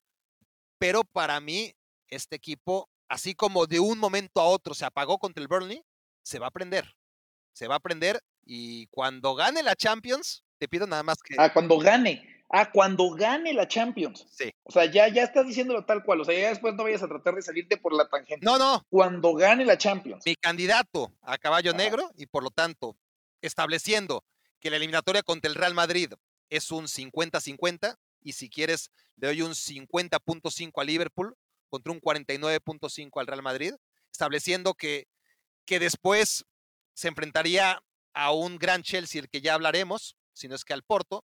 [0.78, 1.72] Pero para mí,
[2.08, 5.84] este equipo, así como de un momento a otro se apagó contra el Burnley,
[6.22, 6.96] se va a aprender,
[7.52, 11.36] se va a aprender y cuando gane la Champions, te pido nada más que...
[11.38, 12.35] Ah, cuando gane.
[12.48, 14.26] Ah, cuando gane la Champions.
[14.30, 14.52] Sí.
[14.62, 16.20] O sea, ya, ya estás diciéndolo tal cual.
[16.20, 18.44] O sea, ya después no vayas a tratar de salirte por la tangente.
[18.44, 18.84] No, no.
[18.88, 20.22] Cuando gane la Champions.
[20.24, 22.96] Mi candidato a caballo negro y por lo tanto
[23.40, 24.24] estableciendo
[24.60, 26.12] que la eliminatoria contra el Real Madrid
[26.48, 31.36] es un 50-50 y si quieres le doy un 50.5 a Liverpool
[31.68, 33.74] contra un 49.5 al Real Madrid,
[34.10, 35.08] estableciendo que,
[35.64, 36.44] que después
[36.94, 37.82] se enfrentaría
[38.14, 41.24] a un gran Chelsea, el que ya hablaremos, si no es que al Porto,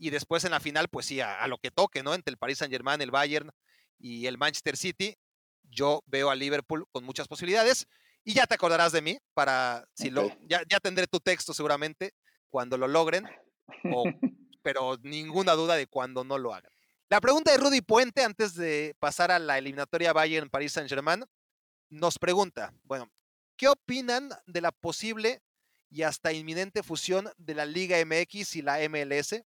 [0.00, 2.14] y después en la final, pues sí, a, lo que toque, ¿no?
[2.14, 3.50] Entre el Paris Saint Germain, el Bayern
[3.98, 5.14] y el Manchester City,
[5.62, 7.86] yo veo a Liverpool con muchas posibilidades.
[8.24, 12.14] Y ya te acordarás de mí para, si lo, ya, ya tendré tu texto seguramente
[12.48, 13.26] cuando lo logren,
[14.62, 16.72] pero ninguna duda de cuando no lo hagan.
[17.10, 21.24] La pregunta de Rudy Puente, antes de pasar a la eliminatoria Bayern-Paris Saint-Germain,
[21.90, 23.12] nos pregunta, bueno,
[23.56, 25.42] ¿qué opinan de la posible
[25.90, 29.42] y hasta inminente fusión de la Liga MX y la MLS?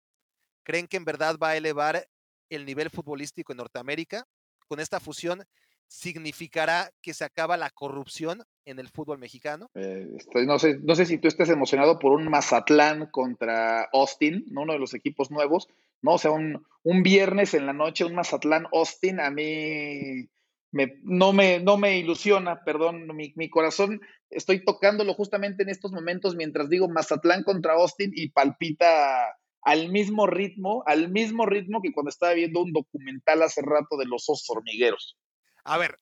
[0.64, 2.08] ¿Creen que en verdad va a elevar
[2.50, 4.26] el nivel futbolístico en Norteamérica?
[4.66, 5.44] Con esta fusión,
[5.86, 9.70] ¿significará que se acaba la corrupción en el fútbol mexicano?
[9.74, 10.08] Eh,
[10.46, 14.78] no, sé, no sé si tú estés emocionado por un Mazatlán contra Austin, uno de
[14.78, 15.68] los equipos nuevos,
[16.02, 16.14] ¿no?
[16.14, 16.64] O sea, un,
[17.02, 20.28] viernes en la noche, un Mazatlán-Austin, a mí
[20.70, 24.00] me, no, me, no me ilusiona, perdón, mi, mi, corazón,
[24.30, 30.26] estoy tocándolo justamente en estos momentos mientras digo Mazatlán contra Austin y palpita al mismo
[30.26, 34.48] ritmo, al mismo ritmo que cuando estaba viendo un documental hace rato de los osos
[34.50, 35.16] hormigueros.
[35.64, 35.98] A ver,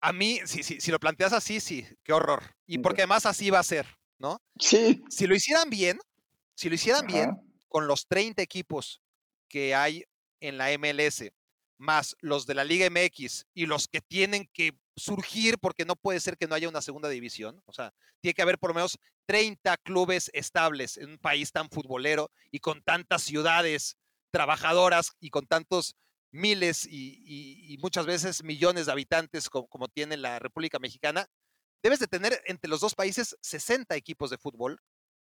[0.00, 2.42] a mí, si, si, si lo planteas así, sí, qué horror.
[2.66, 3.86] Y porque además así va a ser,
[4.18, 4.40] ¿no?
[4.58, 5.02] Sí.
[5.08, 5.98] Si lo hicieran bien,
[6.54, 7.30] si lo hicieran bien,
[7.68, 9.00] con los 30 equipos
[9.48, 10.04] que hay
[10.40, 11.32] en la MLS,
[11.82, 16.20] más los de la Liga MX y los que tienen que surgir porque no puede
[16.20, 17.60] ser que no haya una segunda división.
[17.66, 21.68] O sea, tiene que haber por lo menos 30 clubes estables en un país tan
[21.68, 23.96] futbolero y con tantas ciudades
[24.30, 25.96] trabajadoras y con tantos
[26.30, 31.26] miles y, muchas veces millones de habitantes como, tiene la República Mexicana,
[31.82, 34.80] debes de tener entre los dos países 60 equipos de fútbol,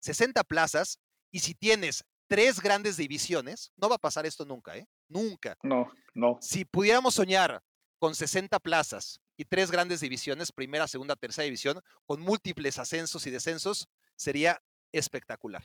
[0.01, 0.99] 60 plazas,
[1.33, 4.87] y si tienes tres grandes divisiones, no va a pasar esto nunca, ¿eh?
[5.12, 5.56] Nunca.
[5.62, 6.39] No, no.
[6.40, 7.62] Si pudiéramos soñar
[7.98, 13.30] con 60 plazas y tres grandes divisiones, primera, segunda, tercera división, con múltiples ascensos y
[13.30, 14.60] descensos, sería
[14.93, 15.64] espectacular.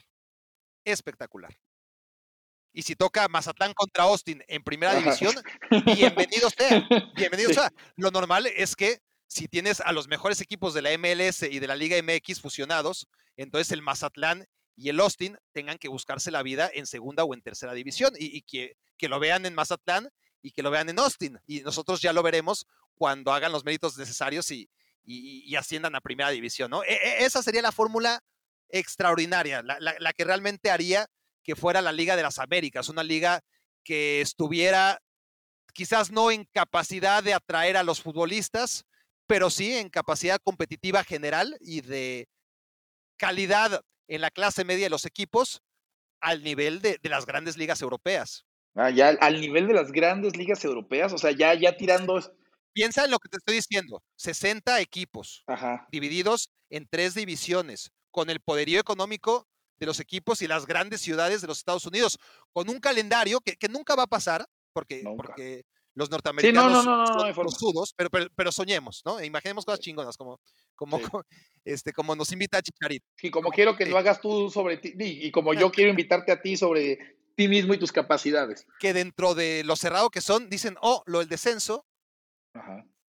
[0.84, 1.58] Espectacular.
[2.72, 5.34] Y si toca Mazatlán contra Austin en primera división,
[5.84, 6.86] bienvenido sea.
[7.16, 7.72] Bienvenido sea.
[7.96, 11.66] Lo normal es que si tienes a los mejores equipos de la MLS y de
[11.66, 14.46] la Liga MX fusionados, entonces el Mazatlán
[14.78, 18.42] y el Austin tengan que buscarse la vida en segunda o en tercera división y,
[18.42, 20.08] que, que, lo vean en Mazatlán
[20.40, 21.40] y que lo vean en Austin.
[21.46, 22.64] Y nosotros ya lo veremos
[22.94, 24.70] cuando hagan los méritos necesarios y,
[25.04, 26.84] y, asciendan a primera división, ¿no?
[26.84, 28.22] E, e, esa sería la fórmula
[28.68, 31.08] extraordinaria, la, que realmente haría
[31.42, 33.40] que fuera la Liga de las Américas, una liga
[33.82, 35.00] que estuviera
[35.72, 38.84] quizás no en capacidad de atraer a los futbolistas,
[39.26, 42.28] pero sí en capacidad competitiva general y de
[43.16, 45.62] calidad en la clase media de los equipos
[46.20, 48.44] al nivel de, las grandes ligas europeas.
[48.74, 52.18] Ah, ya al nivel de las grandes ligas europeas, o sea, ya, ya tirando
[52.72, 55.44] Piensa en lo que te estoy diciendo, 60 equipos
[55.90, 59.48] divididos en tres divisiones, con el poderío económico
[59.78, 62.18] de los equipos y las grandes ciudades de los Estados Unidos,
[62.52, 65.64] con un calendario que, nunca va a pasar, porque, porque
[65.98, 69.22] los norteamericanos son sudos, pero, pero, soñemos, ¿no?
[69.22, 70.40] Imaginemos cosas chingonas, como,
[70.76, 71.00] como,
[71.64, 73.04] este, como nos invita a Chicharito.
[73.16, 76.40] Sí, como quiero que lo hagas tú sobre ti, y como yo quiero invitarte a
[76.40, 78.64] ti sobre ti mismo y tus capacidades.
[78.78, 81.84] Que dentro de lo cerrado que son, dicen, oh, lo del descenso,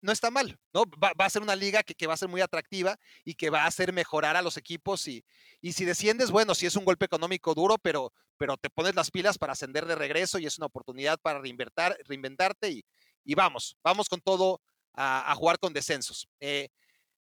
[0.01, 0.83] no está mal, ¿no?
[1.03, 3.67] Va, a ser una liga que, va a ser muy atractiva y que va a
[3.67, 5.23] hacer mejorar a los equipos y,
[5.61, 9.11] y si desciendes, bueno, sí es un golpe económico duro, pero, pero te pones las
[9.11, 12.85] pilas para ascender de regreso y es una oportunidad para reinventarte y,
[13.23, 14.61] y vamos, vamos con todo
[14.93, 16.27] a, jugar con descensos.
[16.39, 16.69] Eh,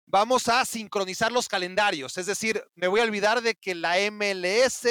[0.05, 4.85] vamos a sincronizar los calendarios, es decir, me voy a olvidar de que la MLS,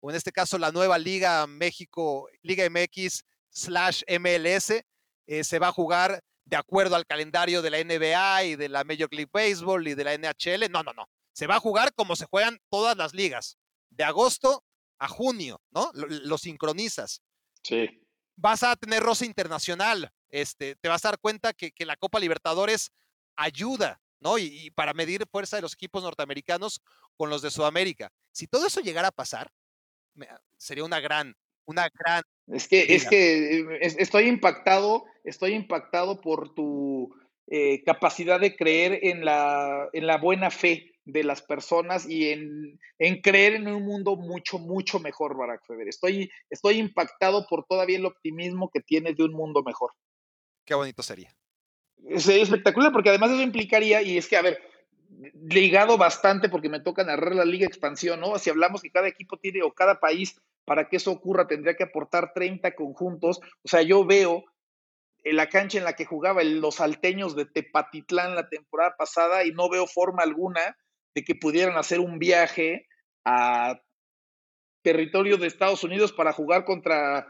[0.00, 4.82] o en este caso la nueva Liga México, Liga MX slash MLS,
[5.26, 8.82] eh, se va a jugar de acuerdo al calendario de la NBA y de la
[8.82, 10.70] Major League Baseball y de la NHL.
[10.70, 11.08] No, no, no.
[11.32, 13.58] Se va a jugar como se juegan todas las ligas,
[13.90, 14.64] de agosto
[14.98, 15.90] a junio, ¿no?
[15.92, 17.22] Lo, sincronizas.
[17.62, 17.86] Sí.
[18.36, 20.10] Vas a tener rosa internacional.
[20.30, 22.92] Este, te vas a dar cuenta que, la Copa Libertadores
[23.36, 24.38] ayuda, ¿no?
[24.38, 26.80] Y, para medir fuerza de los equipos norteamericanos
[27.16, 28.10] con los de Sudamérica.
[28.32, 29.52] Si todo eso llegara a pasar,
[30.56, 32.22] sería una gran, una gran
[32.52, 37.14] es que, es que eh, estoy impactado, estoy impactado por tu
[37.46, 42.78] eh, capacidad de creer en la, en la buena fe de las personas y en,
[43.22, 45.88] creer en un mundo mucho, mucho mejor, Barack Feber.
[45.88, 49.92] Estoy, estoy impactado por todavía el optimismo que tienes de un mundo mejor.
[50.66, 51.34] Qué bonito sería.
[52.16, 54.58] Sería espectacular porque además eso implicaría, y es que, a ver,
[55.50, 58.38] ligado bastante porque me toca narrar la Liga Expansión, ¿no?
[58.38, 61.84] Si hablamos que cada equipo tiene o cada país, para que eso ocurra, tendría que
[61.84, 63.40] aportar 30 conjuntos.
[63.62, 64.44] O sea, yo veo
[65.24, 69.50] en la cancha en la que jugaba los salteños de Tepatitlán la temporada pasada y
[69.50, 70.76] no veo forma alguna
[71.14, 72.86] de que pudieran hacer un viaje
[73.24, 73.80] a
[74.82, 77.26] territorio de Estados Unidos para jugar contra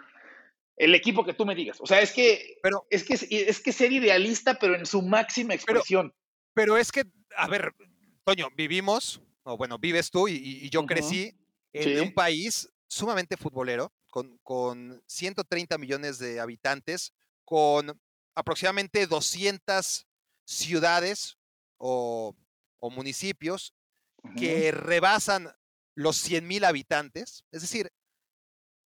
[0.77, 1.81] el equipo que tú me digas.
[1.81, 5.55] O sea, es que, pero, es que, es que ser idealista, pero en su máxima
[5.55, 6.15] expresión.
[6.59, 7.05] Pero, es que,
[7.37, 7.73] a ver,
[8.25, 11.33] Toño, vivimos, o bueno, vives tú y, yo crecí
[11.73, 17.13] en un país sumamente futbolero, con, con 130 millones de habitantes,
[17.45, 17.97] con
[18.35, 20.05] aproximadamente 200
[20.45, 21.39] ciudades
[21.77, 22.35] o,
[22.81, 23.73] municipios
[24.37, 25.53] que rebasan
[25.95, 27.45] los 100 mil habitantes.
[27.53, 27.93] Es decir,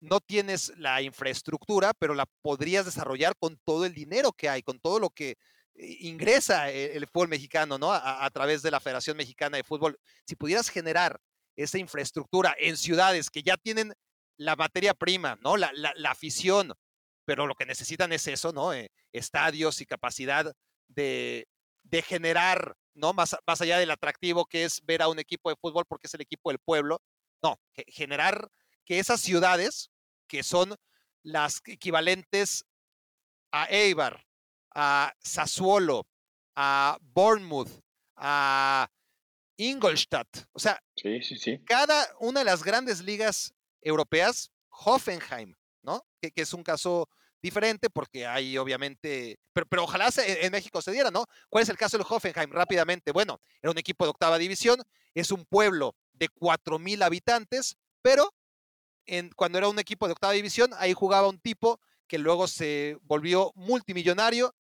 [0.02, 4.78] no tienes la infraestructura, pero la podrías desarrollar con todo el dinero que hay, con
[4.82, 5.38] todo lo que
[5.76, 7.92] ingresa e, el, fútbol mexicano, ¿no?
[7.92, 9.98] A, través de la Federación Mexicana de Fútbol.
[10.26, 11.20] Si pudieras generar
[11.56, 13.94] esa infraestructura en ciudades que ya tienen
[14.38, 15.58] la materia prima, ¿no?
[15.58, 16.74] La, la afición,
[17.26, 18.74] pero lo que necesitan es eso, ¿no?
[18.74, 20.54] Eh, estadios y capacidad
[20.88, 21.48] de,
[22.06, 23.14] generar, ¿no?
[23.14, 26.14] Más, más allá del atractivo que es ver a un equipo de fútbol porque es
[26.14, 27.02] el equipo del pueblo,
[27.44, 28.50] no, generar
[28.86, 29.90] que esas ciudades,
[30.28, 30.76] que son
[31.24, 32.66] las equivalentes
[33.52, 34.26] a Eibar,
[34.74, 36.08] a Sassuolo,
[36.56, 37.70] a Bournemouth,
[38.16, 38.90] a
[39.58, 40.82] Ingolstadt, o sea,
[41.66, 46.06] cada una de las grandes ligas europeas, Hoffenheim, ¿no?
[46.20, 47.08] Que, es un caso
[47.42, 51.26] diferente porque hay obviamente, pero, pero ojalá en México se diera, ¿no?
[51.50, 52.52] ¿Cuál es el caso del Hoffenheim?
[52.52, 54.82] Rápidamente, bueno, era un equipo de octava división,
[55.14, 58.34] es un pueblo de cuatro mil habitantes, pero
[59.06, 62.98] en, cuando era un equipo de octava división, ahí jugaba un tipo que luego se
[63.04, 64.54] volvió multimillonario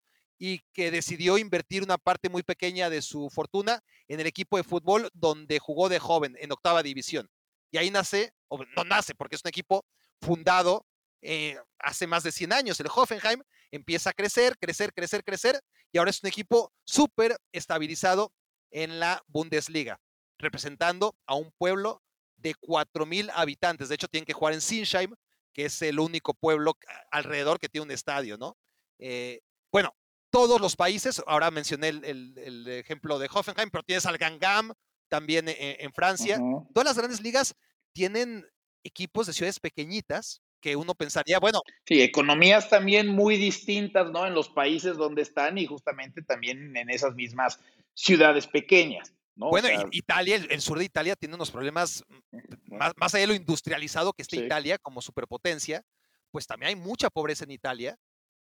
[0.43, 4.63] y que decidió invertir una parte muy pequeña de su fortuna en el equipo de
[4.63, 7.30] fútbol donde jugó de joven, en octava división.
[7.69, 9.85] Y ahí nace, o no nace, porque es un equipo
[10.19, 10.88] fundado
[11.22, 12.80] eh, hace más de 100 años.
[12.80, 15.61] El Hoffenheim empieza a crecer, crecer, crecer, crecer,
[15.91, 18.34] y ahora es un equipo súper estabilizado
[18.72, 19.99] en la Bundesliga,
[20.39, 22.01] representando a un pueblo
[22.38, 23.89] de 4.000 habitantes.
[23.89, 25.13] De hecho, tienen que jugar en Sinsheim,
[25.53, 26.80] que es el único pueblo
[27.11, 28.57] alrededor que tiene un estadio, ¿no?
[28.97, 29.41] Eh,
[29.72, 29.93] bueno,
[30.32, 34.74] todos los países, ahora mencioné el, ejemplo de Hoffenheim, pero tienes al Gangam
[35.10, 36.40] también eh, en, Francia.
[36.74, 37.56] Todas las grandes ligas
[37.94, 38.45] tienen
[38.84, 41.62] equipos de ciudades pequeñitas que uno pensaría, bueno.
[41.86, 44.26] Sí, economías también muy distintas, ¿no?
[44.26, 47.60] En los países donde están y justamente también en esas mismas
[47.94, 49.14] ciudades pequeñas.
[49.36, 49.49] ¿no?
[49.49, 54.14] Bueno, Italia, el, sur de Italia tiene unos problemas, mm, más, allá de lo industrializado
[54.14, 55.84] que está Italia como superpotencia,
[56.30, 57.98] pues también hay mucha pobreza en Italia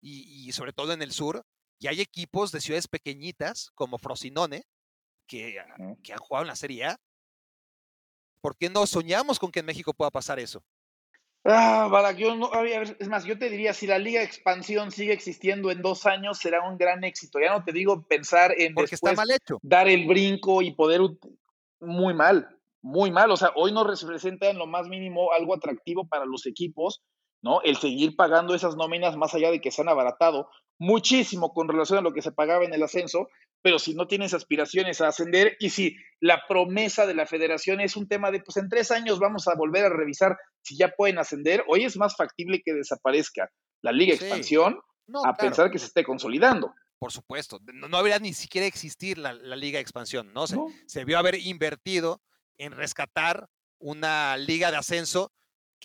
[0.01, 1.43] y, sobre todo en el sur,
[1.85, 4.63] y hay equipos de ciudades pequeñitas como Frosinone
[5.27, 5.61] que,
[6.01, 6.99] que han jugado en la Serie A.
[8.41, 10.63] ¿Por qué no soñamos con que en México pueda pasar eso?
[11.43, 16.07] Ah, no, es más, yo te diría, si la Liga Expansión sigue existiendo en dos
[16.07, 17.39] años, será un gran éxito.
[17.39, 19.59] Ya no te digo pensar en Porque está mal hecho.
[19.61, 21.01] dar el brinco y poder
[21.79, 22.49] muy mal,
[22.81, 23.29] muy mal.
[23.29, 27.03] O sea, hoy no representa en lo más mínimo algo atractivo para los equipos,
[27.41, 27.61] ¿no?
[27.61, 31.99] El seguir pagando esas nóminas más allá de que se han abaratado muchísimo con relación
[31.99, 33.29] a lo que se pagaba en el ascenso,
[33.61, 37.95] pero si no tienes aspiraciones a ascender y si la promesa de la federación es
[37.95, 41.17] un tema de, pues en tres años vamos a volver a revisar si ya pueden
[41.17, 43.49] ascender, hoy es más factible que desaparezca
[43.81, 44.79] la Liga Expansión
[45.23, 46.73] a pensar que se esté consolidando.
[46.99, 50.47] Por supuesto, no, no habría ni siquiera existir la, Liga Expansión, ¿no?
[50.47, 50.57] Se,
[50.87, 52.21] se vio haber invertido
[52.57, 53.47] en rescatar
[53.79, 55.31] una liga de ascenso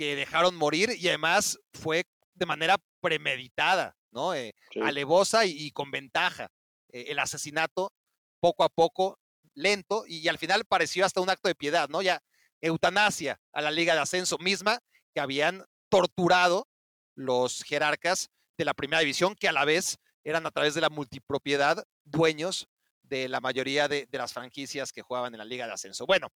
[0.00, 4.32] que dejaron morir y además fue de manera premeditada, ¿no?
[4.34, 6.50] Eh, alevosa y, con ventaja.
[6.88, 7.92] Eh, el asesinato
[8.40, 9.18] poco a poco,
[9.52, 12.00] lento, y, al final pareció hasta un acto de piedad, ¿no?
[12.00, 12.22] Ya
[12.62, 14.78] eutanasia a la Liga de Ascenso misma
[15.12, 16.66] que habían torturado
[17.14, 20.88] los jerarcas de la primera división, que a la vez eran a través de la
[20.88, 22.68] multipropiedad dueños
[23.02, 26.06] de la mayoría de, las franquicias que jugaban en la Liga de Ascenso.
[26.06, 26.28] Bueno,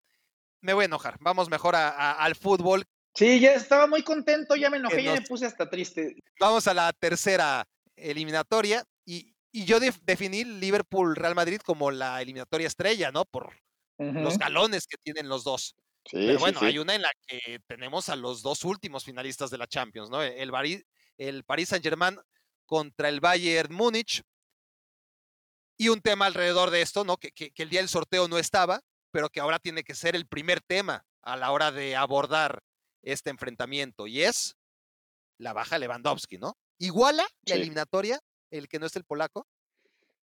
[0.59, 1.15] me voy a enojar.
[1.21, 2.83] Vamos mejor al fútbol.
[3.15, 6.15] Sí, ya estaba muy contento, ya me enojé, ya me puse hasta triste.
[6.39, 13.11] Vamos a la tercera eliminatoria y, y yo definí Liverpool-Real Madrid como la eliminatoria estrella,
[13.11, 13.25] ¿no?
[13.25, 13.53] Por
[13.99, 15.75] los galones que tienen los dos.
[16.11, 19.67] Pero bueno, hay una en la que tenemos a los dos últimos finalistas de la
[19.67, 20.21] Champions, ¿no?
[20.21, 20.51] El,
[21.17, 22.19] el Paris Saint-Germain
[22.65, 24.23] contra el Bayern Múnich.
[25.77, 27.17] Y un tema alrededor de esto, ¿no?
[27.17, 28.81] Que, que, el día del sorteo no estaba,
[29.11, 32.61] pero que ahora tiene que ser el primer tema a la hora de abordar
[33.03, 34.55] este enfrentamiento, y es
[35.37, 36.55] la baja Lewandowski, ¿no?
[36.79, 38.19] ¿Iguala la eliminatoria
[38.49, 39.47] el que no es el polaco?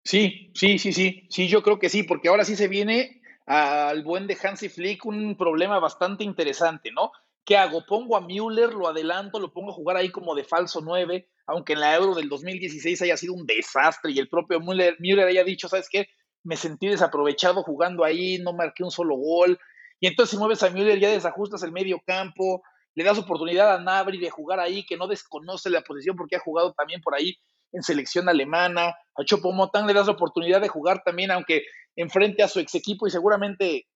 [0.05, 4.03] Sí, sí, sí, sí, sí, yo creo que sí, porque ahora sí se viene al
[4.03, 7.13] buen de Hansi Flick un problema bastante interesante, ¿no?
[7.45, 7.85] ¿Qué hago?
[7.87, 11.73] Pongo a Müller, lo adelanto, lo pongo a jugar ahí como de falso 9, aunque
[11.73, 15.45] en la Euro del 2016 haya sido un desastre y el propio Müller, Müller haya
[15.45, 16.09] dicho, ¿sabes qué?
[16.43, 19.59] Me sentí desaprovechado jugando ahí, no marqué un solo gol.
[20.01, 22.63] Y entonces si mueves a Müller ya desajustas el medio campo,
[22.95, 26.41] le das oportunidad a Nabri de jugar ahí, que no desconoce la posición porque ha
[26.41, 27.37] jugado también por ahí
[27.73, 28.95] en selección alemana.
[29.15, 31.63] A Chopomotán le das la oportunidad de jugar también, aunque
[31.97, 33.87] enfrente a su ex equipo y seguramente,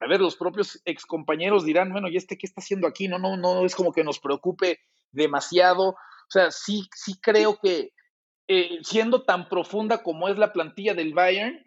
[0.00, 3.08] a ver, los propios ex compañeros dirán, bueno, ¿y este qué está haciendo aquí?
[3.08, 4.78] No, no, no es como que nos preocupe
[5.12, 5.90] demasiado.
[5.90, 7.90] O sea, sí, sí creo que
[8.48, 11.64] eh, siendo tan profunda como es la plantilla del Bayern,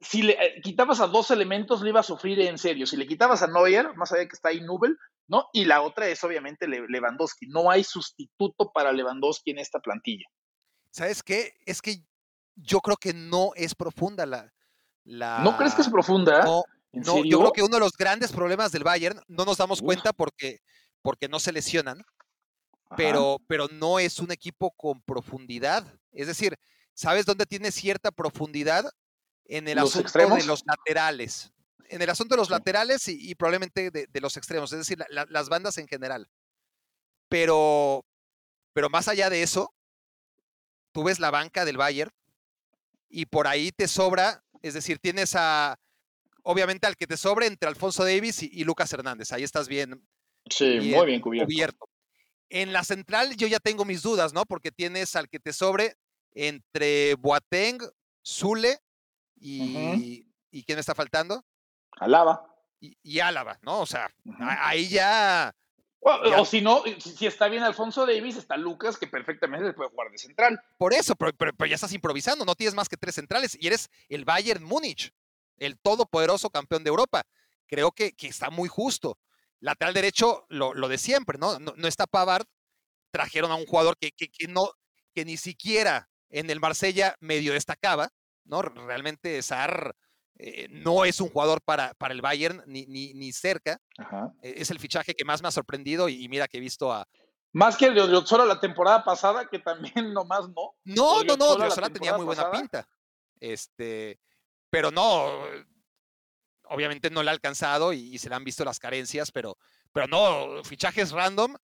[0.00, 2.86] si le eh, quitabas a dos elementos, le iba a sufrir en serio.
[2.86, 4.96] Si le quitabas a Neuer, más allá de que está ahí Nubel,
[5.26, 5.48] ¿no?
[5.52, 7.46] Y la otra es obviamente Lewandowski.
[7.48, 10.24] No hay sustituto para Lewandowski en esta plantilla.
[10.90, 11.54] ¿Sabes qué?
[11.66, 12.02] Es que
[12.54, 14.52] yo creo que no es profunda la.
[15.04, 15.40] la...
[15.40, 16.44] ¿No crees que es profunda?
[16.44, 16.62] No,
[16.92, 20.12] no yo creo que uno de los grandes problemas del Bayern, no nos damos cuenta
[20.12, 20.60] porque,
[21.02, 22.02] porque no se lesionan,
[22.96, 25.84] pero, pero no es un equipo con profundidad.
[26.12, 26.56] Es decir,
[26.94, 28.90] ¿sabes dónde tiene cierta profundidad?
[29.48, 31.52] En el asunto de los laterales.
[31.88, 35.78] En el asunto de los laterales y, probablemente de, los extremos, es decir, las bandas
[35.78, 36.28] en general.
[37.28, 38.04] Pero,
[38.74, 39.74] pero más allá de eso,
[40.92, 42.12] tú ves la banca del Bayern
[43.08, 45.78] y por ahí te sobra, es decir, tienes a,
[46.42, 49.32] obviamente al que te sobre entre Alfonso Davis y, Lucas Hernández.
[49.32, 50.06] Ahí estás bien.
[50.50, 51.88] Sí, muy bien cubierto.
[52.50, 54.44] En la central yo ya tengo mis dudas, ¿no?
[54.44, 55.96] Porque tienes al que te sobre
[56.32, 57.78] entre Boateng,
[58.26, 58.78] Zule
[59.40, 61.44] y, ¿y quién está faltando?
[61.98, 62.44] Alaba.
[62.80, 63.80] Y, y Álava, ¿no?
[63.80, 64.08] O sea,
[64.38, 65.52] ahí ya
[66.00, 70.18] o, si no, si, está bien Alfonso Davis, está Lucas, que perfectamente puede jugar de
[70.18, 70.60] central.
[70.76, 74.24] Por eso, pero, ya estás improvisando, no tienes más que tres centrales y eres el
[74.24, 75.12] Bayern Múnich,
[75.56, 77.24] el todopoderoso campeón de Europa.
[77.66, 79.18] Creo que, que está muy justo.
[79.60, 81.58] Lateral derecho, lo, de siempre, ¿no?
[81.58, 81.88] ¿no?
[81.88, 82.46] está Pavard,
[83.10, 84.70] trajeron a un jugador que, que, no,
[85.14, 88.10] que ni siquiera en el Marsella medio destacaba,
[88.48, 88.62] ¿no?
[88.62, 89.94] Realmente Sar
[90.38, 93.80] eh, no es un jugador para, para el Bayern ni, ni, cerca.
[94.42, 97.06] E, es el fichaje que más me ha sorprendido y, mira que he visto a...
[97.52, 100.74] Más que el de Odriozola la temporada pasada, que también nomás no.
[100.84, 102.88] No, no, no, Odriozola tenía muy buena pinta.
[103.40, 104.18] Este,
[104.70, 105.44] pero no,
[106.68, 109.56] obviamente no le ha alcanzado y, se le han visto las carencias, pero,
[109.92, 111.56] pero no, fichajes random,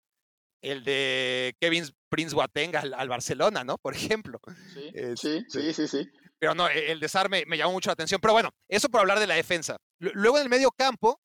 [0.62, 3.78] el de Kevin Prince Boateng al, Barcelona, ¿no?
[3.82, 4.40] Por ejemplo.
[4.72, 6.10] Sí, sí, este, sí, sí, sí.
[6.38, 8.20] Pero no, e, el desarme me llamó mucho la atención.
[8.20, 9.76] Pero bueno, eso por hablar de la defensa.
[9.98, 11.20] Luego en el medio campo,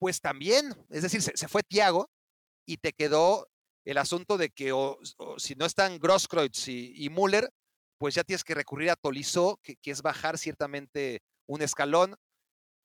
[0.00, 2.10] pues también, es decir, se, fue Thiago
[2.66, 3.48] y te quedó
[3.84, 4.72] el asunto de que
[5.36, 7.50] si no están Grosskreutz y, Müller,
[7.98, 12.16] pues ya tienes que recurrir a Tolizó, que, es bajar ciertamente un escalón.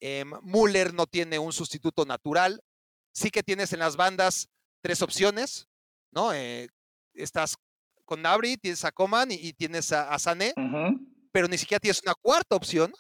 [0.01, 2.61] Eh, Müller no tiene un sustituto natural.
[3.13, 4.49] Sí que tienes en las bandas
[4.81, 5.67] tres opciones,
[6.11, 6.33] ¿no?
[6.33, 6.67] Eh,
[7.13, 7.55] estás
[8.03, 10.53] con Nabri, tienes a Coman y, tienes a, Sané
[11.35, 12.93] pero ni siquiera tienes una cuarta opción.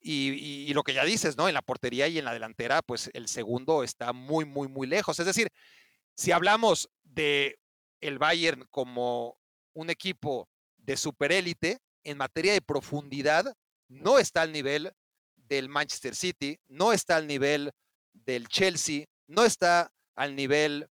[0.00, 1.48] Y, lo que ya dices, ¿no?
[1.48, 5.18] En la portería y en la delantera, pues el segundo está muy, muy, muy lejos.
[5.18, 5.48] Es decir,
[6.14, 7.58] si hablamos de
[8.00, 9.36] el Bayern como
[9.72, 13.52] un equipo de superélite, en materia de profundidad,
[13.88, 14.92] no está al nivel
[15.34, 17.72] del Manchester City, no está al nivel
[18.12, 20.88] del Chelsea, no está al nivel.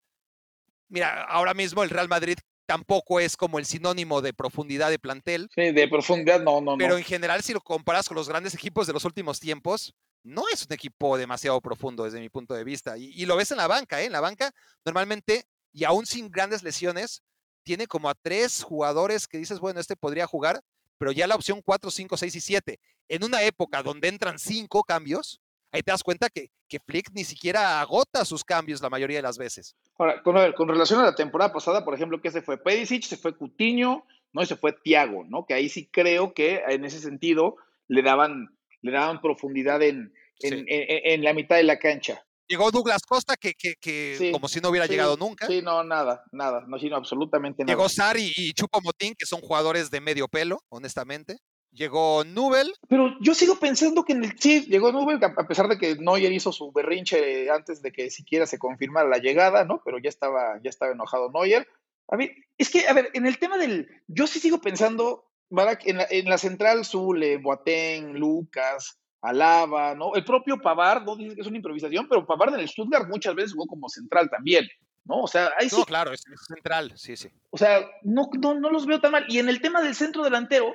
[0.88, 5.50] Mira, ahora mismo el Real Madrid tampoco es como el sinónimo de profundidad de plantel.
[5.54, 8.88] Sí, de profundidad no, no, Pero en general, si lo comparas con los grandes equipos
[8.88, 9.94] de los últimos tiempos,
[10.24, 12.98] no es un equipo demasiado profundo desde mi punto de vista.
[12.98, 14.06] Y, lo ves en la banca, ¿eh?
[14.06, 14.52] En la banca,
[14.84, 17.22] normalmente, y aún sin grandes lesiones,
[17.64, 20.62] tiene como a tres jugadores que dices, bueno, este podría jugar,
[20.98, 22.80] pero ya la opción 4, 5, 6 y 7.
[23.10, 25.42] En una época donde entran cinco cambios,
[25.76, 29.24] ahí te das cuenta que, que Flick ni siquiera agota sus cambios la mayoría de
[29.24, 29.76] las veces.
[29.98, 33.18] Ahora, con, con relación a la temporada pasada, por ejemplo, que se fue Pedicic, se
[33.18, 34.42] fue Cutiño, ¿no?
[34.42, 35.46] Y se fue Tiago, ¿no?
[35.46, 37.56] Que ahí sí creo que en ese sentido
[37.88, 42.22] le daban, le daban profundidad en, en, la mitad de la cancha.
[42.48, 45.48] Llegó Douglas Costa, que, que, como si no hubiera llegado nunca.
[45.48, 47.76] Sí, no, nada, nada, no, sino absolutamente nada.
[47.76, 51.38] Llegó Sari y Chupo Motín, que son jugadores de medio pelo, honestamente.
[51.76, 52.74] Llegó Nubel.
[52.88, 56.32] Pero yo sigo pensando que en el, sí, llegó Nubel, a pesar de que Neuer
[56.32, 59.82] hizo su berrinche antes de que siquiera se confirmara la llegada, ¿no?
[59.84, 61.68] Pero ya estaba, ya estaba enojado Neuer.
[62.08, 63.90] A ver, es que, a ver, en el tema del.
[64.08, 70.16] Yo sí sigo pensando, en la, en la central Zule, Boateng, Lucas, Alaba, ¿no?
[70.16, 71.18] El propio Pavard, ¿no?
[71.18, 74.30] Dice que es una improvisación, pero Pavard en el Stuttgart muchas veces jugó como central
[74.30, 74.66] también,
[75.04, 75.24] ¿no?
[75.24, 75.76] O sea, ahí sí.
[75.78, 77.30] No, claro, es, central, sí, sí.
[77.50, 79.26] O sea, no, no, no los veo tan mal.
[79.28, 80.74] Y en el tema del centro delantero,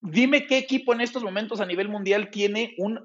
[0.00, 3.00] dime qué equipo en estos momentos a nivel mundial tiene un,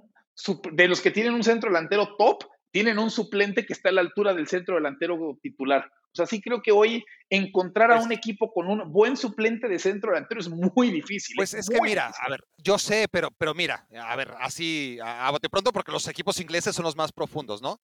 [0.72, 4.02] de los que tienen un centro delantero top, tienen un suplente que está a la
[4.02, 5.90] altura del centro delantero titular.
[6.12, 9.80] O sea, sí creo que hoy encontrar a un equipo con un buen suplente de
[9.80, 11.36] centro delantero es muy difícil.
[11.36, 15.30] Pues es, que mira, a ver, yo sé, pero, pero mira, a ver, así a,
[15.32, 17.82] bote pronto, porque los equipos ingleses son los más profundos, ¿no?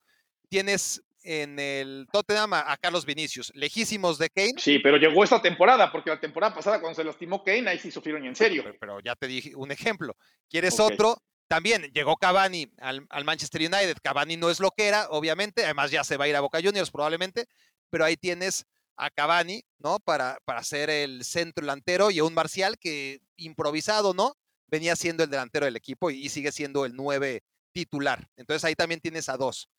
[0.47, 4.53] Tienes en el Tottenham a, Carlos Vinicius, lejísimos de Kane.
[4.57, 7.91] Sí, pero llegó esta temporada, porque la temporada pasada cuando se lastimó Kane, ahí sí
[7.91, 8.63] sufrieron en serio.
[8.79, 10.15] Pero, ya te dije un ejemplo.
[10.49, 11.17] ¿Quieres otro?
[11.47, 13.97] También llegó Cavani al, al, Manchester United.
[14.01, 15.65] Cavani no es lo que era, obviamente.
[15.65, 17.45] Además, ya se va a ir a Boca Juniors probablemente
[17.91, 18.65] pero ahí tienes
[18.95, 19.99] a Cavani, ¿no?
[19.99, 24.35] Para, para ser el centro delantero y a un Marcial que improvisado, ¿no?
[24.67, 27.43] Venía siendo el delantero del equipo y, sigue siendo el nueve
[27.73, 28.27] titular.
[28.37, 29.69] Entonces ahí también tienes a dos.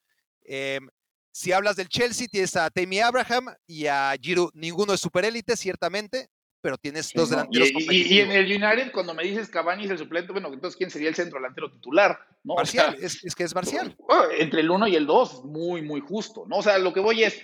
[0.44, 0.88] Em,
[1.32, 4.50] si hablas del Chelsea, tienes a Tammy Abraham y a Giroud.
[4.52, 6.28] Ninguno es superélite, ciertamente,
[6.60, 7.70] pero tienes dos delanteros.
[7.70, 10.90] Y, y, en el United, cuando me dices Cavani es el suplente, bueno, entonces ¿quién
[10.90, 12.18] sería el centro delantero titular?
[12.44, 12.54] ¿no?
[12.54, 13.96] Marcial, es, es, que es Marcial.
[14.38, 16.58] Entre el uno y el dos, muy, muy justo, ¿no?
[16.58, 17.42] O sea, lo que voy es,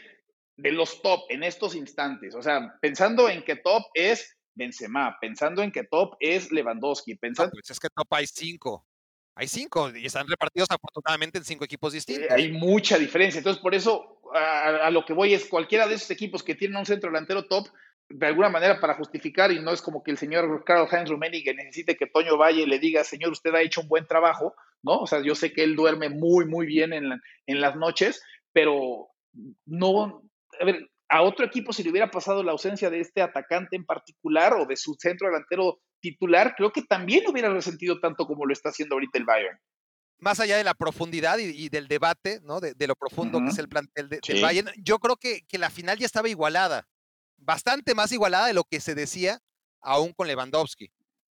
[0.56, 5.62] de los top en estos instantes, o sea, pensando en que top es Benzema, pensando
[5.62, 7.52] en que top es Lewandowski, pensando...
[7.52, 8.84] Pues es que top hay cinco,
[9.38, 12.30] hay cinco y están repartidos afortunadamente en cinco equipos eh, distintos.
[12.30, 16.42] hay mucha diferencia, entonces por eso a, lo que voy es cualquiera de esos equipos
[16.42, 17.68] que tienen un centro delantero top,
[18.08, 21.54] de alguna manera para justificar, y no es como que el señor Carl Heinz Rummenigge
[21.54, 24.98] necesite que Toño Valle le diga, señor, usted ha hecho un buen trabajo, ¿no?
[24.98, 29.08] O sea, yo sé que él duerme muy, muy bien en, en las noches, pero
[29.66, 30.22] no,
[30.60, 33.84] a ver, a otro equipo si le hubiera pasado la ausencia de este atacante en
[33.84, 38.52] particular o de su centro delantero titular, creo que también hubiera resentido tanto como lo
[38.52, 39.58] está haciendo ahorita el Bayern.
[40.18, 42.60] Más allá de la profundidad y, del debate, ¿no?
[42.60, 46.06] De, lo profundo que es el plantel del Bayern, yo creo que, la final ya
[46.06, 46.88] estaba igualada,
[47.36, 49.40] bastante más igualada de lo que se decía
[49.80, 50.90] aún con Lewandowski.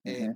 [0.05, 0.33] Eh,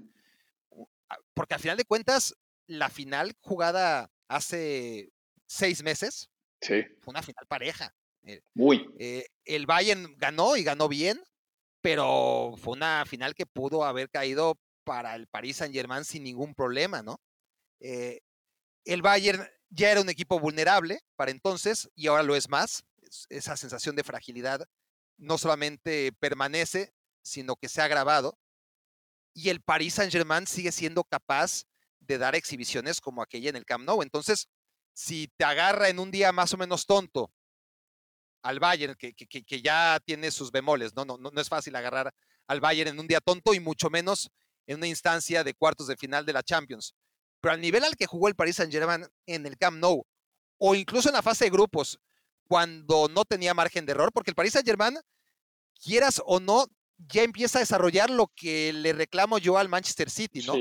[1.33, 2.35] porque al final de cuentas,
[2.67, 5.11] la final jugada hace
[5.45, 6.29] seis meses
[6.59, 7.93] fue una final pareja.
[8.23, 8.89] Eh, Muy.
[8.99, 11.21] Eh, el Bayern ganó y ganó bien,
[11.84, 16.55] pero fue una final que pudo haber caído para el Paris Saint Germain sin ningún
[16.55, 17.19] problema, ¿no?
[17.81, 18.22] Eh,
[18.85, 22.85] el Bayern ya era un equipo vulnerable para entonces y ahora lo es más.
[23.30, 24.65] esa sensación de fragilidad
[25.18, 28.39] no solamente permanece, sino que se ha agravado.
[29.34, 31.65] Y el Paris Saint Germain sigue siendo capaz
[31.99, 34.03] de dar exhibiciones como aquella en el Camp Nou.
[34.03, 34.47] Entonces,
[34.93, 37.30] si te agarra en un día más o menos tonto
[38.43, 41.05] al Bayern, que, que, ya tiene sus bemoles, ¿no?
[41.05, 41.31] No, ¿no?
[41.31, 42.13] no es fácil agarrar
[42.47, 44.29] al Bayern en un día tonto y mucho menos
[44.67, 46.93] en una instancia de cuartos de final de la Champions.
[47.41, 50.05] Pero al nivel al que jugó el Paris Saint-Germain en el Camp Nou,
[50.57, 51.99] o incluso en la fase de grupos,
[52.47, 54.97] cuando no tenía margen de error, porque el Paris Saint-Germain,
[55.81, 56.67] quieras o no,
[56.97, 60.55] ya empieza a desarrollar lo que le reclamo yo al Manchester City, ¿no?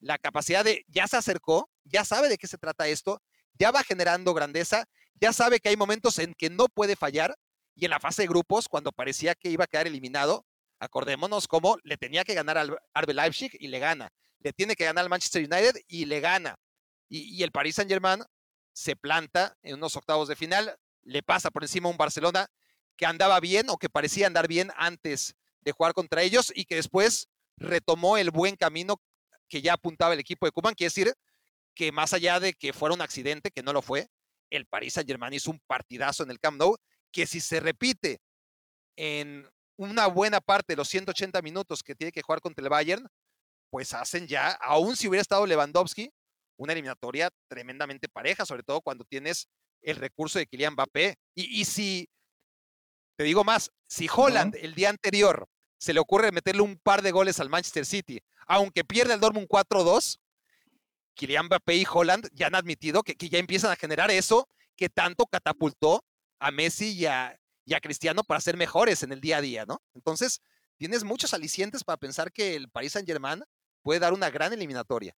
[0.00, 3.22] La capacidad de, ya se acercó, ya sabe de qué se trata esto,
[3.58, 4.86] ya va generando grandeza
[5.22, 7.38] ya sabe que hay momentos en que no puede fallar
[7.76, 10.44] y en la fase de grupos, cuando parecía que iba a quedar eliminado,
[10.80, 14.84] acordémonos cómo le tenía que ganar al Arbe Leipzig y le gana, le tiene que
[14.84, 16.56] ganar al Manchester United y le gana.
[17.08, 18.24] Y, el Paris Saint Germain
[18.72, 22.48] se planta en unos octavos de final, le pasa por encima un Barcelona
[22.96, 26.74] que andaba bien o que parecía andar bien antes de jugar contra ellos y que
[26.74, 29.00] después retomó el buen camino
[29.48, 31.14] que ya apuntaba el equipo de Cuban, quiere decir
[31.76, 34.08] que más allá de que fuera un accidente, que no lo fue,
[34.52, 36.76] el Paris Saint Germain hizo un partidazo en el Camp Nou,
[37.10, 38.20] que si se repite
[38.96, 43.06] en una buena parte de los 180 minutos que tiene que jugar contra el Bayern,
[43.70, 46.12] pues hacen ya, aún si hubiera estado Lewandowski,
[46.58, 49.48] una eliminatoria tremendamente pareja, sobre todo cuando tienes
[49.80, 51.16] el recurso de Kylian Mbappé.
[51.34, 52.08] Y, si,
[53.16, 55.48] te digo más, si Holland el día anterior
[55.78, 59.48] se le ocurre meterle un par de goles al Manchester City, aunque pierda el Dortmund
[59.48, 60.18] 4-2,
[61.14, 65.26] Kylian Mbappé y Holland ya han admitido que, ya empiezan a generar eso que tanto
[65.26, 66.04] catapultó
[66.38, 67.38] a Messi y a,
[67.80, 69.80] Cristiano para ser mejores en el día a día, ¿no?
[69.94, 70.42] Entonces,
[70.76, 73.44] tienes muchos alicientes para pensar que el Paris Saint-Germain
[73.82, 75.16] puede dar una gran eliminatoria.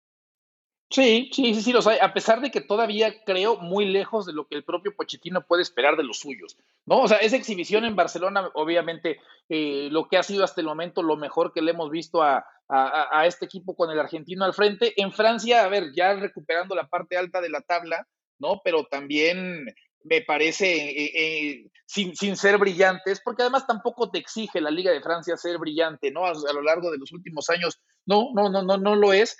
[0.92, 4.34] Sí, sí, sí, sí, los hay, a pesar de que todavía creo muy lejos de
[4.34, 7.00] lo que el propio Pochettino puede esperar de los suyos, ¿no?
[7.00, 11.02] O sea, esa exhibición en Barcelona, obviamente, eh, lo que ha sido hasta el momento
[11.02, 14.92] lo mejor que le hemos visto a, a, este equipo con el argentino al frente.
[15.00, 18.06] En Francia, a ver, ya recuperando la parte alta de la tabla,
[18.38, 18.60] ¿no?
[18.62, 19.64] Pero también
[20.04, 24.90] me parece, eh, eh, sin, sin, ser brillantes, porque además tampoco te exige la Liga
[24.90, 26.26] de Francia ser brillante, ¿no?
[26.26, 29.38] A, a lo largo de los últimos años, no, no, no, no, no lo es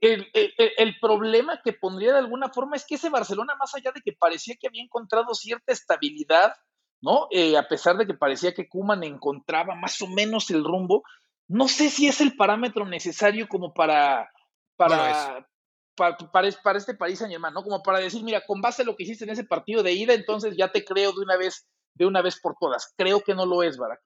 [0.00, 4.12] el, problema que pondría de alguna forma es que ese Barcelona, más allá de que
[4.12, 6.52] parecía que había encontrado cierta estabilidad,
[7.00, 7.28] ¿no?
[7.30, 11.02] Eh, a pesar de que parecía que Kuman encontraba más o menos el rumbo,
[11.48, 14.30] no sé si es el parámetro necesario como para,
[14.76, 15.48] para,
[15.96, 16.16] para,
[16.62, 17.62] para, este París Saint Germain, ¿no?
[17.62, 20.12] Como para decir, mira, con base a lo que hiciste en ese partido de ida,
[20.14, 22.92] entonces ya te creo de una vez, de una vez por todas.
[22.96, 24.00] Creo que no lo es, Barak.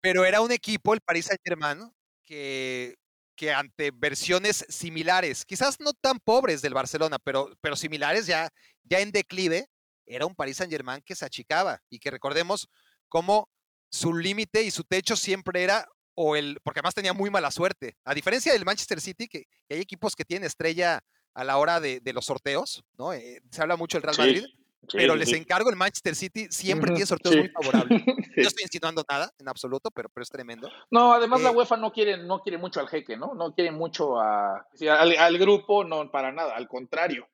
[0.00, 1.92] Pero era un equipo, el París Saint Germain,
[2.24, 2.94] que
[3.38, 8.50] que ante versiones similares, quizás no tan pobres del Barcelona, pero, pero similares ya,
[8.82, 9.68] ya en declive,
[10.06, 11.80] era un Paris Saint Germain que se achicaba.
[11.88, 12.68] Y que recordemos
[13.08, 13.48] cómo
[13.90, 15.86] su límite y su techo siempre era
[16.16, 19.78] o el, porque además tenía muy mala suerte, a diferencia del Manchester City, que, hay
[19.78, 21.00] equipos que tienen estrella
[21.32, 23.12] a la hora de, los sorteos, ¿no?
[23.12, 24.44] Eh, se habla mucho del Real Madrid,
[24.92, 28.02] pero les encargo el Manchester City siempre tiene sorteos muy favorables.
[28.38, 30.70] No estoy insinuando nada en absoluto, pero, pero es tremendo.
[30.92, 33.34] No, además la eh UEFA no quiere, no quiere mucho al jeque, ¿no?
[33.34, 37.28] No quiere mucho a, al, grupo, no, para nada, al contrario.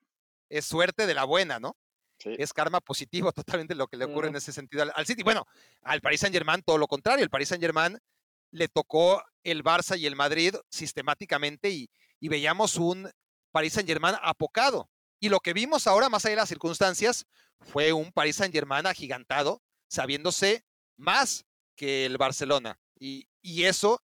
[0.48, 1.76] Es suerte de la buena, ¿no?
[2.24, 5.22] Es karma positivo totalmente lo que le ocurre en ese sentido al, al, City.
[5.22, 5.46] Bueno,
[5.82, 7.22] al Paris Saint Germain todo lo contrario.
[7.22, 7.98] El Paris Saint Germain
[8.50, 13.10] le tocó el Barça y el Madrid sistemáticamente y, y veíamos un
[13.52, 14.88] Paris Saint Germain apocado.
[15.20, 17.26] Y lo que vimos ahora, más allá de las circunstancias,
[17.60, 20.64] fue un Paris Saint Germain agigantado, sabiéndose
[20.96, 21.46] más
[21.76, 22.78] que el Barcelona.
[22.98, 23.26] Y,
[23.64, 24.02] eso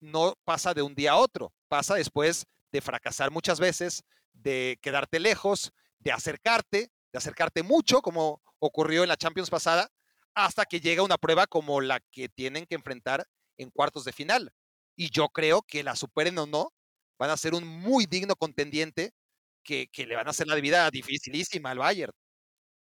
[0.00, 5.18] no pasa de un día a otro, pasa después de fracasar muchas veces, de quedarte
[5.18, 9.90] lejos, de acercarte, de acercarte mucho, como ocurrió en la Champions pasada,
[10.34, 13.26] hasta que llega una prueba como la que tienen que enfrentar
[13.56, 14.52] en cuartos de final.
[14.96, 16.72] Y yo creo que la superen o no,
[17.18, 19.14] van a ser un muy digno contendiente
[19.64, 22.12] que, le van a hacer la vida dificilísima al Bayern.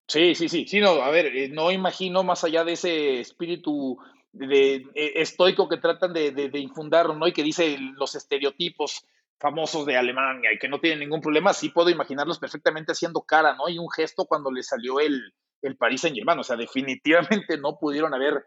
[0.08, 3.96] Sí, sí, sí, sí, no, a ver, eh, no imagino más allá de ese espíritu
[4.32, 7.26] de, eh, estoico que tratan de, de, infundar, ¿no?
[7.26, 9.06] Y que dice los estereotipos
[9.38, 13.54] famosos de Alemania y que no tienen ningún problema, sí puedo imaginarlos perfectamente haciendo cara,
[13.54, 13.68] ¿no?
[13.68, 17.78] Y un gesto cuando le salió el, el París Saint Germain, o sea, definitivamente no
[17.78, 18.44] pudieron haber,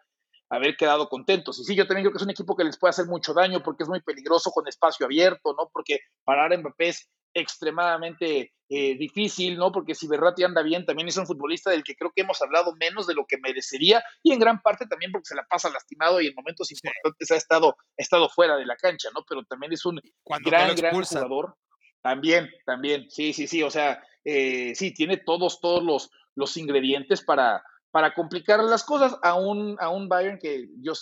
[0.50, 1.60] haber quedado contentos.
[1.60, 3.62] Y sí, yo también creo que es un equipo que les puede hacer mucho daño
[3.64, 5.70] porque es muy peligroso con espacio abierto, ¿no?
[5.72, 9.72] Porque parar a Mbappé es extremadamente eh, difícil, ¿no?
[9.72, 12.74] Porque si Berratti anda bien, también es un futbolista del que creo que hemos hablado
[12.80, 16.20] menos de lo que merecería y en gran parte también porque se la pasa lastimado
[16.20, 19.24] y en momentos importantes ha estado, ha estado fuera de la cancha, ¿no?
[19.30, 20.02] Pero también es un
[20.44, 21.56] gran, gran jugador.
[22.02, 27.24] También, también, sí, sí, sí, o sea, eh, sí, tiene todos, todos los, los ingredientes
[27.24, 30.94] para, para complicar las cosas a un, a un Bayern que yo,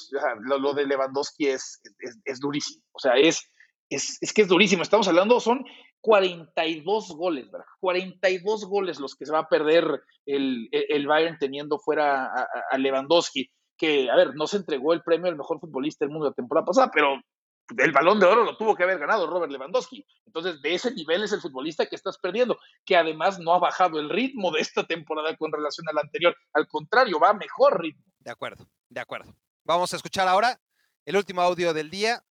[0.41, 3.49] lo, de Lewandowski es, es, es, durísimo, o sea, es,
[3.89, 5.65] es, es, que es durísimo, estamos hablando, son
[6.03, 7.65] 42 goles, ¿verdad?
[7.79, 12.25] 42 goles los que se va a perder el, el Bayern teniendo fuera
[12.69, 16.27] a, Lewandowski, que, a ver, no se entregó el premio al mejor futbolista del mundo
[16.27, 17.21] la temporada pasada, pero
[17.77, 20.05] el balón de oro lo tuvo que haber ganado Robert Lewandowski.
[20.25, 23.97] Entonces, de ese nivel es el futbolista que estás perdiendo, que además no ha bajado
[23.97, 26.35] el ritmo de esta temporada con relación al anterior.
[26.51, 28.03] Al contrario, va a mejor ritmo.
[28.19, 29.33] De acuerdo, de acuerdo.
[29.63, 30.59] Vamos a escuchar ahora
[31.05, 32.25] el último audio del día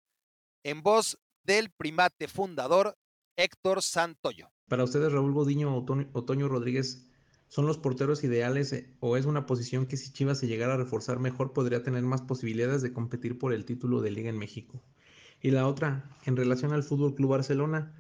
[0.66, 2.98] en voz del primate fundador
[3.38, 4.50] Héctor Santoyo.
[4.68, 7.08] Para ustedes, Raúl Godiño o Otoño Rodríguez,
[7.48, 10.78] ¿son los porteros ideales eh, o es una posición que si Chivas se llegara a
[10.78, 14.82] reforzar mejor podría tener más posibilidades de competir por el título de liga en México?
[15.42, 17.94] Y la otra, en relación al Fútbol Club Barcelona,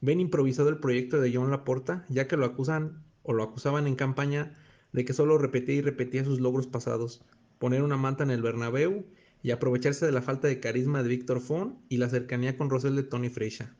[0.00, 3.96] ¿ven improvisado el proyecto de John Laporta, ya que lo acusan o lo acusaban en
[3.96, 4.56] campaña
[4.92, 7.22] de que solo repetía y repetía sus logros pasados,
[7.58, 9.06] poner una manta en el Bernabéu
[9.42, 12.96] y aprovecharse de la falta de carisma de Víctor Font y la cercanía con Rosel
[12.96, 13.76] de Tony Freixa?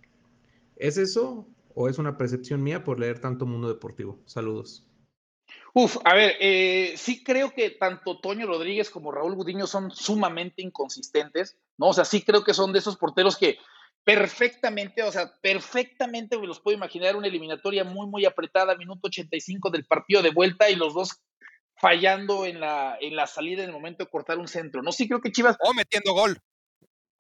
[0.79, 4.21] ¿Es eso o es una percepción mía por leer tanto mundo deportivo?
[4.27, 4.85] Saludos.
[5.75, 10.63] Uf, a ver, eh, sí creo que tanto Toño Rodríguez como Raúl Gudiño son sumamente
[10.63, 11.89] inconsistentes, ¿no?
[11.89, 13.59] O sea, sí creo que son de esos porteros que
[14.05, 19.71] perfectamente, o sea, perfectamente me los puedo imaginar una eliminatoria muy, muy apretada, minuto 85
[19.71, 21.21] del partido de vuelta y los dos
[21.77, 24.93] fallando en la, en la salida en el momento de cortar un centro, ¿no?
[24.93, 25.57] Sí creo que Chivas...
[25.61, 26.39] O metiendo gol.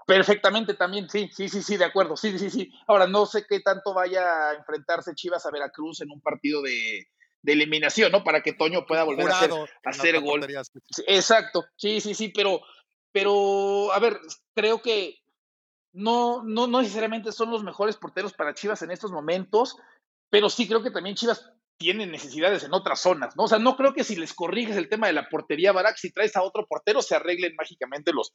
[0.09, 2.72] Perfectamente también, sí, sí, sí, sí, de acuerdo, sí, sí, sí.
[2.86, 7.06] Ahora, no sé qué tanto vaya a enfrentarse Chivas a Veracruz en un partido de,
[7.44, 8.24] eliminación, ¿no?
[8.24, 9.39] Para que Toño pueda volver a
[9.85, 10.47] hacer, gol.
[11.06, 12.62] exacto, sí, sí, sí, pero,
[13.12, 14.18] pero, a ver,
[14.55, 15.18] creo que
[15.93, 19.76] no, no, no necesariamente son los mejores porteros para Chivas en estos momentos,
[20.30, 23.44] pero sí creo que también Chivas tiene necesidades en otras zonas, ¿no?
[23.44, 26.12] O sea, no creo que si les corriges el tema de la portería, Barak, si
[26.12, 28.32] traes a otro portero, se arreglen mágicamente los,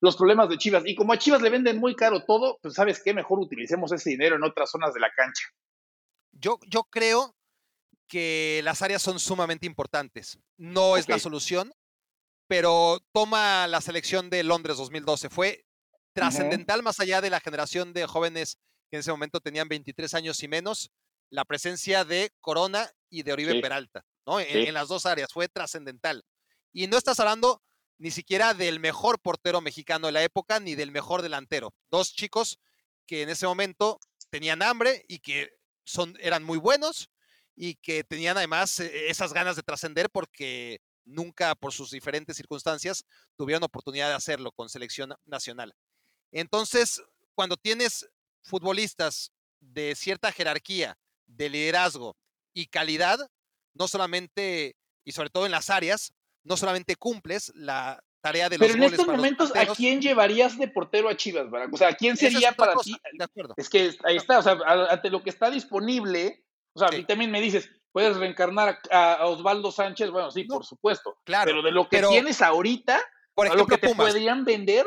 [0.00, 0.82] los problemas de Chivas.
[0.86, 4.10] Y como a Chivas le venden muy caro todo, pues sabes qué, mejor utilicemos ese
[4.10, 5.44] dinero en otras zonas de la cancha.
[6.32, 7.34] Yo, yo creo
[8.08, 10.38] que las áreas son sumamente importantes.
[10.56, 11.72] No es la solución,
[12.48, 15.30] pero toma la selección de Londres 2012.
[15.30, 15.64] Fue
[16.12, 18.58] trascendental más allá de la generación de jóvenes
[18.90, 20.90] que en ese momento tenían 23 años y menos,
[21.30, 24.38] la presencia de Corona y de Oribe Peralta, ¿no?
[24.40, 26.24] En, las dos áreas, fue trascendental.
[26.72, 27.62] Y no estás hablando
[27.98, 31.74] ni siquiera del mejor portero mexicano de la época, ni del mejor delantero.
[31.90, 32.58] Dos chicos
[33.06, 34.00] que en ese momento
[34.30, 35.50] tenían hambre y que
[35.84, 37.10] son, eran muy buenos
[37.56, 43.04] y que tenían además eh, esas ganas de trascender porque nunca por sus diferentes circunstancias
[43.36, 45.74] tuvieron oportunidad de hacerlo con selección nacional.
[46.32, 47.02] Entonces,
[47.34, 48.08] cuando tienes
[48.42, 52.16] futbolistas de cierta jerarquía, de liderazgo
[52.52, 53.18] y calidad,
[53.74, 56.12] no solamente, y sobre todo en las áreas,
[56.44, 60.68] no solamente cumples la tarea de los Pero en estos momentos, ¿a quién llevarías de
[60.68, 62.96] portero a Chivas, O sea, ¿quién sería para ti?
[63.56, 64.58] Es que ahí está, o sea,
[64.88, 66.44] ante lo que está disponible,
[66.74, 70.64] o sea, a mí también me dices, puedes reencarnar a, Osvaldo Sánchez, bueno, sí, por
[70.64, 71.18] supuesto.
[71.24, 71.50] Claro.
[71.50, 73.00] Pero de lo que tienes ahorita,
[73.34, 74.86] por ejemplo, lo que te podrían vender.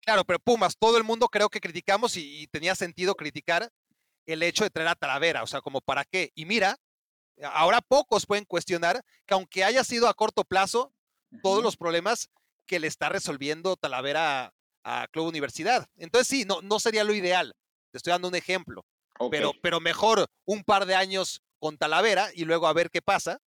[0.00, 3.68] Claro, pero Pumas, todo el mundo creo que criticamos y, tenía sentido criticar
[4.26, 6.30] el hecho de traer a Talavera, o sea, como para qué.
[6.36, 6.76] Y mira,
[7.42, 10.92] ahora pocos pueden cuestionar que aunque haya sido a corto plazo,
[11.42, 12.30] todos los problemas
[12.66, 14.52] que le está resolviendo Talavera
[14.84, 15.88] a, Club Universidad.
[15.96, 17.54] Entonces sí, no, no sería lo ideal.
[17.90, 18.84] Te estoy dando un ejemplo.
[19.30, 23.40] Pero, pero mejor un par de años con Talavera y luego a ver qué pasa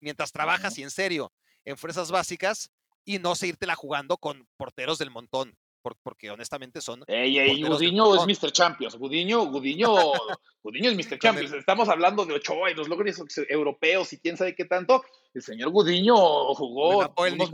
[0.00, 1.32] mientras trabajas y en serio
[1.64, 2.70] en fuerzas básicas
[3.04, 7.04] y no seguirtela jugando con porteros del montón porque honestamente son.
[7.06, 8.52] Ey, ey, Gudiño es Mr.
[8.52, 8.96] Champions.
[8.96, 9.88] Gudiño, Gudiño,
[10.62, 11.18] Gudiño es Mr.
[11.18, 11.52] Champions.
[11.52, 13.16] Estamos hablando de Ochoa y los logros
[13.48, 15.04] europeos y quién sabe qué tanto.
[15.34, 16.14] El señor Gudiño
[16.54, 16.98] jugó.
[17.16, 17.50] Unos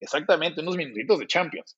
[0.00, 1.76] Exactamente, unos minutitos de Champions.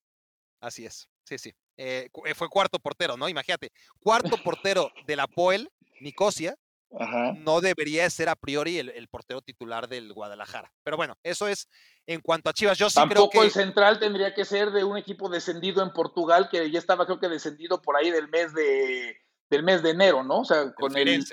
[0.60, 1.52] Así es, sí, sí.
[1.76, 3.28] Eh, eh, fue cuarto portero, ¿no?
[3.28, 5.68] Imagínate, cuarto portero de la Poel,
[6.00, 6.54] Nicosia,
[6.92, 10.72] no debería ser a priori el, portero titular del Guadalajara.
[10.82, 11.68] Pero bueno, eso es
[12.06, 12.78] en cuanto a Chivas.
[12.78, 13.46] Yo sí Tampoco creo que...
[13.46, 17.18] el central tendría que ser de un equipo descendido en Portugal, que ya estaba creo
[17.18, 19.16] que descendido por ahí del mes de,
[19.48, 20.40] del mes de enero, ¿no?
[20.40, 21.08] O sea, con el...
[21.08, 21.24] el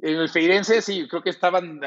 [0.00, 1.80] en el Feirense sí, creo que estaban,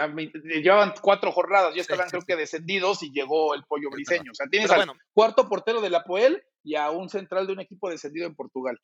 [0.43, 4.31] llevaban cuatro jornadas, ya estaban creo que descendidos y llegó el pollo briseño.
[4.31, 7.61] O sea, tienes al cuarto portero de la Poel y a un central de un
[7.61, 8.77] equipo descendido en Portugal.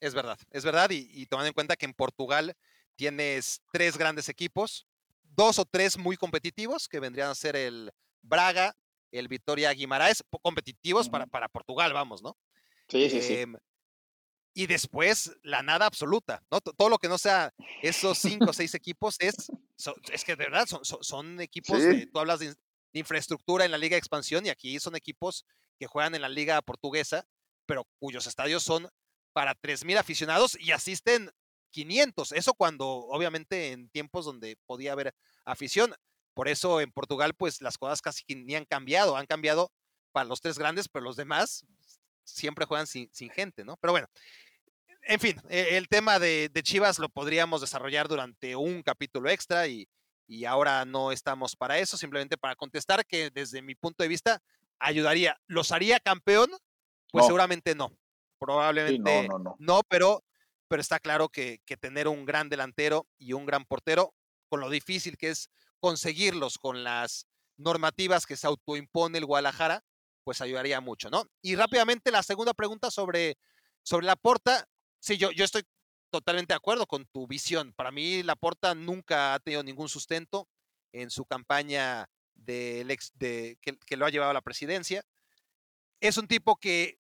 [0.00, 2.54] Es verdad, es verdad, y, y tomando en cuenta que en Portugal
[2.96, 4.86] tienes tres grandes equipos,
[5.22, 7.90] dos o tres muy competitivos, que vendrían a ser el
[8.22, 8.74] Braga,
[9.10, 12.36] el Vitoria Guimaraes, competitivos para, para Portugal, vamos, ¿no?
[12.88, 13.34] Sí, sí, sí.
[13.34, 13.56] Em,
[14.54, 16.60] y después la nada absoluta, ¿no?
[16.60, 19.34] Todo lo que no sea esos cinco o seis equipos es,
[20.12, 22.54] es que de verdad son, son, equipos, de, tú hablas de,
[22.94, 25.46] infraestructura en la Liga de Expansión y aquí son equipos
[25.78, 27.26] que juegan en la Liga Portuguesa,
[27.64, 28.88] pero cuyos estadios son
[29.32, 31.30] para 3.000 aficionados y asisten
[31.72, 32.32] 500.
[32.32, 35.94] Eso cuando, obviamente, en tiempos donde podía haber afición.
[36.34, 39.16] Por eso en Portugal, pues las cosas casi ni han cambiado.
[39.16, 39.72] Han cambiado
[40.12, 41.66] para los tres grandes, pero los demás
[42.24, 43.76] siempre juegan sin, gente, ¿no?
[43.78, 44.06] Pero bueno,
[45.02, 49.88] en fin, e, el tema de, Chivas lo podríamos desarrollar durante un capítulo extra y,
[50.28, 54.40] y ahora no estamos para eso, simplemente para contestar que desde mi punto de vista
[54.78, 55.40] ayudaría.
[55.46, 56.50] ¿Los haría campeón?
[57.10, 57.92] Pues seguramente no.
[58.38, 60.24] Probablemente no, no, no, pero
[60.72, 64.14] pero está claro que, tener un gran delantero y un gran portero,
[64.48, 65.50] con lo difícil que es
[65.80, 67.26] conseguirlos con las
[67.58, 69.84] normativas que se autoimpone el Guadalajara,
[70.24, 71.26] pues ayudaría mucho, ¿no?
[71.42, 73.36] Y rápidamente la segunda pregunta sobre,
[73.82, 74.66] sobre la porta.
[74.98, 75.62] Sí, yo, yo estoy
[76.10, 77.74] totalmente de acuerdo con tu visión.
[77.74, 80.48] Para mí, la porta nunca ha tenido ningún sustento
[80.92, 82.98] en su campaña de,
[83.60, 85.04] que, lo ha llevado a la presidencia.
[86.00, 86.98] Es un tipo que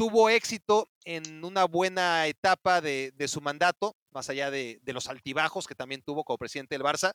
[0.00, 5.74] tuvo éxito en una buena etapa de, su mandato, más allá de, los altibajos que
[5.74, 7.12] también tuvo como presidente del Barça,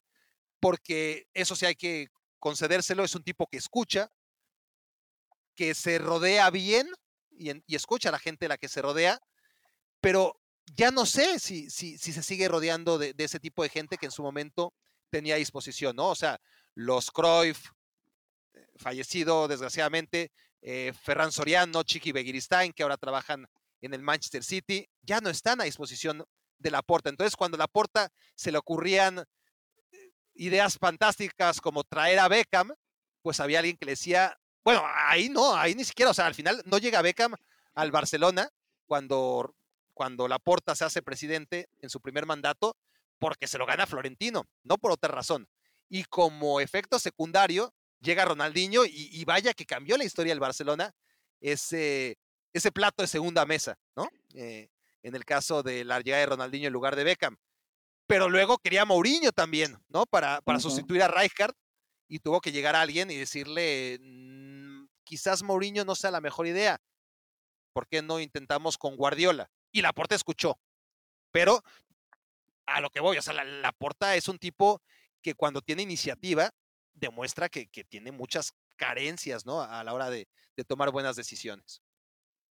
[0.59, 4.11] porque eso sí hay que concedérselo, es un tipo que escucha,
[5.55, 6.87] que se rodea bien
[7.31, 9.19] y, escucha a la gente a la que se rodea,
[9.99, 14.05] pero ya no sé si, si, se sigue rodeando de, ese tipo de gente que
[14.05, 14.75] en su momento
[15.09, 16.09] tenía a disposición, ¿no?
[16.09, 16.39] O sea,
[16.75, 17.71] los Cruyff,
[18.53, 20.31] eh, fallecido desgraciadamente,
[20.67, 23.47] eh, Ferran Soriano, Chiqui Begiristain, que ahora trabajan
[23.81, 26.25] en el Manchester City, ya no están a disposición
[26.57, 27.11] de la porta.
[27.11, 32.73] Entonces, cuando la porta se le ocurrían eh, ideas fantásticas como traer a Beckham,
[33.21, 36.33] pues había alguien que le decía, bueno, ahí no, ahí ni siquiera, o sea, al
[36.33, 37.35] final no llega Beckham
[37.75, 38.49] al Barcelona
[38.87, 39.53] cuando,
[39.93, 42.75] cuando la porta se hace presidente en su primer mandato,
[43.19, 45.47] porque se lo gana Florentino, no por otra razón.
[45.89, 47.71] Y como efecto secundario,
[48.05, 50.93] llega Ronaldinho y, vaya que cambió la historia del Barcelona
[51.41, 52.17] ese,
[52.53, 54.07] ese plato de segunda mesa, ¿no?
[54.33, 54.69] Eh,
[55.03, 57.37] en el caso de la llegada de Ronaldinho en lugar de Beckham.
[58.07, 60.05] Pero luego quería Mourinho también, ¿no?
[60.05, 61.53] Para, para sustituir a Rijkaard
[62.07, 66.79] y tuvo que llegar alguien y decirle, mm, quizás Mourinho no sea la mejor idea.
[67.73, 69.49] ¿Por qué no intentamos con Guardiola?
[69.71, 70.57] Y Laporte escuchó.
[71.31, 71.61] Pero
[72.65, 74.81] a lo que voy, o sea, la, Porta es un tipo
[75.21, 76.51] que cuando tiene iniciativa
[76.95, 79.61] demuestra que, tiene muchas carencias, ¿no?
[79.61, 80.27] A la hora de,
[80.67, 81.81] tomar buenas decisiones.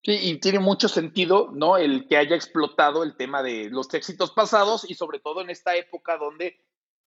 [0.03, 1.77] Sí, y tiene mucho sentido, ¿no?
[1.77, 5.75] El que haya explotado el tema de los éxitos pasados y sobre todo en esta
[5.75, 6.59] época donde,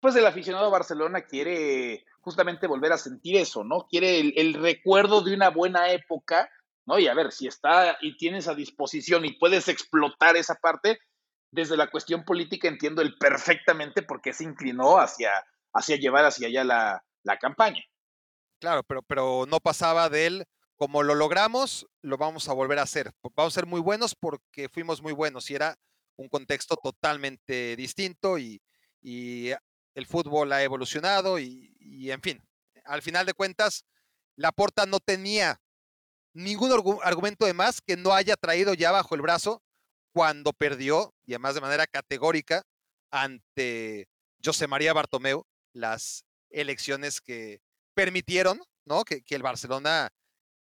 [0.01, 3.87] pues, el aficionado Barcelona quiere justamente volver a sentir eso, ¿no?
[3.89, 6.49] Quiere el, el recuerdo de una buena época,
[6.85, 6.99] ¿no?
[6.99, 10.99] Y a ver, si está y tienes a disposición y puedes explotar esa parte,
[11.51, 15.31] desde la cuestión política entiendo el perfectamente por qué se inclinó hacia,
[15.73, 17.83] hacia llevar hacia allá la, la campaña.
[18.59, 20.45] Claro, pero, pero no pasaba de él,
[20.75, 23.11] como lo logramos, lo vamos a volver a hacer.
[23.35, 25.77] Vamos a ser muy buenos porque fuimos muy buenos y era
[26.15, 28.61] un contexto totalmente distinto y,
[29.01, 29.51] y
[29.95, 32.43] el fútbol ha evolucionado y, y, en fin,
[32.85, 33.85] al final de cuentas,
[34.35, 35.61] Laporta no tenía
[36.33, 36.71] ningún
[37.03, 39.61] argumento de más que no haya traído ya bajo el brazo
[40.13, 42.63] cuando perdió, y además de manera categórica,
[43.11, 44.07] ante
[44.43, 47.61] José María Bartomeu, las elecciones que
[47.93, 49.03] permitieron ¿no?
[49.03, 50.09] que, el Barcelona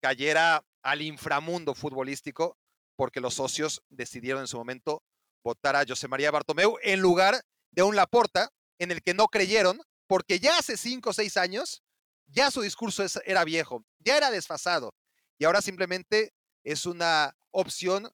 [0.01, 2.56] cayera al inframundo futbolístico
[2.96, 5.02] porque los socios decidieron en su momento
[5.42, 9.80] votar a José María Bartomeu en lugar de un Laporta en el que no creyeron
[10.06, 11.82] porque ya hace cinco o seis años
[12.26, 14.94] ya su discurso era viejo, ya era desfasado
[15.38, 16.32] y ahora simplemente
[16.62, 18.10] es una opción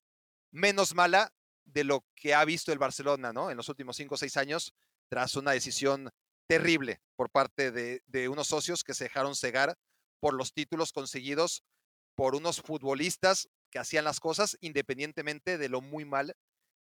[0.51, 1.33] menos mala
[1.65, 3.51] de lo que ha visto el Barcelona, ¿no?
[3.51, 4.75] En los últimos cinco o seis años,
[5.09, 6.11] tras una decisión
[6.51, 9.79] terrible por parte de, unos socios que se dejaron cegar
[10.19, 11.63] por los títulos conseguidos
[12.17, 16.35] por unos futbolistas que hacían las cosas independientemente de lo muy mal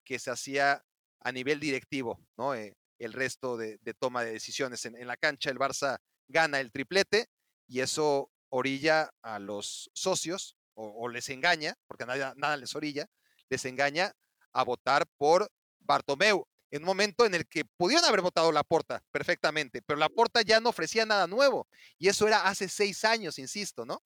[0.06, 0.86] que se hacía
[1.20, 2.56] a nivel directivo, ¿no?
[2.56, 4.86] Eh, el resto de, toma de decisiones.
[4.86, 5.98] En, la cancha el Barça
[6.30, 7.28] gana el triplete
[7.68, 13.08] y eso orilla a los socios o, o les engaña, porque nada, nada les orilla,
[13.50, 14.14] les engaña
[14.54, 19.04] a votar por Bartomeu en un momento en el que pudieron haber votado la porta
[19.12, 21.68] perfectamente, pero la porta ya no ofrecía nada nuevo.
[21.98, 24.04] Y eso era hace seis años, insisto, ¿no?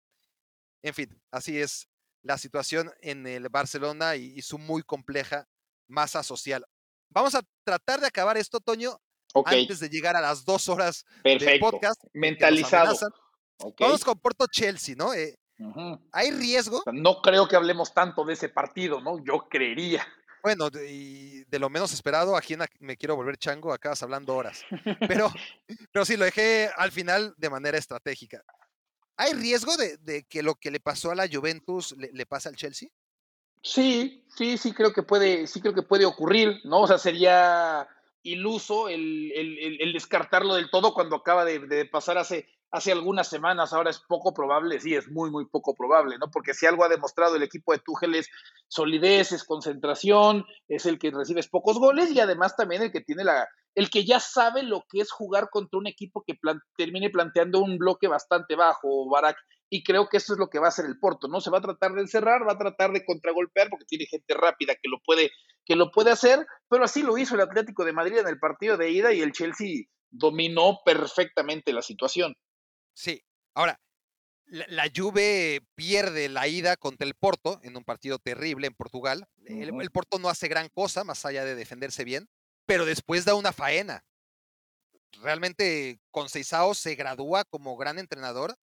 [0.83, 1.87] En fin, así es
[2.23, 5.47] la situación en el Barcelona y, su muy compleja
[5.87, 6.65] masa social.
[7.09, 8.97] Vamos a tratar de acabar esto, Toño,
[9.45, 12.01] antes de llegar a las dos horas del podcast.
[12.13, 12.97] Mentalizado.
[13.79, 15.13] Vamos con Porto Chelsea, ¿no?
[15.13, 15.35] Eh,
[16.11, 16.81] ¿Hay riesgo?
[16.91, 19.23] No creo que hablemos tanto de ese partido, ¿no?
[19.23, 20.05] Yo creería.
[20.43, 24.63] Bueno, y de lo menos esperado, aquí me quiero volver chango, acabas hablando horas.
[25.07, 25.31] Pero,
[25.91, 28.43] pero sí, lo dejé al final de manera estratégica.
[29.17, 32.55] ¿Hay riesgo de, que lo que le pasó a la Juventus le, le pase al
[32.55, 32.89] Chelsea?
[33.61, 36.81] Sí, sí, sí creo que puede, sí creo que puede ocurrir, ¿no?
[36.81, 37.87] O sea, sería
[38.23, 43.73] iluso el, el, descartarlo del todo cuando acaba de, de pasar hace hace algunas semanas,
[43.73, 46.31] ahora es poco probable, sí, es muy, muy poco probable, ¿no?
[46.31, 48.29] Porque si algo ha demostrado el equipo de Tuchel es
[48.67, 53.25] solidez, es concentración, es el que recibe pocos goles y además también el que tiene
[53.25, 56.39] la, el que ya sabe lo que es jugar contra un equipo que
[56.77, 59.37] termine planteando un bloque bastante bajo, Barak,
[59.69, 61.39] y creo que eso es lo que va a hacer el Porto, ¿no?
[61.39, 64.75] Se va a tratar de encerrar, va a tratar de contragolpear porque tiene gente rápida
[64.75, 65.31] que lo puede,
[65.65, 68.77] que lo puede hacer, pero así lo hizo el Atlético de Madrid en el partido
[68.77, 72.35] de ida y el Chelsea dominó perfectamente la situación.
[72.93, 73.23] Sí.
[73.53, 73.79] Ahora,
[74.51, 79.27] la, Juve pierde la ida contra el Porto en un partido terrible en Portugal.
[79.45, 82.29] el, Porto no hace gran cosa más allá de defenderse bien,
[82.65, 84.03] pero después da una faena.
[85.21, 88.57] Realmente Conceição se gradúa como gran entrenador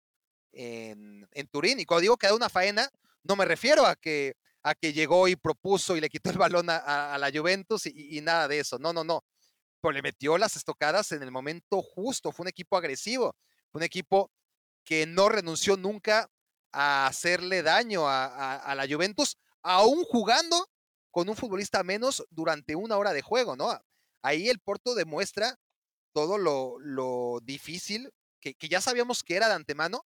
[0.52, 1.78] en, Turín.
[1.78, 2.90] Y cuando digo que da una faena,
[3.22, 6.68] no me refiero a que, a que llegó y propuso y le quitó el balón
[6.68, 8.78] a, la Juventus y, y, nada de eso.
[8.78, 9.24] No, no, no.
[9.80, 12.32] Pero le metió las estocadas en el momento justo.
[12.32, 13.36] Fue un equipo agresivo
[13.72, 14.30] un equipo
[14.84, 16.30] que no renunció nunca
[16.72, 20.68] a hacerle daño a, la Juventus, aún jugando
[21.10, 23.70] con un futbolista menos durante una hora de juego, ¿no?
[24.22, 25.58] Ahí el Porto demuestra
[26.12, 30.04] todo lo, difícil que, ya sabíamos que era de antemano,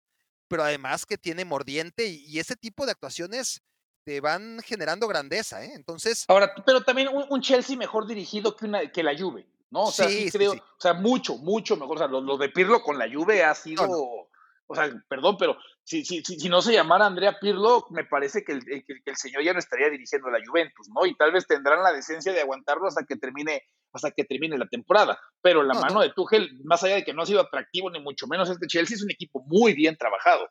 [0.48, 3.62] pero además que tiene mordiente y, ese tipo de actuaciones
[4.04, 5.74] te van generando grandeza, ¿eh?
[5.74, 6.26] Entonces.
[6.28, 9.48] Ahora, pero también un, Chelsea mejor dirigido que, una, que la Juve.
[9.76, 9.84] ¿No?
[9.84, 11.98] O sea, sí, creo, o sea, mucho, mucho mejor.
[11.98, 16.06] O sea, lo, de Pirlo con la Juve ha sido, o sea, perdón, pero si,
[16.06, 19.52] si, si, no se llamara Andrea Pirlo, me parece que el, que, el, señor ya
[19.52, 21.06] no estaría dirigiendo la Juventus, ¿no?
[21.06, 24.68] Y tal vez tendrán la decencia de aguantarlo hasta que termine, hasta que termine la
[24.68, 25.20] temporada.
[25.42, 28.28] Pero la mano de Tuchel, más allá de que no ha sido atractivo, ni mucho
[28.28, 30.48] menos este Chelsea, es un equipo muy bien trabajado.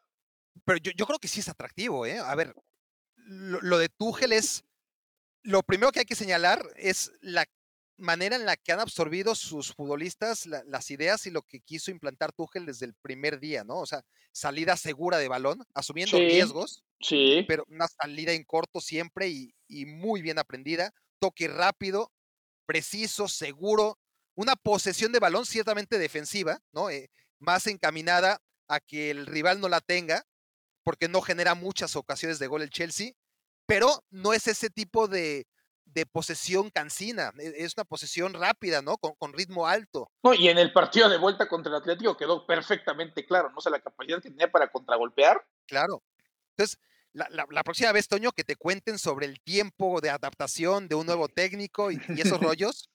[0.67, 2.19] Pero yo, yo creo que sí es atractivo, ¿eh?
[2.19, 2.55] A ver,
[3.17, 4.65] lo, lo de Tuchel es
[5.45, 7.47] lo primero que hay que señalar es la
[7.97, 12.33] manera en la que han absorbido sus futbolistas las ideas y lo que quiso implantar
[12.33, 13.79] Tuchel desde el primer día, ¿no?
[13.79, 14.03] O sea,
[14.33, 17.45] salida segura de balón, asumiendo riesgos, sí.
[17.47, 19.55] pero una salida en corto siempre y,
[19.87, 22.13] muy bien aprendida, toque rápido,
[22.67, 23.99] preciso, seguro,
[24.35, 26.91] una posesión de balón ciertamente defensiva, ¿no?
[26.91, 30.25] Eh, más encaminada a que el rival no la tenga,
[30.83, 33.13] porque no genera muchas ocasiones de gol el Chelsea,
[33.67, 35.47] pero no es ese tipo de,
[35.85, 38.97] de posesión cansina, e, es una posesión rápida, ¿no?
[38.99, 40.11] Con, con, ritmo alto.
[40.23, 43.59] No, y en el partido de vuelta contra el Atlético quedó perfectamente claro, ¿no?
[43.59, 45.45] O sea, la capacidad que tenía para contragolpear.
[45.67, 46.03] Claro.
[46.51, 46.79] Entonces,
[47.13, 51.07] la, la, próxima vez, Toño, que te cuenten sobre el tiempo de adaptación de un
[51.07, 52.91] nuevo técnico y, esos rollos,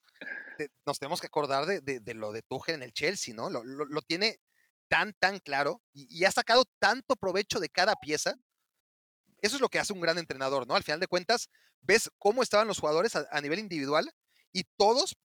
[0.86, 3.50] nos tenemos que acordar de, de, lo de Tuchel en el Chelsea, ¿no?
[3.50, 4.40] Lo, lo, lo tiene
[4.90, 8.36] tan, tan claro y, y, ha sacado tanto provecho de cada pieza.
[9.42, 10.76] Eso es lo que hace un gran entrenador, ¿no?
[10.76, 11.50] Al final de cuentas,
[11.82, 14.12] ves cómo estaban los jugadores a, nivel individual
[14.52, 15.16] y todos,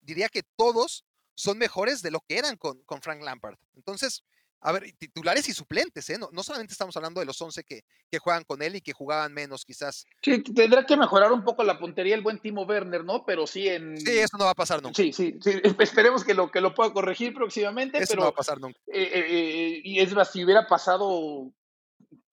[0.00, 1.04] diría que todos
[1.34, 3.56] son mejores de lo que eran con, con Frank Lampard.
[3.74, 4.24] Entonces,
[4.62, 6.18] a ver, titulares y suplentes, ¿eh?
[6.18, 8.92] No, no solamente estamos hablando de los 11 que, que, juegan con él y que
[8.92, 10.06] jugaban menos, quizás.
[10.22, 13.24] Sí, tendrá que mejorar un poco la puntería el buen Timo Werner, ¿no?
[13.26, 13.98] Pero sí en.
[13.98, 14.94] Sí, eso no va a pasar nunca.
[14.94, 15.60] Sí, sí, sí.
[15.80, 17.98] Esperemos que lo, que lo pueda corregir próximamente.
[17.98, 18.78] Eso pero, no va a pasar nunca.
[18.86, 21.52] Eh, eh, eh, y es más, si hubiera pasado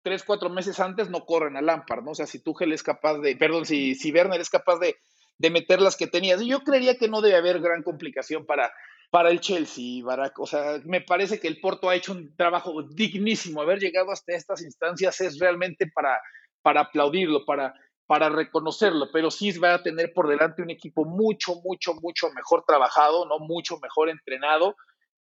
[0.01, 2.11] tres, cuatro meses antes, no corren a Lampard, ¿no?
[2.11, 3.35] O sea, si Tuchel es capaz de.
[3.35, 4.97] Perdón, si, si Werner es capaz de,
[5.37, 6.37] de meter las que tenía.
[6.37, 8.71] Yo creería que no debe haber gran complicación para
[9.09, 10.39] para el Chelsea, Barack.
[10.39, 13.61] O sea, me parece que el Porto ha hecho un trabajo dignísimo.
[13.61, 16.19] Haber llegado hasta estas instancias es realmente para,
[16.61, 17.73] para aplaudirlo, para,
[18.05, 22.63] para reconocerlo, pero sí va a tener por delante un equipo mucho, mucho, mucho mejor
[22.65, 23.39] trabajado, ¿no?
[23.39, 24.75] Mucho mejor entrenado.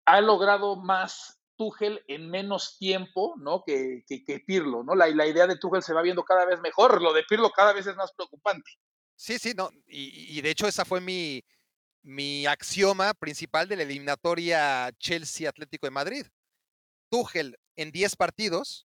[0.05, 3.63] Ha logrado más Tuchel en menos tiempo, ¿no?
[3.65, 4.95] Que, que, Pirlo, ¿no?
[4.95, 7.73] La, la idea de Tuchel se va viendo cada vez mejor, lo de Pirlo cada
[7.73, 8.69] vez es más preocupante.
[9.15, 11.43] Sí, sí, no, y, y de hecho esa fue mi,
[12.05, 16.27] mi axioma principal de la eliminatoria Chelsea Atlético de Madrid.
[17.09, 18.87] Tuchel en 10 partidos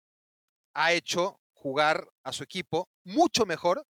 [0.74, 3.86] ha hecho jugar a su equipo mucho mejor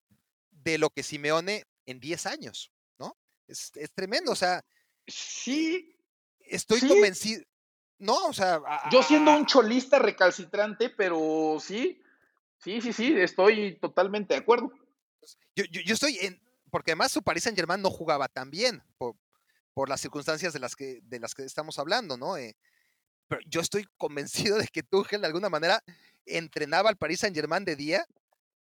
[0.51, 3.17] de lo que Simeone en 10 años, ¿no?
[3.47, 4.65] Es, tremendo, o sea.
[5.07, 5.97] Sí.
[6.41, 7.45] Estoy convencido.
[8.03, 8.61] No, o sea.
[8.91, 12.03] Yo siendo un cholista recalcitrante, pero sí,
[12.59, 14.73] sí, sí, sí, estoy totalmente de acuerdo.
[15.55, 16.43] Yo, yo, yo estoy en,
[16.73, 19.15] porque además su Paris Saint Germain no jugaba tan bien por,
[19.73, 22.37] por, las circunstancias de las que, de las que estamos hablando, ¿no?
[22.37, 22.57] Eh,
[23.29, 25.81] pero yo estoy convencido de que Tuchel de alguna manera
[26.27, 28.05] entrenaba al Paris Saint Germain de día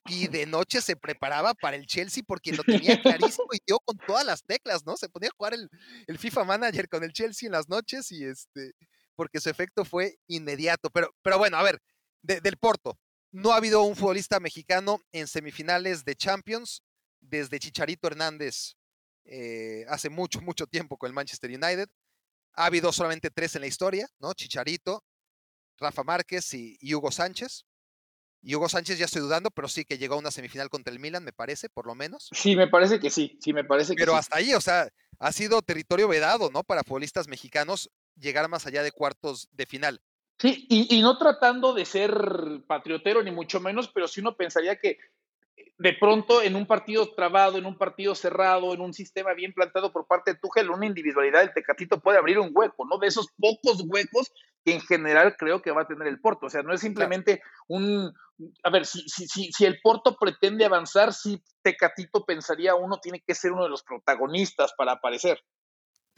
[0.04, 3.96] y de noche se preparaba para el Chelsea porque lo tenía clarísimo y dio con
[4.06, 4.98] todas las teclas, ¿no?
[4.98, 5.70] Se ponía a jugar el,
[6.06, 8.74] el, FIFA Manager con el Chelsea en las noches y este,
[9.20, 10.88] porque su efecto fue inmediato.
[10.88, 11.82] Pero, pero bueno, a ver,
[12.22, 12.98] del Porto,
[13.32, 16.82] no ha habido un futbolista mexicano en semifinales de Champions
[17.20, 18.76] desde Chicharito Hernández
[19.26, 21.86] eh, hace mucho, mucho tiempo con el Manchester United.
[22.54, 24.32] Ha habido solamente tres en la historia, ¿no?
[24.32, 25.04] Chicharito,
[25.76, 27.66] Rafa Márquez y, Hugo Sánchez.
[28.40, 30.98] Y Hugo Sánchez ya estoy dudando, pero sí que llegó a una semifinal contra el
[30.98, 32.30] Milan, me parece, por lo menos.
[32.32, 34.88] Sí, me parece que sí, sí, me parece que Pero hasta ahí, o sea,
[35.18, 36.64] ha sido territorio vedado, ¿no?
[36.64, 37.90] Para futbolistas mexicanos
[38.20, 40.00] llegar más allá de cuartos de final.
[40.38, 42.12] Sí, y, y no tratando de ser
[42.66, 44.98] patriotero, ni mucho menos, pero sí uno pensaría que
[45.78, 49.92] de pronto en un partido trabado, en un partido cerrado, en un sistema bien plantado
[49.92, 52.98] por parte de Tuchel, una individualidad del Tecatito puede abrir un hueco, ¿no?
[52.98, 54.30] De esos pocos huecos
[54.62, 56.46] que en general creo que va a tener el Porto.
[56.46, 58.12] O sea, no es simplemente un...
[58.62, 63.22] A ver, si, si, si, si el Porto pretende avanzar, si Tecatito pensaría uno tiene
[63.26, 65.40] que ser uno de los protagonistas para aparecer.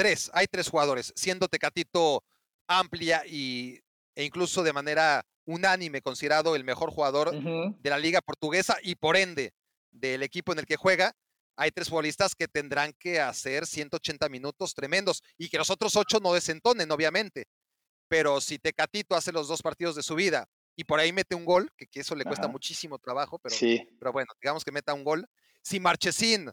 [0.03, 2.25] Tres, hay tres jugadores, siendo Tecatito
[2.67, 3.79] amplia y,
[4.17, 9.17] e incluso de manera unánime considerado el mejor jugador de la liga portuguesa y por
[9.17, 9.55] ende
[9.93, 11.15] del equipo en el que juega,
[11.55, 16.19] hay tres futbolistas que tendrán que hacer 180 minutos tremendos y que los otros ocho
[16.19, 17.47] no desentonen, obviamente.
[18.09, 21.45] Pero si Tecatito hace los dos partidos de su vida y por ahí mete un
[21.45, 23.55] gol, que, eso le cuesta muchísimo trabajo, pero,
[24.01, 25.29] pero bueno, digamos que meta un gol.
[25.63, 26.51] Si Marchesín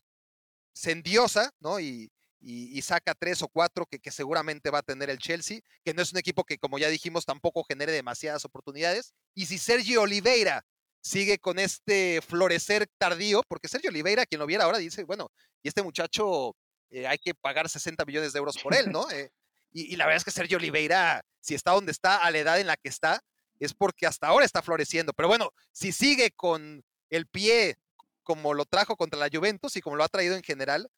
[0.72, 1.80] se endiosa, ¿no?
[1.80, 6.02] Y, y, saca tres o cuatro que, seguramente va a tener el Chelsea, que no
[6.02, 9.14] es un equipo que, como ya dijimos, tampoco genere demasiadas oportunidades.
[9.34, 10.66] Y si Sergio Oliveira
[11.02, 15.68] sigue con este florecer tardío, porque Sergio Oliveira, quien lo viera ahora, dice, bueno, y
[15.68, 16.56] este muchacho
[16.90, 19.10] eh, hay que pagar 60 millones de euros por él, ¿no?
[19.12, 19.32] Eh,
[19.72, 22.60] y, y, la verdad es que Sergio Oliveira, si está donde está, a la edad
[22.60, 23.22] en la que está,
[23.60, 25.14] es porque hasta ahora está floreciendo.
[25.14, 27.78] Pero bueno, si sigue con el pie
[28.24, 30.90] como lo trajo contra la Juventus y como lo ha traído en general,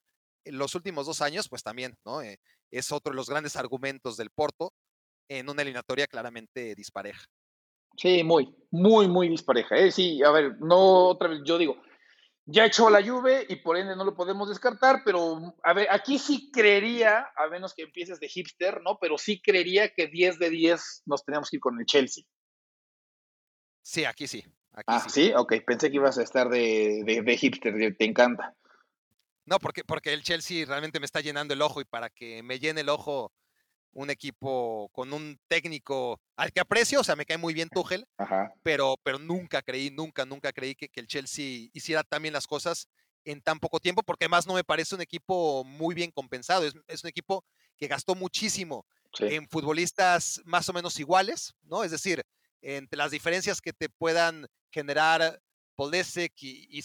[0.45, 2.22] en los últimos dos años, pues también, ¿no?
[2.22, 2.39] Eh,
[2.72, 4.73] es otro de los grandes argumentos del Porto
[5.30, 7.26] en una eliminatoria claramente dispareja.
[7.97, 9.77] Sí, muy, muy, muy dispareja.
[9.77, 9.91] ¿eh?
[9.91, 11.81] Sí, a ver, no otra vez, yo digo,
[12.45, 16.18] ya echó la lluvia y por ende no lo podemos descartar, pero a ver, aquí
[16.18, 18.97] sí creería, a menos que empieces de hipster, ¿no?
[18.99, 22.23] Pero sí creería que 10 de 10 nos teníamos que ir con el Chelsea.
[23.84, 24.43] Sí, aquí sí.
[24.88, 25.34] ah, sí.
[25.35, 28.55] ok, pensé que ibas a estar de, de hipster, te encanta.
[29.52, 32.57] No, porque, porque el Chelsea realmente me está llenando el ojo y para que me
[32.57, 33.34] llene el ojo
[33.91, 38.07] un equipo con un técnico al que aprecio, o sea, me cae muy bien Tuchel,
[38.64, 42.88] Pero, pero nunca creí, nunca, nunca creí que, el Chelsea hiciera también las cosas
[43.26, 47.03] en tan poco tiempo, porque además no me parece un equipo muy bien compensado, es,
[47.03, 47.44] un equipo
[47.76, 48.86] que gastó muchísimo
[49.19, 51.84] en futbolistas más o menos iguales, ¿no?
[51.84, 52.23] Es decir,
[52.61, 55.41] entre las diferencias que te puedan generar
[55.76, 56.84] Polesek y, y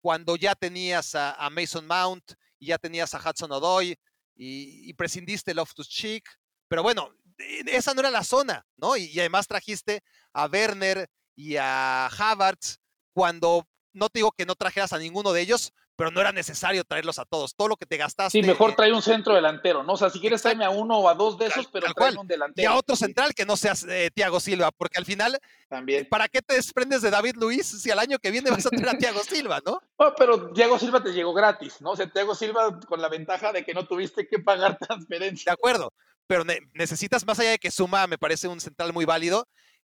[0.00, 3.98] cuando ya tenías a, Mason Mount y ya tenías a Hudson Odoy
[4.34, 6.24] y, prescindiste el Loftus Cheek.
[6.68, 8.96] Pero bueno, e, esa no era la zona, ¿no?
[8.96, 10.02] Y, además trajiste
[10.32, 12.78] a Werner y a Havertz
[13.12, 16.82] cuando no te digo que no trajeras a ninguno de ellos, pero no era necesario
[16.82, 17.54] traerlos a todos.
[17.54, 18.40] Todo lo que te gastaste.
[18.40, 19.92] Sí, mejor trae un centro delantero, ¿no?
[19.92, 22.26] O sea, si quieres tráeme a uno o a dos de esos, pero trae un
[22.26, 22.62] delantero.
[22.62, 26.08] Y a otro central que no sea eh, Thiago Silva, porque al final, También.
[26.08, 28.88] ¿para qué te desprendes de David Luis si al año que viene vas a tener
[28.88, 29.82] a Thiago Silva, no?
[29.98, 31.90] No, pero Thiago Silva te llegó gratis, ¿no?
[31.90, 35.50] O sea, Thiago Silva con la ventaja de que no tuviste que pagar transferencia.
[35.50, 35.92] De acuerdo,
[36.26, 39.46] pero necesitas más allá de que Suma, me parece un central muy válido,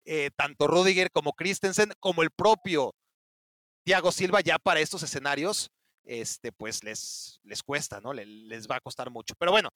[0.06, 2.94] eh, tanto Rudiger como Christensen, como el propio
[3.84, 5.70] Thiago Silva ya para estos escenarios
[6.08, 8.12] este, pues les, les cuesta, ¿no?
[8.12, 9.34] Les, va a costar mucho.
[9.38, 9.68] Pero bueno,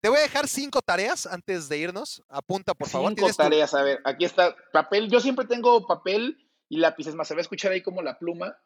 [0.00, 2.22] te voy a dejar cinco tareas antes de irnos.
[2.28, 3.12] Apunta, por favor.
[3.14, 5.10] Cinco tareas, a ver, aquí está papel.
[5.10, 7.28] Yo siempre tengo papel y lápices más.
[7.28, 8.56] Se va a escuchar ahí como la pluma.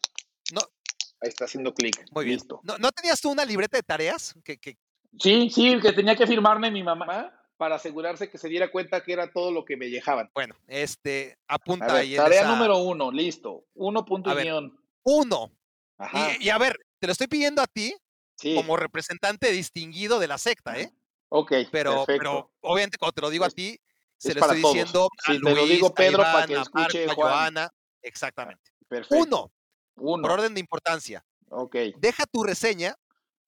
[0.53, 0.61] No.
[1.23, 2.05] Ahí está haciendo clic.
[2.13, 2.61] Muy Listo.
[2.63, 4.35] ¿No, ¿No, tenías tú una libreta de tareas?
[4.45, 4.77] Que, que...
[5.19, 9.15] Sí, sí, que tenía que firmarme mi mamá para asegurarse que se diera cuenta que
[9.15, 10.31] era todo lo que me dejaban.
[10.35, 12.15] Bueno, este, apunta ahí.
[12.15, 13.65] Tarea número uno, listo.
[13.75, 14.31] Uno punto
[15.05, 15.51] Uno.
[16.41, 17.95] Y, a ver, te lo estoy pidiendo a ti
[18.55, 20.93] como representante distinguido de la secta, ¿eh?
[21.29, 21.53] Ok.
[21.73, 23.79] Pero, pero obviamente cuando te lo digo a ti,
[24.19, 27.71] se lo estoy diciendo a Luis, te lo digo Pedro para que escuche Joana.
[28.03, 28.71] Exactamente.
[28.89, 29.17] Perfecto.
[29.17, 29.53] Uno,
[29.97, 30.23] Uno.
[30.23, 31.25] Por orden de importancia.
[31.49, 31.77] Ok.
[31.99, 32.95] Deja tu reseña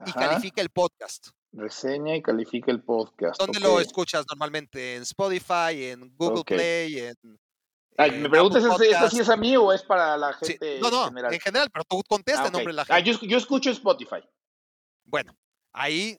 [0.04, 1.28] y califica el podcast.
[1.52, 3.38] Reseña y califica el podcast.
[3.38, 4.96] ¿Dónde lo escuchas normalmente?
[4.96, 5.90] ¿En Spotify?
[5.90, 6.98] ¿En Google Play?
[6.98, 7.38] ¿En
[8.00, 11.06] Ay, me preguntas, ¿esta sí es a mí o es para la gente no, no,
[11.06, 11.34] general?
[11.34, 13.26] en general, pero tú contesta ah, en nombre de la ah, gente.
[13.26, 14.22] yo, escucho Spotify.
[15.04, 15.36] Bueno,
[15.72, 16.16] ahí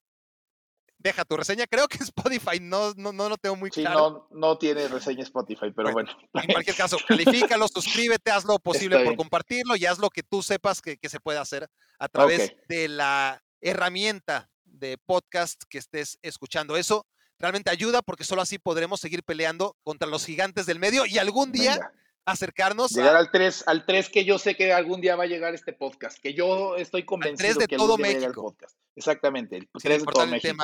[0.97, 1.65] deja tu reseña.
[1.67, 4.27] Creo que Spotify no, no, no lo tengo muy sí, claro.
[4.29, 6.11] No, no tiene reseña Spotify, pero bueno.
[6.33, 10.43] En cualquier caso, califícalo, suscríbete, haz lo posible por compartirlo y haz lo que tú
[10.43, 11.65] sepas que, se puede hacer
[11.97, 16.75] a través de la herramienta de podcast que estés escuchando.
[16.75, 17.07] Eso
[17.39, 21.51] realmente ayuda porque solo así podremos seguir peleando contra los gigantes del medio y algún
[21.51, 21.91] día
[22.25, 25.55] acercarnos llegar al 3 al 3 que yo sé que algún día va a llegar
[25.55, 28.43] este podcast, que yo estoy convencido de que todo México.
[28.43, 28.77] podcast.
[28.95, 30.63] Exactamente, el 3 de todo México.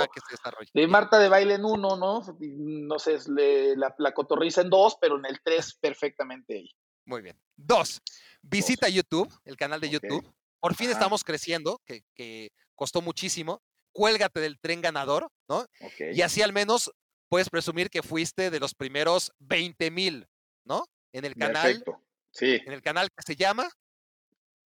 [0.74, 2.22] De Marta de baile en uno, ¿no?
[2.40, 6.76] No sé, la, la cotorriza en dos, pero en el 3 perfectamente ahí.
[7.06, 7.40] Muy bien.
[7.56, 8.02] Dos,
[8.42, 10.34] visita YouTube, el canal de YouTube.
[10.60, 13.62] Por fin estamos creciendo, que, que costó muchísimo
[13.96, 15.66] cuélgate del tren ganador, ¿no?
[16.12, 16.92] Y así al menos
[17.30, 20.28] puedes presumir que fuiste de los primeros 20 mil,
[20.66, 20.86] ¿no?
[21.14, 21.64] En el canal.
[21.64, 22.02] Perfecto.
[22.30, 22.62] Sí.
[22.66, 23.70] En el canal que se llama.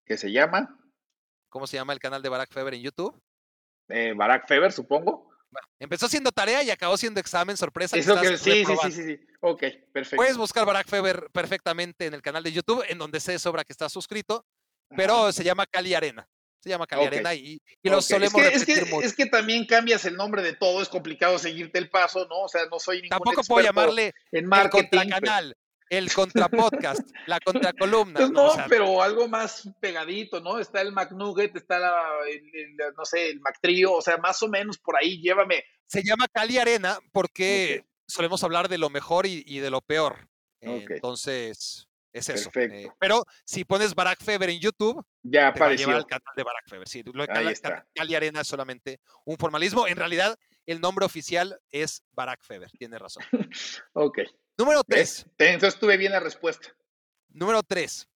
[0.04, 0.76] ¿Qué se llama?
[1.48, 3.22] ¿Cómo se llama el canal de Barack Feber en YouTube?
[3.88, 5.30] Eh, Barack Feber, supongo.
[5.48, 7.96] Bueno, empezó siendo tarea y acabó siendo examen sorpresa.
[7.96, 9.26] Eso que, sí, sí, sí, sí, sí.
[9.40, 9.62] Ok,
[9.92, 10.16] perfecto.
[10.16, 13.72] Puedes buscar Barack Feber perfectamente en el canal de YouTube, en donde se sobra que
[13.72, 14.44] estás suscrito,
[14.96, 16.28] pero se llama Cali Arena
[16.60, 20.42] se llama Cali Arena y, lo solemos es que, es que, también cambias el nombre
[20.42, 22.42] de todo, es complicado seguirte el paso, ¿no?
[22.42, 25.56] O sea, no soy ningún Tampoco puedo llamarle en marketing, el contracanal,
[25.88, 28.20] el contrapodcast, la contracolumna.
[28.20, 30.58] Pues no, pero algo más pegadito, ¿no?
[30.58, 34.78] Está el McNugget, está la, el, no sé, el McTrio, o sea, más o menos
[34.78, 35.64] por ahí, llévame.
[35.86, 40.28] Se llama Cali Arena porque solemos hablar de lo mejor y, de lo peor.
[40.60, 42.48] entonces, es eso.
[42.48, 42.96] Eh, Perfecto.
[42.98, 45.88] pero si pones Barack Feber en YouTube, ya apareció.
[45.88, 46.88] Va a al canal de Barack Feber.
[46.88, 47.56] Sí, lo de
[47.94, 49.86] Cali, Arena es solamente un formalismo.
[49.86, 52.70] En realidad, el nombre oficial es Barack Feber.
[52.72, 53.22] Tiene razón.
[53.92, 54.20] ok.
[54.58, 55.26] Número tres.
[55.38, 56.74] Entonces tuve bien la respuesta.
[57.28, 58.08] Número tres.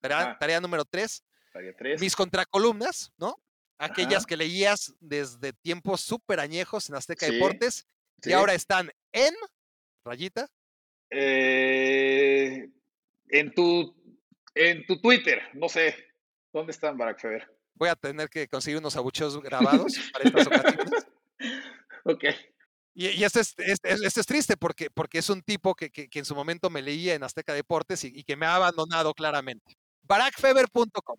[0.00, 0.60] Tarea, ah.
[0.60, 1.24] número tres.
[1.52, 2.00] Tarea tres.
[2.00, 3.36] Mis contracolumnas, ¿no?
[3.78, 7.86] Aquellas que leías desde tiempos súper añejos en Azteca Deportes
[8.22, 9.34] y ahora están en
[10.04, 10.48] rayita.
[11.10, 12.70] Eh,
[13.32, 13.96] en tu,
[14.54, 15.96] en tu Twitter, no sé,
[16.52, 17.50] ¿dónde están Barack Feber?
[17.74, 21.06] Voy a tener que conseguir unos abucheos grabados para estas ocasiones.
[22.04, 22.24] ok.
[22.94, 26.34] Y, y esto, es, es, triste porque, porque es un tipo que, que, en su
[26.34, 29.78] momento me leía en Azteca Deportes y, que me ha abandonado claramente.
[30.02, 31.16] Barackfeber.com.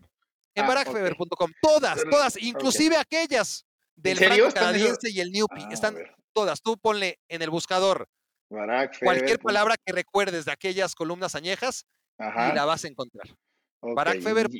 [0.54, 1.52] En ah, barackfeber.com.
[1.60, 3.66] Todas, todas, inclusive aquellas
[3.96, 5.66] del franco canadiense y el Newpie.
[5.66, 5.98] Ah, están
[6.32, 6.62] todas.
[6.62, 8.08] Tú ponle en el buscador
[9.02, 11.88] cualquier palabra que recuerdes de aquellas columnas añejas
[12.20, 13.28] y la vas a encontrar.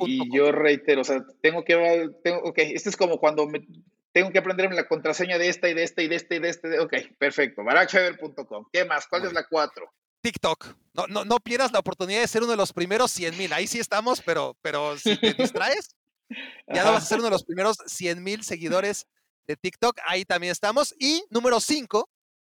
[0.06, 3.66] Y, yo reitero, o sea, tengo que, tengo, ok, esto es como cuando me,
[4.12, 6.48] tengo que aprenderme la contraseña de esta y de esta y de este y de
[6.48, 6.78] este.
[6.78, 7.64] Ok, perfecto.
[7.64, 8.66] Barackfeber.com.
[8.72, 9.06] ¿Qué más?
[9.08, 9.92] ¿Cuál es la cuatro?
[10.20, 10.76] TikTok.
[10.94, 13.52] No, no, no pierdas la oportunidad de ser uno de los primeros 100 mil.
[13.52, 15.96] Ahí sí estamos, pero, pero si te distraes,
[16.68, 19.06] ya no vas a ser uno de los primeros 100 mil seguidores
[19.46, 19.98] de TikTok.
[20.06, 20.94] Ahí también estamos.
[20.98, 22.08] Y número 5.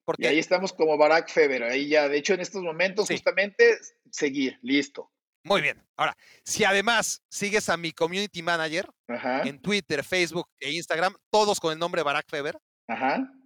[0.08, 0.24] Porque...
[0.24, 1.64] Y ahí estamos como Barack Feber.
[1.64, 3.78] Ahí ya, de hecho, en estos momentos, justamente,
[4.10, 4.58] seguir.
[4.62, 5.12] Listo.
[5.44, 5.86] Muy bien.
[5.98, 6.16] Ahora,
[6.46, 8.90] si además sigues a mi community manager
[9.44, 12.58] en Twitter, Facebook e Instagram, todos con el nombre Barack Feber,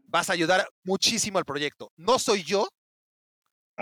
[0.06, 1.92] vas a ayudar muchísimo al proyecto.
[1.98, 2.70] No soy yo,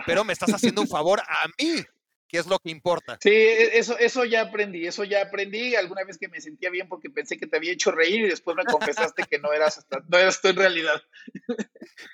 [0.06, 1.84] pero me estás haciendo un favor a mí,
[2.30, 3.18] que es lo que importa.
[3.22, 6.88] Sí, e, eso, eso ya aprendí, eso ya aprendí alguna vez que me sentía bien
[6.88, 10.18] porque pensé que te había hecho reír y después me confesaste que no eras, no
[10.18, 11.02] eras tú en realidad.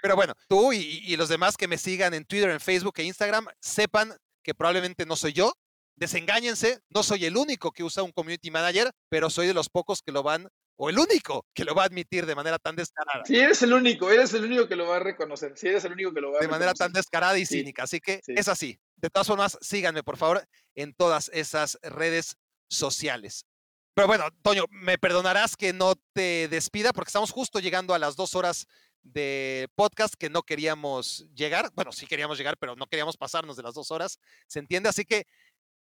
[0.02, 3.04] Pero bueno, tú y, y los demás que me sigan en Twitter, en Facebook e
[3.04, 5.54] Instagram, sepan que probablemente no soy yo,
[5.96, 10.02] desengáñense, no soy el único que usa un community manager, pero soy de los pocos
[10.02, 13.24] que lo van, o el único que lo va a admitir de manera tan descarada.
[13.26, 15.54] Sí, eres el único, eres el único que lo va a reconocer.
[15.56, 17.84] Sí, eres el único que lo va a De manera tan descarada y cínica.
[17.84, 18.80] Así que es así.
[18.96, 22.38] De todas formas, síganme, por favor, en todas esas redes
[22.68, 23.46] sociales.
[23.94, 28.18] Pero bueno, Toño, me perdonarás que no te despida porque estamos justo llegando a las
[28.18, 28.68] dos horas
[29.04, 31.72] de podcast que no queríamos llegar.
[31.76, 34.20] Bueno, sí queríamos llegar, pero no queríamos pasarnos de las dos horas.
[34.48, 34.90] ¿Se entiende?
[34.90, 35.26] Así que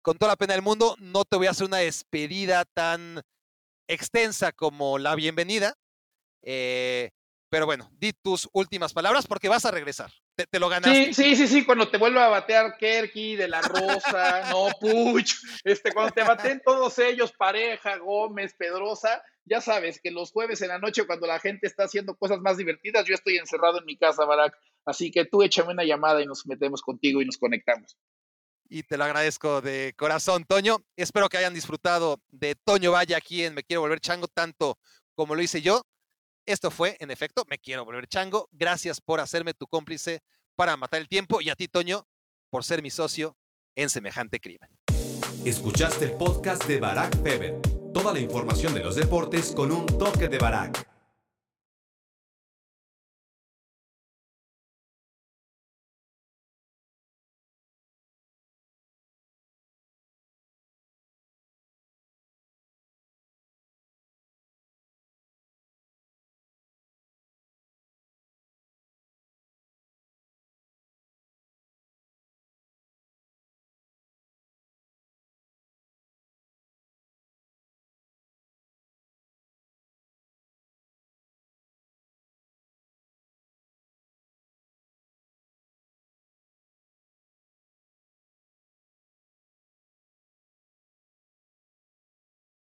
[0.03, 3.23] con toda la pena del mundo, no te voy a hacer una despedida tan
[3.91, 5.75] extensa como la bienvenida.
[6.43, 7.11] Eh,
[7.51, 10.11] pero bueno, di tus últimas palabras porque vas a regresar.
[10.37, 11.13] Te, lo ganaste.
[11.13, 15.35] Sí, sí, sí, sí, cuando te vuelva a batear Kerky, De La Rosa, no, Puch,
[15.65, 20.69] este, cuando te baten todos ellos, Pareja, Gómez, Pedrosa, ya sabes que los jueves en
[20.69, 23.99] la noche, cuando la gente está haciendo cosas más divertidas, yo estoy encerrado en mi
[23.99, 24.57] casa, Barack.
[24.87, 27.99] Así que tú échame una llamada y nos metemos contigo y nos conectamos
[28.71, 30.79] y te lo agradezco de corazón, Toño.
[30.97, 34.79] Espero que hayan disfrutado de Toño Valle aquí en Me Quiero Volver Chango, tanto
[35.15, 35.83] como lo hice yo.
[36.47, 38.49] Esto fue, en efecto, Me Quiero Volver Chango.
[38.53, 40.21] Gracias por hacerme tu cómplice
[40.55, 42.07] para matar el tiempo y a ti, Toño,
[42.49, 43.37] por ser mi socio
[43.75, 44.71] en semejante crimen.
[45.45, 47.61] Escuchaste el podcast de Barack Feber.
[47.93, 50.90] Toda la información de los deportes con un toque de Barack.